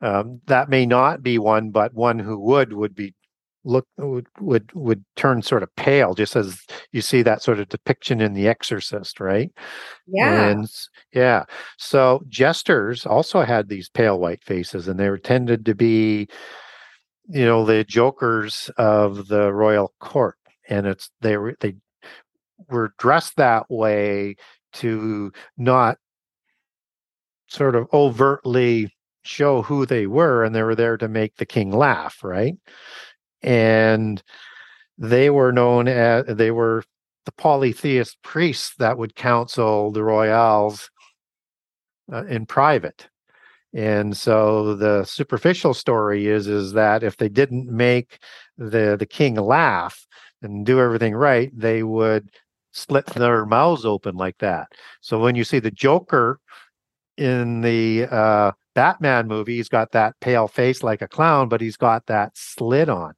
[0.01, 3.15] um, that may not be one, but one who would would be
[3.63, 6.59] look would would would turn sort of pale, just as
[6.91, 9.51] you see that sort of depiction in The Exorcist, right?
[10.05, 10.69] Yeah, and
[11.13, 11.45] yeah.
[11.77, 16.27] So jesters also had these pale white faces, and they were tended to be,
[17.27, 20.35] you know, the jokers of the royal court
[20.67, 21.75] and it's they were they
[22.69, 24.35] were dressed that way
[24.73, 25.97] to not
[27.47, 31.71] sort of overtly show who they were and they were there to make the king
[31.71, 32.55] laugh right?
[33.41, 34.21] And
[34.97, 36.83] they were known as they were
[37.25, 40.89] the polytheist priests that would counsel the royals
[42.11, 43.07] uh, in private.
[43.73, 48.19] And so the superficial story is is that if they didn't make
[48.57, 50.07] the the king laugh
[50.41, 52.29] and do everything right they would
[52.75, 54.67] slit their mouths open like that.
[55.01, 56.39] So when you see the Joker
[57.17, 61.77] in the uh, Batman movie, he's got that pale face like a clown, but he's
[61.77, 63.13] got that slit on.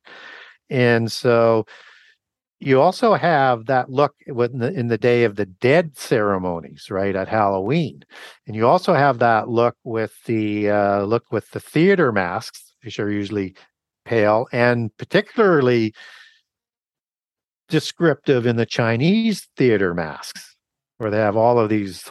[0.70, 1.66] And so
[2.60, 7.16] you also have that look in the, in the Day of the Dead ceremonies, right
[7.16, 8.04] at Halloween,
[8.46, 13.00] and you also have that look with the uh, look with the theater masks, which
[13.00, 13.56] are usually
[14.06, 15.94] pale, and particularly
[17.70, 20.56] descriptive in the Chinese theater masks,
[20.98, 22.10] where they have all of these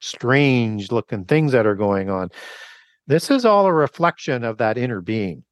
[0.00, 2.30] strange looking things that are going on.
[3.06, 5.44] This is all a reflection of that inner being.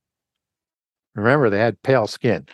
[1.14, 2.46] Remember, they had pale skin.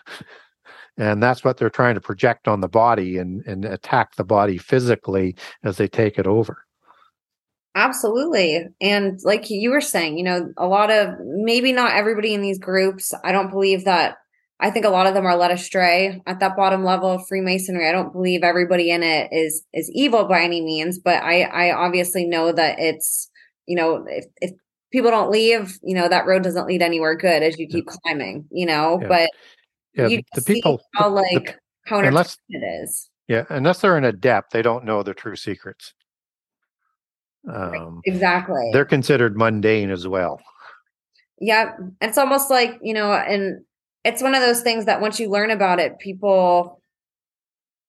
[0.99, 4.59] and that's what they're trying to project on the body and, and attack the body
[4.59, 5.35] physically
[5.65, 6.65] as they take it over.
[7.75, 8.67] Absolutely.
[8.81, 12.59] And like you were saying, you know, a lot of maybe not everybody in these
[12.59, 14.17] groups, I don't believe that
[14.61, 17.89] I think a lot of them are led astray at that bottom level of Freemasonry.
[17.89, 21.73] I don't believe everybody in it is is evil by any means, but I I
[21.73, 23.31] obviously know that it's
[23.67, 24.51] you know if if
[24.93, 28.45] people don't leave, you know that road doesn't lead anywhere good as you keep climbing,
[28.51, 28.99] you know.
[29.01, 29.09] Yeah.
[29.09, 29.31] But
[29.95, 31.55] yeah, you the people how like the,
[31.87, 33.11] how unless, it is.
[33.29, 35.95] Yeah, unless they're an adept, they don't know the true secrets.
[37.51, 38.69] Um, exactly.
[38.75, 40.39] They're considered mundane as well.
[41.41, 41.73] Yeah,
[42.03, 43.65] it's almost like you know, and
[44.05, 46.81] it's one of those things that once you learn about it, people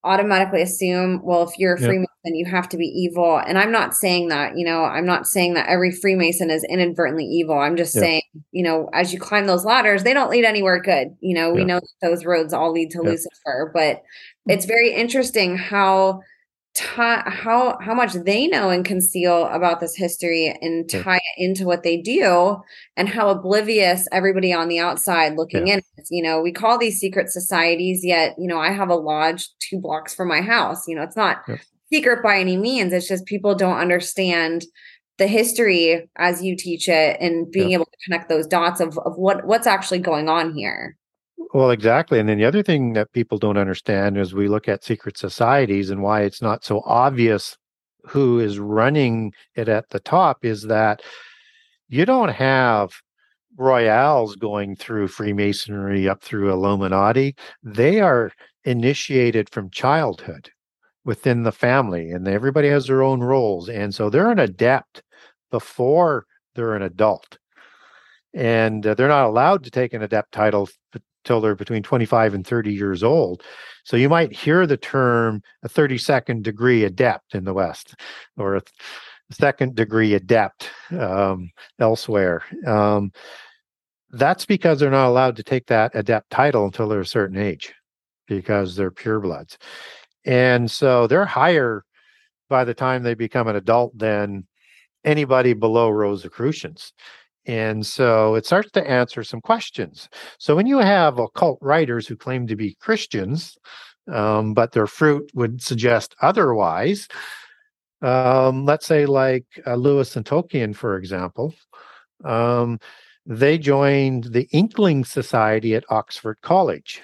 [0.03, 2.33] automatically assume, well, if you're a Freemason, yep.
[2.33, 3.37] you have to be evil.
[3.37, 7.25] And I'm not saying that, you know, I'm not saying that every Freemason is inadvertently
[7.25, 7.59] evil.
[7.59, 8.01] I'm just yep.
[8.03, 8.21] saying,
[8.51, 11.15] you know, as you climb those ladders, they don't lead anywhere good.
[11.19, 11.67] You know, we yep.
[11.67, 14.01] know those roads all lead to Lucifer, but mm.
[14.47, 16.21] it's very interesting how
[16.77, 21.83] how how much they know and conceal about this history and tie it into what
[21.83, 22.57] they do
[22.95, 25.75] and how oblivious everybody on the outside looking yeah.
[25.75, 26.07] in is.
[26.09, 29.79] you know we call these secret societies yet you know i have a lodge two
[29.79, 31.57] blocks from my house you know it's not yeah.
[31.91, 34.63] secret by any means it's just people don't understand
[35.17, 37.75] the history as you teach it and being yeah.
[37.75, 40.95] able to connect those dots of, of what what's actually going on here
[41.53, 42.19] well, exactly.
[42.19, 45.89] And then the other thing that people don't understand is we look at secret societies
[45.89, 47.57] and why it's not so obvious
[48.05, 51.01] who is running it at the top is that
[51.87, 52.93] you don't have
[53.57, 57.35] royals going through Freemasonry up through Illuminati.
[57.63, 58.31] They are
[58.63, 60.49] initiated from childhood
[61.03, 63.69] within the family, and everybody has their own roles.
[63.69, 65.03] And so they're an adept
[65.49, 66.25] before
[66.55, 67.37] they're an adult.
[68.33, 70.69] And uh, they're not allowed to take an adept title
[71.23, 73.43] till they're between 25 and 30 years old.
[73.83, 77.95] So you might hear the term a 32nd degree adept in the West
[78.37, 78.61] or a
[79.31, 82.43] second degree adept um, elsewhere.
[82.65, 83.11] Um,
[84.11, 87.73] that's because they're not allowed to take that adept title until they're a certain age
[88.27, 89.57] because they're purebloods.
[90.25, 91.83] And so they're higher
[92.49, 94.45] by the time they become an adult than
[95.03, 96.93] anybody below Rosicrucians.
[97.45, 100.09] And so it starts to answer some questions.
[100.37, 103.57] So when you have occult writers who claim to be Christians,
[104.11, 107.07] um, but their fruit would suggest otherwise,
[108.01, 111.53] um, let's say like uh, Lewis and Tolkien, for example,
[112.23, 112.79] um,
[113.25, 117.01] they joined the Inkling Society at Oxford College,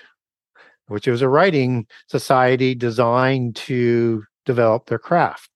[0.88, 5.50] which was a writing society designed to develop their craft,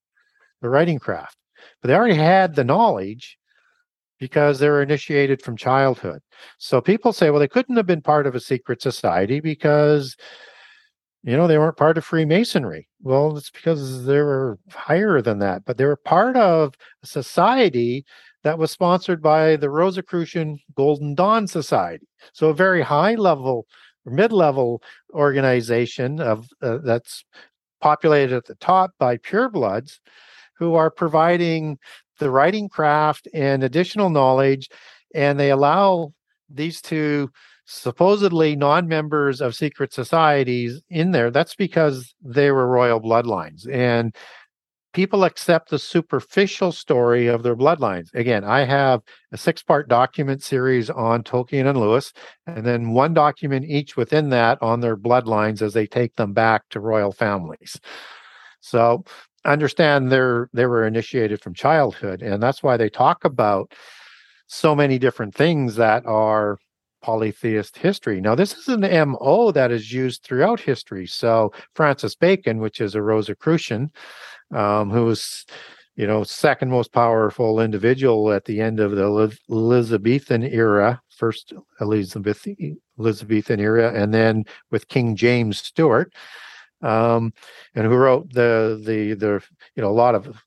[0.60, 1.36] the writing craft.
[1.80, 3.38] But they already had the knowledge
[4.22, 6.22] because they were initiated from childhood.
[6.58, 10.16] So people say, well, they couldn't have been part of a secret society because,
[11.24, 12.86] you know, they weren't part of Freemasonry.
[13.00, 18.04] Well, it's because they were higher than that, but they were part of a society
[18.44, 22.06] that was sponsored by the Rosicrucian Golden Dawn Society.
[22.32, 23.66] So a very high level,
[24.06, 27.24] mid-level organization of uh, that's
[27.80, 29.98] populated at the top by purebloods
[30.58, 31.76] who are providing
[32.22, 34.68] the writing craft and additional knowledge,
[35.14, 36.12] and they allow
[36.48, 37.30] these two
[37.64, 41.30] supposedly non-members of secret societies in there.
[41.30, 44.14] That's because they were royal bloodlines, and
[44.92, 48.12] people accept the superficial story of their bloodlines.
[48.12, 49.00] Again, I have
[49.32, 52.12] a six-part document series on Tolkien and Lewis,
[52.46, 56.68] and then one document each within that on their bloodlines as they take them back
[56.70, 57.80] to royal families.
[58.60, 59.04] So
[59.44, 63.72] understand they're they were initiated from childhood and that's why they talk about
[64.46, 66.58] so many different things that are
[67.02, 68.20] polytheist history.
[68.20, 71.06] Now this is an mo that is used throughout history.
[71.06, 73.90] So francis bacon which is a rosicrucian
[74.52, 74.90] um,
[75.96, 82.80] you know second most powerful individual at the end of the elizabethan era first elizabethan
[82.98, 86.12] elizabethan era and then with king james stuart
[86.82, 87.32] um,
[87.74, 89.42] and who wrote the the the
[89.76, 90.42] you know a lot of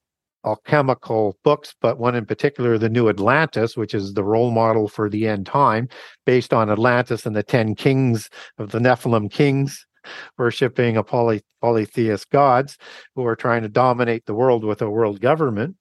[0.46, 5.10] alchemical books, but one in particular, The New Atlantis, which is the role model for
[5.10, 5.90] the end time,
[6.26, 8.30] based on Atlantis and the 10 kings
[8.60, 9.86] of the Nephilim kings
[10.38, 12.78] worshiping a poly, polytheist gods
[13.16, 15.76] who are trying to dominate the world with a world government.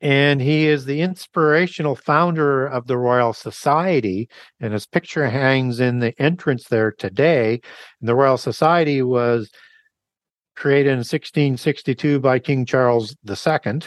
[0.00, 4.28] And he is the inspirational founder of the Royal Society,
[4.58, 7.60] and his picture hangs in the entrance there today.
[8.00, 9.50] And the Royal Society was
[10.60, 13.80] created in 1662 by King Charles II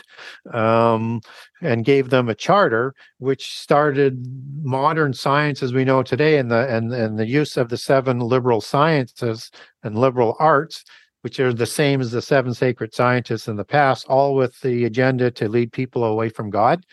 [0.51, 1.21] um,
[1.61, 4.25] and gave them a charter, which started
[4.63, 8.19] modern science as we know today and the and, and the use of the seven
[8.19, 9.51] liberal sciences
[9.83, 10.83] and liberal arts
[11.23, 14.83] which are the same as the seven sacred scientists in the past, all with the
[14.83, 16.85] agenda to lead people away from God,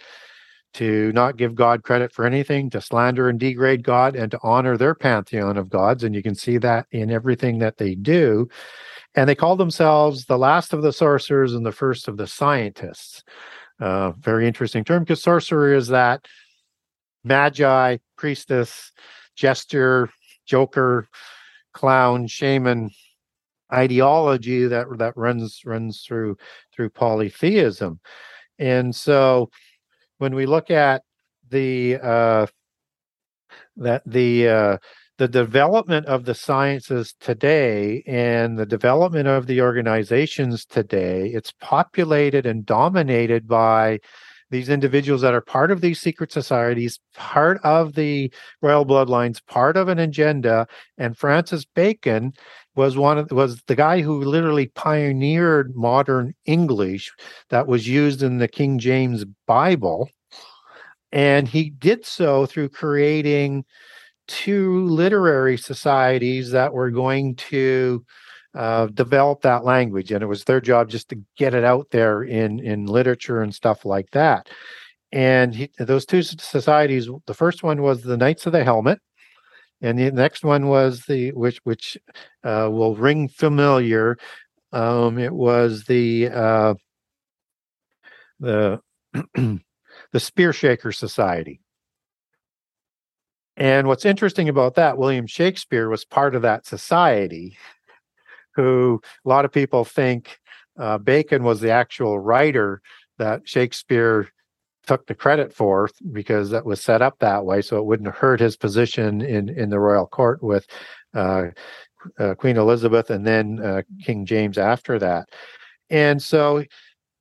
[0.74, 4.76] to not give God credit for anything, to slander and degrade God, and to honor
[4.76, 6.04] their pantheon of gods.
[6.04, 8.48] And you can see that in everything that they do.
[9.16, 13.24] And they call themselves the last of the sorcerers and the first of the scientists.
[13.80, 16.24] Uh, very interesting term because sorcerer is that
[17.24, 18.92] magi, priestess,
[19.34, 20.08] jester,
[20.46, 21.08] joker,
[21.72, 22.90] clown, shaman
[23.72, 26.36] ideology that that runs runs through
[26.72, 28.00] through polytheism.
[28.58, 29.50] And so
[30.18, 31.02] when we look at
[31.48, 32.46] the uh,
[33.76, 34.76] that the uh,
[35.18, 42.46] the development of the sciences today and the development of the organizations today, it's populated
[42.46, 43.98] and dominated by
[44.50, 48.32] these individuals that are part of these secret societies, part of the
[48.62, 50.66] royal bloodlines, part of an agenda.
[50.98, 52.32] And Francis Bacon
[52.76, 57.12] was one of was the guy who literally pioneered modern English
[57.50, 60.08] that was used in the King James Bible.
[61.12, 63.64] And he did so through creating
[64.28, 68.04] two literary societies that were going to
[68.54, 72.22] uh, develop that language, and it was their job just to get it out there
[72.22, 74.48] in in literature and stuff like that.
[75.12, 79.00] And he, those two societies, the first one was the Knights of the Helmet,
[79.82, 81.96] and the next one was the which which
[82.44, 84.16] uh, will ring familiar.
[84.72, 86.74] Um, it was the uh,
[88.38, 88.80] the
[89.34, 91.60] the Spear Shaker Society.
[93.56, 97.58] And what's interesting about that, William Shakespeare was part of that society,
[98.54, 100.38] who a lot of people think
[100.78, 102.80] uh, Bacon was the actual writer
[103.18, 104.30] that Shakespeare
[104.86, 108.40] took the credit for because that was set up that way, so it wouldn't hurt
[108.40, 110.66] his position in in the royal court with
[111.14, 111.46] uh,
[112.18, 115.28] uh, Queen Elizabeth and then uh, King James after that.
[115.90, 116.64] And so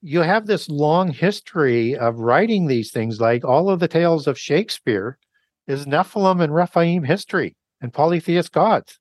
[0.02, 4.40] you have this long history of writing these things, like all of the tales of
[4.40, 5.18] Shakespeare
[5.68, 8.99] is Nephilim and Rephaim history and polytheist gods.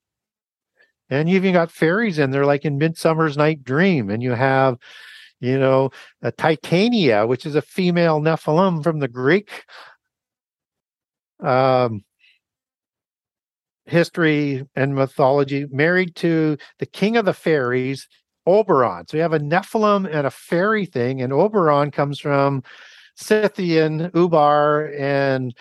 [1.10, 4.10] And you've even got fairies in there, like in Midsummer's Night Dream.
[4.10, 4.76] And you have,
[5.40, 5.90] you know,
[6.22, 9.64] a Titania, which is a female Nephilim from the Greek
[11.40, 12.04] um,
[13.86, 18.08] history and mythology, married to the king of the fairies,
[18.46, 19.06] Oberon.
[19.08, 22.62] So you have a Nephilim and a fairy thing, and Oberon comes from
[23.16, 25.54] Scythian, Ubar, and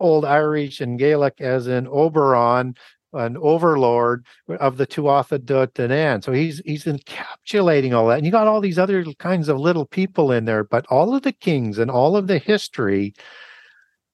[0.00, 2.74] Old Irish and Gaelic as in Oberon,
[3.12, 4.24] an overlord
[4.60, 6.22] of the Tuatha De Danann.
[6.22, 8.18] So he's he's encapsulating all that.
[8.18, 11.22] And you got all these other kinds of little people in there, but all of
[11.22, 13.14] the kings and all of the history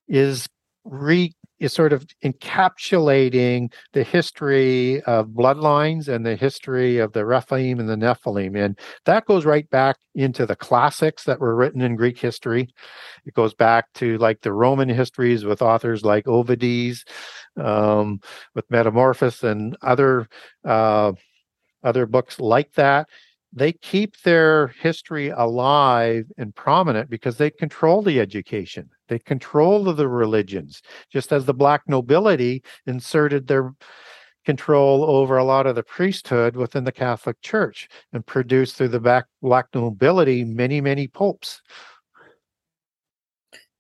[0.09, 0.49] is
[0.85, 7.79] re is sort of encapsulating the history of bloodlines and the history of the Rephaim
[7.79, 8.57] and the Nephilim.
[8.57, 12.69] And that goes right back into the classics that were written in Greek history.
[13.25, 17.05] It goes back to like the Roman histories with authors like Ovides,
[17.57, 18.21] um,
[18.55, 20.29] with Metamorphos and other
[20.65, 21.13] uh,
[21.83, 23.09] other books like that
[23.55, 30.09] they keep their history alive and prominent because they control the education they control the
[30.09, 33.73] religions just as the black nobility inserted their
[34.45, 39.01] control over a lot of the priesthood within the catholic church and produced through the
[39.01, 41.63] black, black nobility many many popes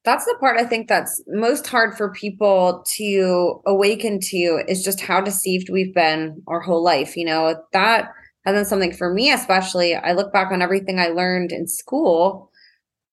[0.04, 5.00] that's the part I think that's most hard for people to awaken to is just
[5.00, 7.16] how deceived we've been our whole life.
[7.16, 8.10] You know, that
[8.44, 12.50] and then something for me, especially, I look back on everything I learned in school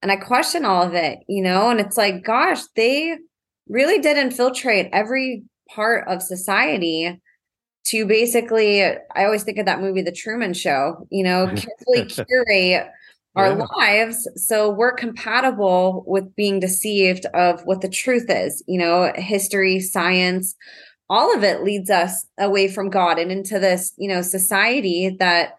[0.01, 3.17] and I question all of it, you know, and it's like, gosh, they
[3.67, 7.21] really did infiltrate every part of society
[7.85, 12.87] to basically, I always think of that movie, The Truman Show, you know, carefully curate
[13.35, 13.65] our yeah.
[13.77, 19.79] lives so we're compatible with being deceived of what the truth is, you know, history,
[19.79, 20.55] science,
[21.11, 25.57] all of it leads us away from God and into this, you know, society that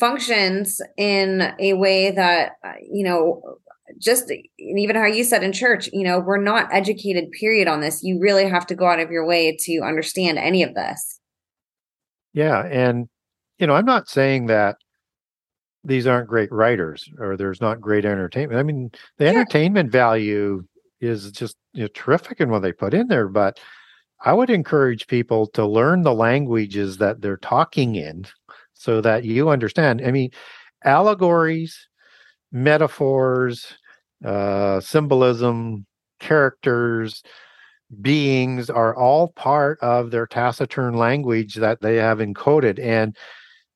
[0.00, 3.58] functions in a way that, uh, you know,
[3.96, 8.02] just even how you said in church, you know, we're not educated, period, on this.
[8.02, 11.20] You really have to go out of your way to understand any of this.
[12.34, 12.66] Yeah.
[12.66, 13.08] And,
[13.58, 14.78] you know, I'm not saying that
[15.84, 18.58] these aren't great writers or there's not great entertainment.
[18.58, 19.30] I mean, the yeah.
[19.30, 20.64] entertainment value
[21.00, 23.60] is just you know, terrific in what they put in there, but
[24.24, 28.26] I would encourage people to learn the languages that they're talking in
[28.74, 30.02] so that you understand.
[30.04, 30.30] I mean,
[30.84, 31.88] allegories,
[32.50, 33.74] metaphors,
[34.24, 35.86] uh, symbolism,
[36.18, 37.22] characters,
[38.00, 42.78] beings are all part of their taciturn language that they have encoded.
[42.78, 43.16] And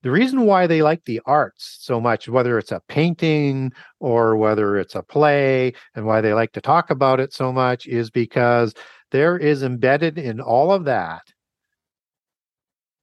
[0.03, 4.77] the reason why they like the arts so much, whether it's a painting or whether
[4.77, 8.75] it's a play, and why they like to talk about it so much, is because
[9.13, 11.23] there is embedded in all of that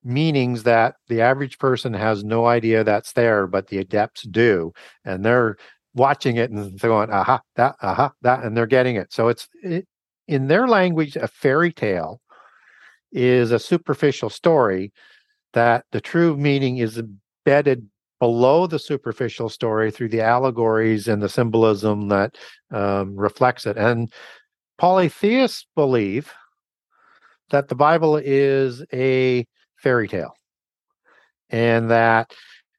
[0.04, 4.74] meanings that the average person has no idea that's there, but the adepts do.
[5.06, 5.58] And they're
[5.94, 9.14] watching it and going, aha, that, aha, that, and they're getting it.
[9.14, 9.88] So it's it,
[10.28, 12.22] in their language, a fairy tale
[13.12, 14.94] is a superficial story
[15.54, 17.88] that the true meaning is embedded
[18.20, 22.38] below the superficial story through the allegories and the symbolism that
[22.72, 23.78] um, reflects it.
[23.78, 24.12] And
[24.80, 26.34] polytheists believe
[27.52, 29.46] that the Bible is a
[29.76, 30.34] fairy tale
[31.50, 32.34] and that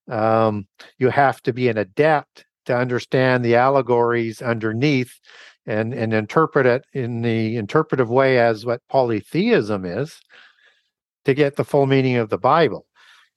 [0.08, 0.66] um,
[0.98, 5.18] you have to be an adept to understand the allegories underneath
[5.66, 10.18] and, and interpret it in the interpretive way as what polytheism is
[11.24, 12.86] to get the full meaning of the Bible.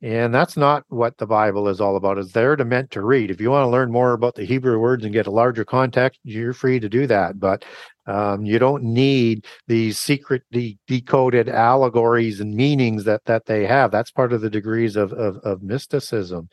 [0.02, 2.18] And that's not what the Bible is all about.
[2.18, 3.32] It's there to meant to read.
[3.32, 6.20] If you want to learn more about the Hebrew words and get a larger context,
[6.26, 7.40] you're free to do that.
[7.40, 7.64] But
[8.06, 13.92] um, you don't need these secret de- decoded allegories and meanings that that they have.
[13.92, 16.50] That's part of the degrees of, of, of mysticism.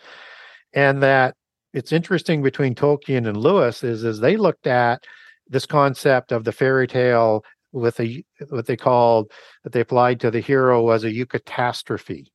[0.72, 1.34] And that
[1.72, 5.04] it's interesting between Tolkien and Lewis is is they looked at
[5.48, 9.30] this concept of the fairy tale with a what they called
[9.64, 12.26] that they applied to the hero as a eucatastrophe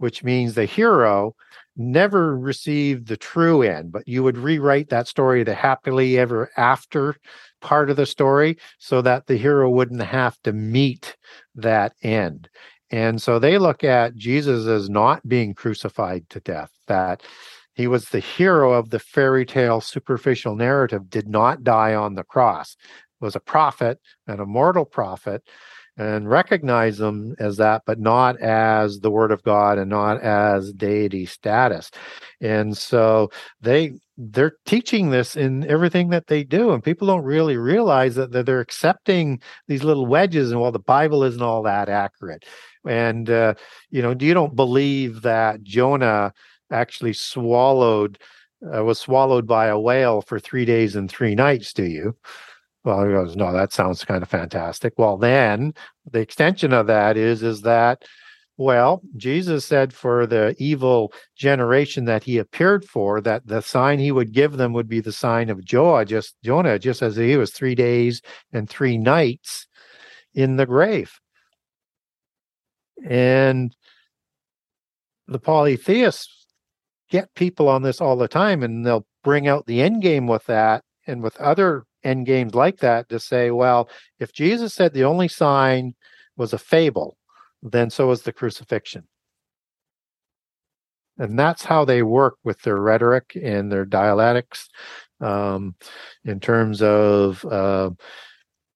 [0.00, 1.34] which means the hero
[1.76, 7.14] never received the true end, but you would rewrite that story, the happily ever after
[7.60, 11.16] part of the story, so that the hero wouldn't have to meet
[11.54, 12.48] that end.
[12.90, 17.22] And so they look at Jesus as not being crucified to death, that
[17.74, 22.24] he was the hero of the fairy tale superficial narrative, did not die on the
[22.24, 22.76] cross,
[23.20, 25.42] was a prophet, an immortal prophet,
[25.96, 30.72] and recognize him as that, but not as the word of God and not as
[30.72, 31.90] deity status.
[32.40, 33.30] And so
[33.60, 38.32] they they're teaching this in everything that they do, and people don't really realize that,
[38.32, 42.44] that they're accepting these little wedges, and well, the Bible isn't all that accurate.
[42.86, 43.54] And uh,
[43.90, 46.32] you know, you don't believe that Jonah
[46.70, 48.18] actually swallowed
[48.62, 52.16] uh, was swallowed by a whale for three days and three nights, do you?
[52.84, 54.94] Well, he goes, no, that sounds kind of fantastic.
[54.96, 55.74] Well, then
[56.10, 58.04] the extension of that is, is that,
[58.60, 64.12] well, Jesus said for the evil generation that he appeared for, that the sign he
[64.12, 67.52] would give them would be the sign of Jonah, just Jonah, just as he was
[67.52, 68.20] three days
[68.52, 69.66] and three nights
[70.34, 71.10] in the grave.
[73.02, 73.74] And
[75.26, 76.46] the polytheists
[77.08, 80.44] get people on this all the time, and they'll bring out the end game with
[80.48, 83.88] that and with other end games like that to say, well,
[84.18, 85.94] if Jesus said the only sign
[86.36, 87.16] was a fable,
[87.62, 89.04] then so is the crucifixion.
[91.18, 94.68] And that's how they work with their rhetoric and their dialectics
[95.20, 95.74] um,
[96.24, 97.90] in terms of uh,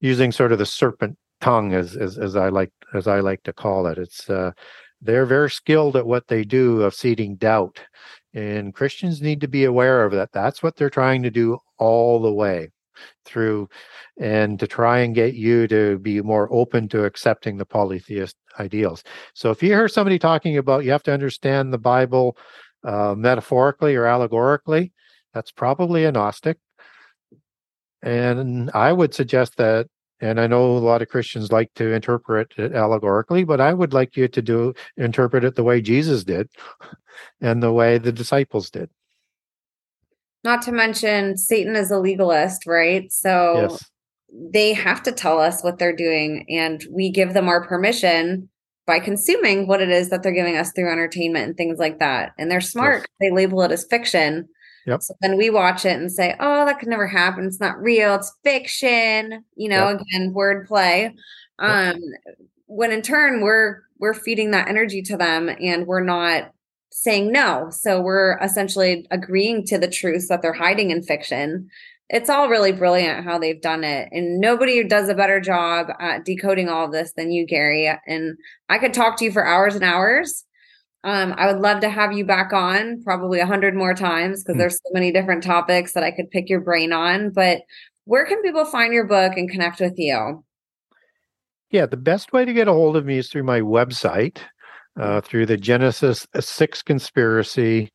[0.01, 3.53] using sort of the serpent tongue, as, as, as I like as I like to
[3.55, 3.97] call it.
[3.97, 4.53] It's uh,
[5.01, 7.81] they're very skilled at what they do of seeding doubt,
[8.35, 10.33] and Christians need to be aware of that.
[10.33, 12.71] That's what they're trying to do all the way
[13.25, 13.69] through
[14.19, 19.03] and to try and get you to be more open to accepting the polytheist ideals.
[19.35, 22.37] So if you hear somebody talking about you have to understand the Bible
[22.85, 24.93] uh, metaphorically or allegorically,
[25.33, 26.59] that's probably a Gnostic.
[28.03, 29.89] And I would suggest that,
[30.21, 33.95] and I know a lot of Christians like to interpret it allegorically, but I would
[33.95, 36.49] like you to do interpret it the way Jesus did
[37.41, 38.91] and the way the disciples did.
[40.45, 43.11] Not to mention, Satan is a legalist, right?
[43.11, 43.85] So yes.
[44.31, 48.49] they have to tell us what they're doing, and we give them our permission
[48.87, 52.33] by consuming what it is that they're giving us through entertainment and things like that.
[52.39, 53.07] And they're smart; yes.
[53.21, 54.47] they label it as fiction.
[54.87, 55.03] Yep.
[55.03, 57.47] So then we watch it and say, "Oh, that could never happen.
[57.47, 58.17] It's not real.
[58.17, 60.01] It's fiction." You know, yep.
[60.03, 61.15] again, wordplay.
[61.59, 61.97] Um,
[62.67, 66.53] when in turn we're we're feeding that energy to them, and we're not
[66.97, 67.67] saying no.
[67.71, 71.69] So we're essentially agreeing to the truths that they're hiding in fiction.
[72.09, 74.09] It's all really brilliant how they've done it.
[74.13, 77.91] And nobody does a better job at decoding all of this than you, Gary.
[78.07, 78.39] And
[78.69, 80.45] I could talk to you for hours and hours.
[81.03, 84.55] Um, I would love to have you back on probably a hundred more times because
[84.55, 84.61] mm.
[84.61, 87.31] there's so many different topics that I could pick your brain on.
[87.31, 87.63] But
[88.05, 90.45] where can people find your book and connect with you?
[91.71, 94.39] Yeah, the best way to get a hold of me is through my website,
[94.99, 97.93] uh, through the Genesis Six Conspiracy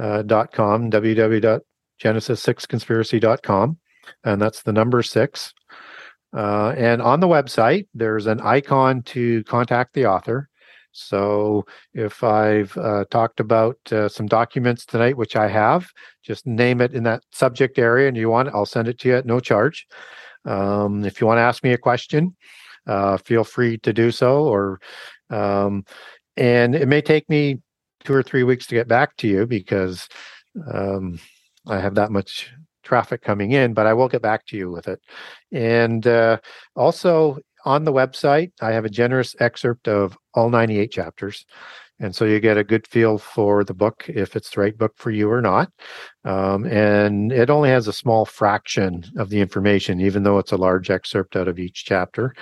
[0.00, 3.78] uh, dot com, www.genesis6conspiracy.com,
[4.24, 5.52] and that's the number six.
[6.34, 10.48] Uh, and on the website, there's an icon to contact the author.
[10.92, 11.64] So
[11.94, 15.88] if I've uh, talked about uh, some documents tonight, which I have,
[16.22, 19.08] just name it in that subject area and you want it, I'll send it to
[19.08, 19.86] you at no charge.
[20.44, 22.36] Um, if you want to ask me a question,
[22.86, 24.44] uh, feel free to do so.
[24.44, 24.80] Or
[25.30, 25.84] um,
[26.36, 27.60] and it may take me
[28.04, 30.08] two or three weeks to get back to you because
[30.72, 31.18] um,
[31.66, 32.52] I have that much
[32.82, 35.00] traffic coming in, but I will get back to you with it.
[35.52, 36.38] And uh,
[36.74, 41.46] also on the website, I have a generous excerpt of all 98 chapters.
[42.00, 44.94] And so you get a good feel for the book, if it's the right book
[44.96, 45.70] for you or not.
[46.24, 50.56] Um, and it only has a small fraction of the information, even though it's a
[50.56, 52.34] large excerpt out of each chapter.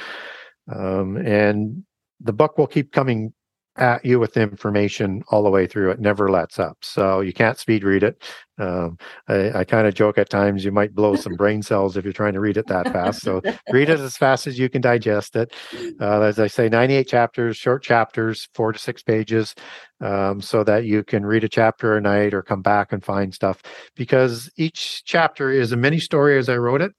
[0.74, 1.84] Um, and
[2.20, 3.34] the book will keep coming
[3.81, 5.90] at you with information all the way through.
[5.90, 6.78] It never lets up.
[6.82, 8.23] So you can't speed read it.
[8.59, 12.05] Um, I, I kind of joke at times you might blow some brain cells if
[12.05, 13.23] you're trying to read it that fast.
[13.23, 13.40] So
[13.70, 15.55] read it as fast as you can digest it.
[16.01, 19.55] Uh, as I say, 98 chapters, short chapters, four to six pages,
[20.01, 23.35] um, so that you can read a chapter a night or come back and find
[23.35, 23.62] stuff.
[23.97, 26.93] Because each chapter is a mini story as I wrote it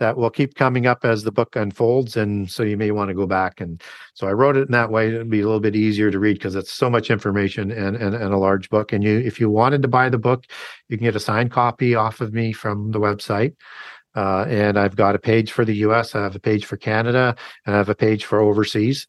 [0.00, 3.14] that will keep coming up as the book unfolds and so you may want to
[3.14, 3.60] go back.
[3.60, 3.82] And
[4.14, 6.34] so i wrote it in that way it'd be a little bit easier to read
[6.34, 8.92] because it's so much information and, and, and a large book.
[8.92, 10.46] And you if you wanted to buy the book
[10.88, 13.54] you can get a signed copy off of me from the website
[14.14, 17.34] uh, and I've got a page for the US, I have a page for Canada,
[17.66, 19.06] and I have a page for overseas.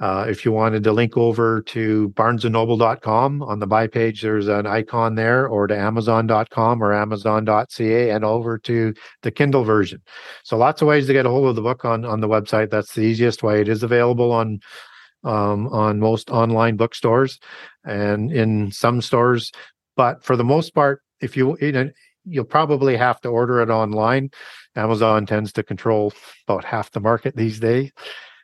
[0.00, 4.66] Uh, if you wanted to link over to barnesandnoble.com on the buy page, there's an
[4.66, 10.00] icon there, or to amazon.com or amazon.ca, and over to the Kindle version.
[10.44, 12.70] So lots of ways to get a hold of the book on, on the website.
[12.70, 13.60] That's the easiest way.
[13.60, 14.60] It is available on
[15.24, 17.40] um, on most online bookstores
[17.84, 19.50] and in some stores,
[19.96, 21.90] but for the most part, if you, you know,
[22.28, 24.30] you'll probably have to order it online.
[24.76, 26.12] Amazon tends to control
[26.46, 27.90] about half the market these days.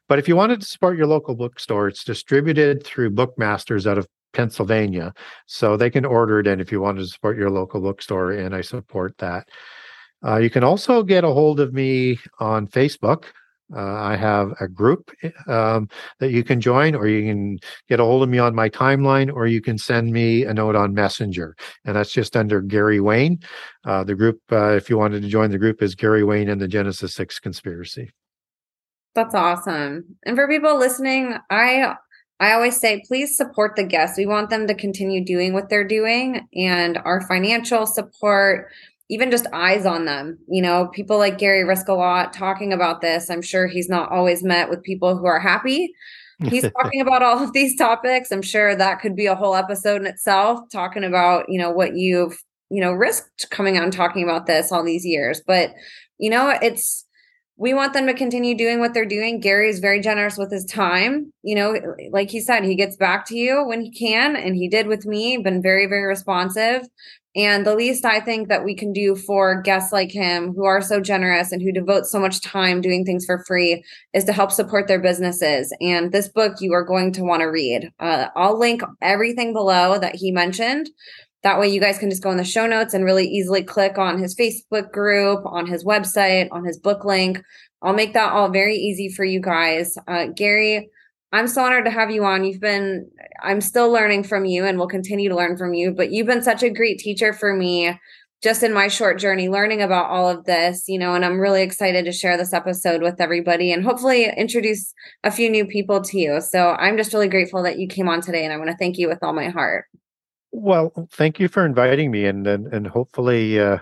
[0.08, 4.06] But if you wanted to support your local bookstore, it's distributed through Bookmasters out of
[4.34, 5.14] Pennsylvania.
[5.46, 8.54] So they can order it in if you wanted to support your local bookstore, and
[8.54, 9.48] I support that.
[10.24, 13.24] Uh, you can also get a hold of me on Facebook.
[13.74, 15.10] Uh, I have a group
[15.46, 15.88] um,
[16.20, 17.58] that you can join, or you can
[17.88, 20.76] get a hold of me on my timeline, or you can send me a note
[20.76, 21.56] on Messenger.
[21.84, 23.40] And that's just under Gary Wayne.
[23.84, 26.60] Uh, the group, uh, if you wanted to join the group, is Gary Wayne and
[26.60, 28.10] the Genesis 6 Conspiracy.
[29.14, 30.16] That's awesome.
[30.26, 31.94] And for people listening, I
[32.40, 34.18] I always say please support the guests.
[34.18, 38.70] We want them to continue doing what they're doing and our financial support
[39.08, 40.38] even just eyes on them.
[40.48, 43.30] You know, people like Gary risk a lot talking about this.
[43.30, 45.92] I'm sure he's not always met with people who are happy.
[46.42, 48.30] He's talking about all of these topics.
[48.30, 51.96] I'm sure that could be a whole episode in itself, talking about, you know, what
[51.96, 55.42] you've, you know, risked coming out and talking about this all these years.
[55.46, 55.74] But,
[56.18, 57.04] you know, it's,
[57.56, 59.38] we want them to continue doing what they're doing.
[59.38, 61.32] Gary is very generous with his time.
[61.42, 61.76] You know,
[62.10, 65.06] like he said, he gets back to you when he can, and he did with
[65.06, 66.88] me, been very, very responsive.
[67.36, 70.80] And the least I think that we can do for guests like him who are
[70.80, 74.52] so generous and who devote so much time doing things for free is to help
[74.52, 75.74] support their businesses.
[75.80, 77.90] And this book you are going to want to read.
[77.98, 80.88] Uh, I'll link everything below that he mentioned.
[81.42, 83.98] That way, you guys can just go in the show notes and really easily click
[83.98, 87.42] on his Facebook group, on his website, on his book link.
[87.82, 89.98] I'll make that all very easy for you guys.
[90.08, 90.88] Uh, Gary,
[91.34, 92.44] I'm so honored to have you on.
[92.44, 93.10] You've been,
[93.42, 96.44] I'm still learning from you and will continue to learn from you, but you've been
[96.44, 97.98] such a great teacher for me
[98.40, 101.62] just in my short journey learning about all of this, you know, and I'm really
[101.62, 104.94] excited to share this episode with everybody and hopefully introduce
[105.24, 106.40] a few new people to you.
[106.40, 108.96] So I'm just really grateful that you came on today and I want to thank
[108.96, 109.86] you with all my heart.
[110.52, 113.78] Well, thank you for inviting me and and, and hopefully uh,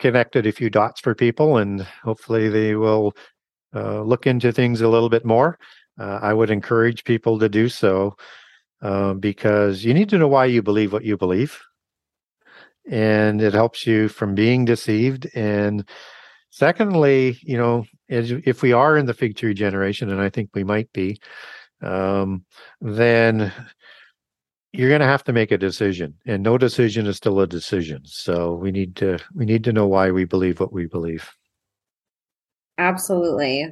[0.00, 3.14] connected a few dots for people and hopefully they will
[3.76, 5.56] uh, look into things a little bit more
[6.00, 8.16] uh, I would encourage people to do so
[8.80, 11.60] uh, because you need to know why you believe what you believe.
[12.90, 15.28] And it helps you from being deceived.
[15.34, 15.86] And
[16.48, 20.64] secondly, you know, if we are in the fig tree generation, and I think we
[20.64, 21.20] might be,
[21.82, 22.46] um,
[22.80, 23.52] then
[24.72, 28.00] you're going to have to make a decision and no decision is still a decision
[28.04, 31.28] so we need to we need to know why we believe what we believe
[32.78, 33.66] absolutely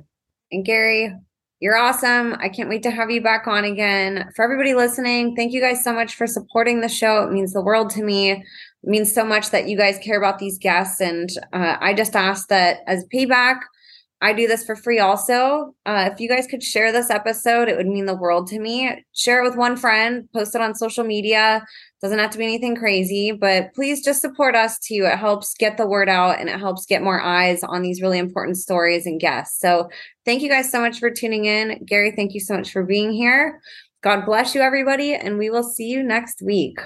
[0.50, 1.14] and gary
[1.60, 2.36] You're awesome.
[2.39, 4.30] I can't wait to have you back on again.
[4.36, 7.24] For everybody listening, thank you guys so much for supporting the show.
[7.24, 8.30] It means the world to me.
[8.30, 8.44] It
[8.85, 11.01] means so much that you guys care about these guests.
[11.01, 13.56] And uh, I just ask that as payback,
[14.20, 15.74] I do this for free also.
[15.85, 19.05] Uh, if you guys could share this episode, it would mean the world to me.
[19.12, 21.64] Share it with one friend, post it on social media.
[22.00, 25.08] Doesn't have to be anything crazy, but please just support us too.
[25.12, 28.18] It helps get the word out and it helps get more eyes on these really
[28.18, 29.60] important stories and guests.
[29.60, 29.88] So
[30.24, 31.84] thank you guys so much for tuning in.
[31.84, 33.60] Gary, thank you so much for being here.
[34.02, 36.78] God bless you, everybody, and we will see you next week.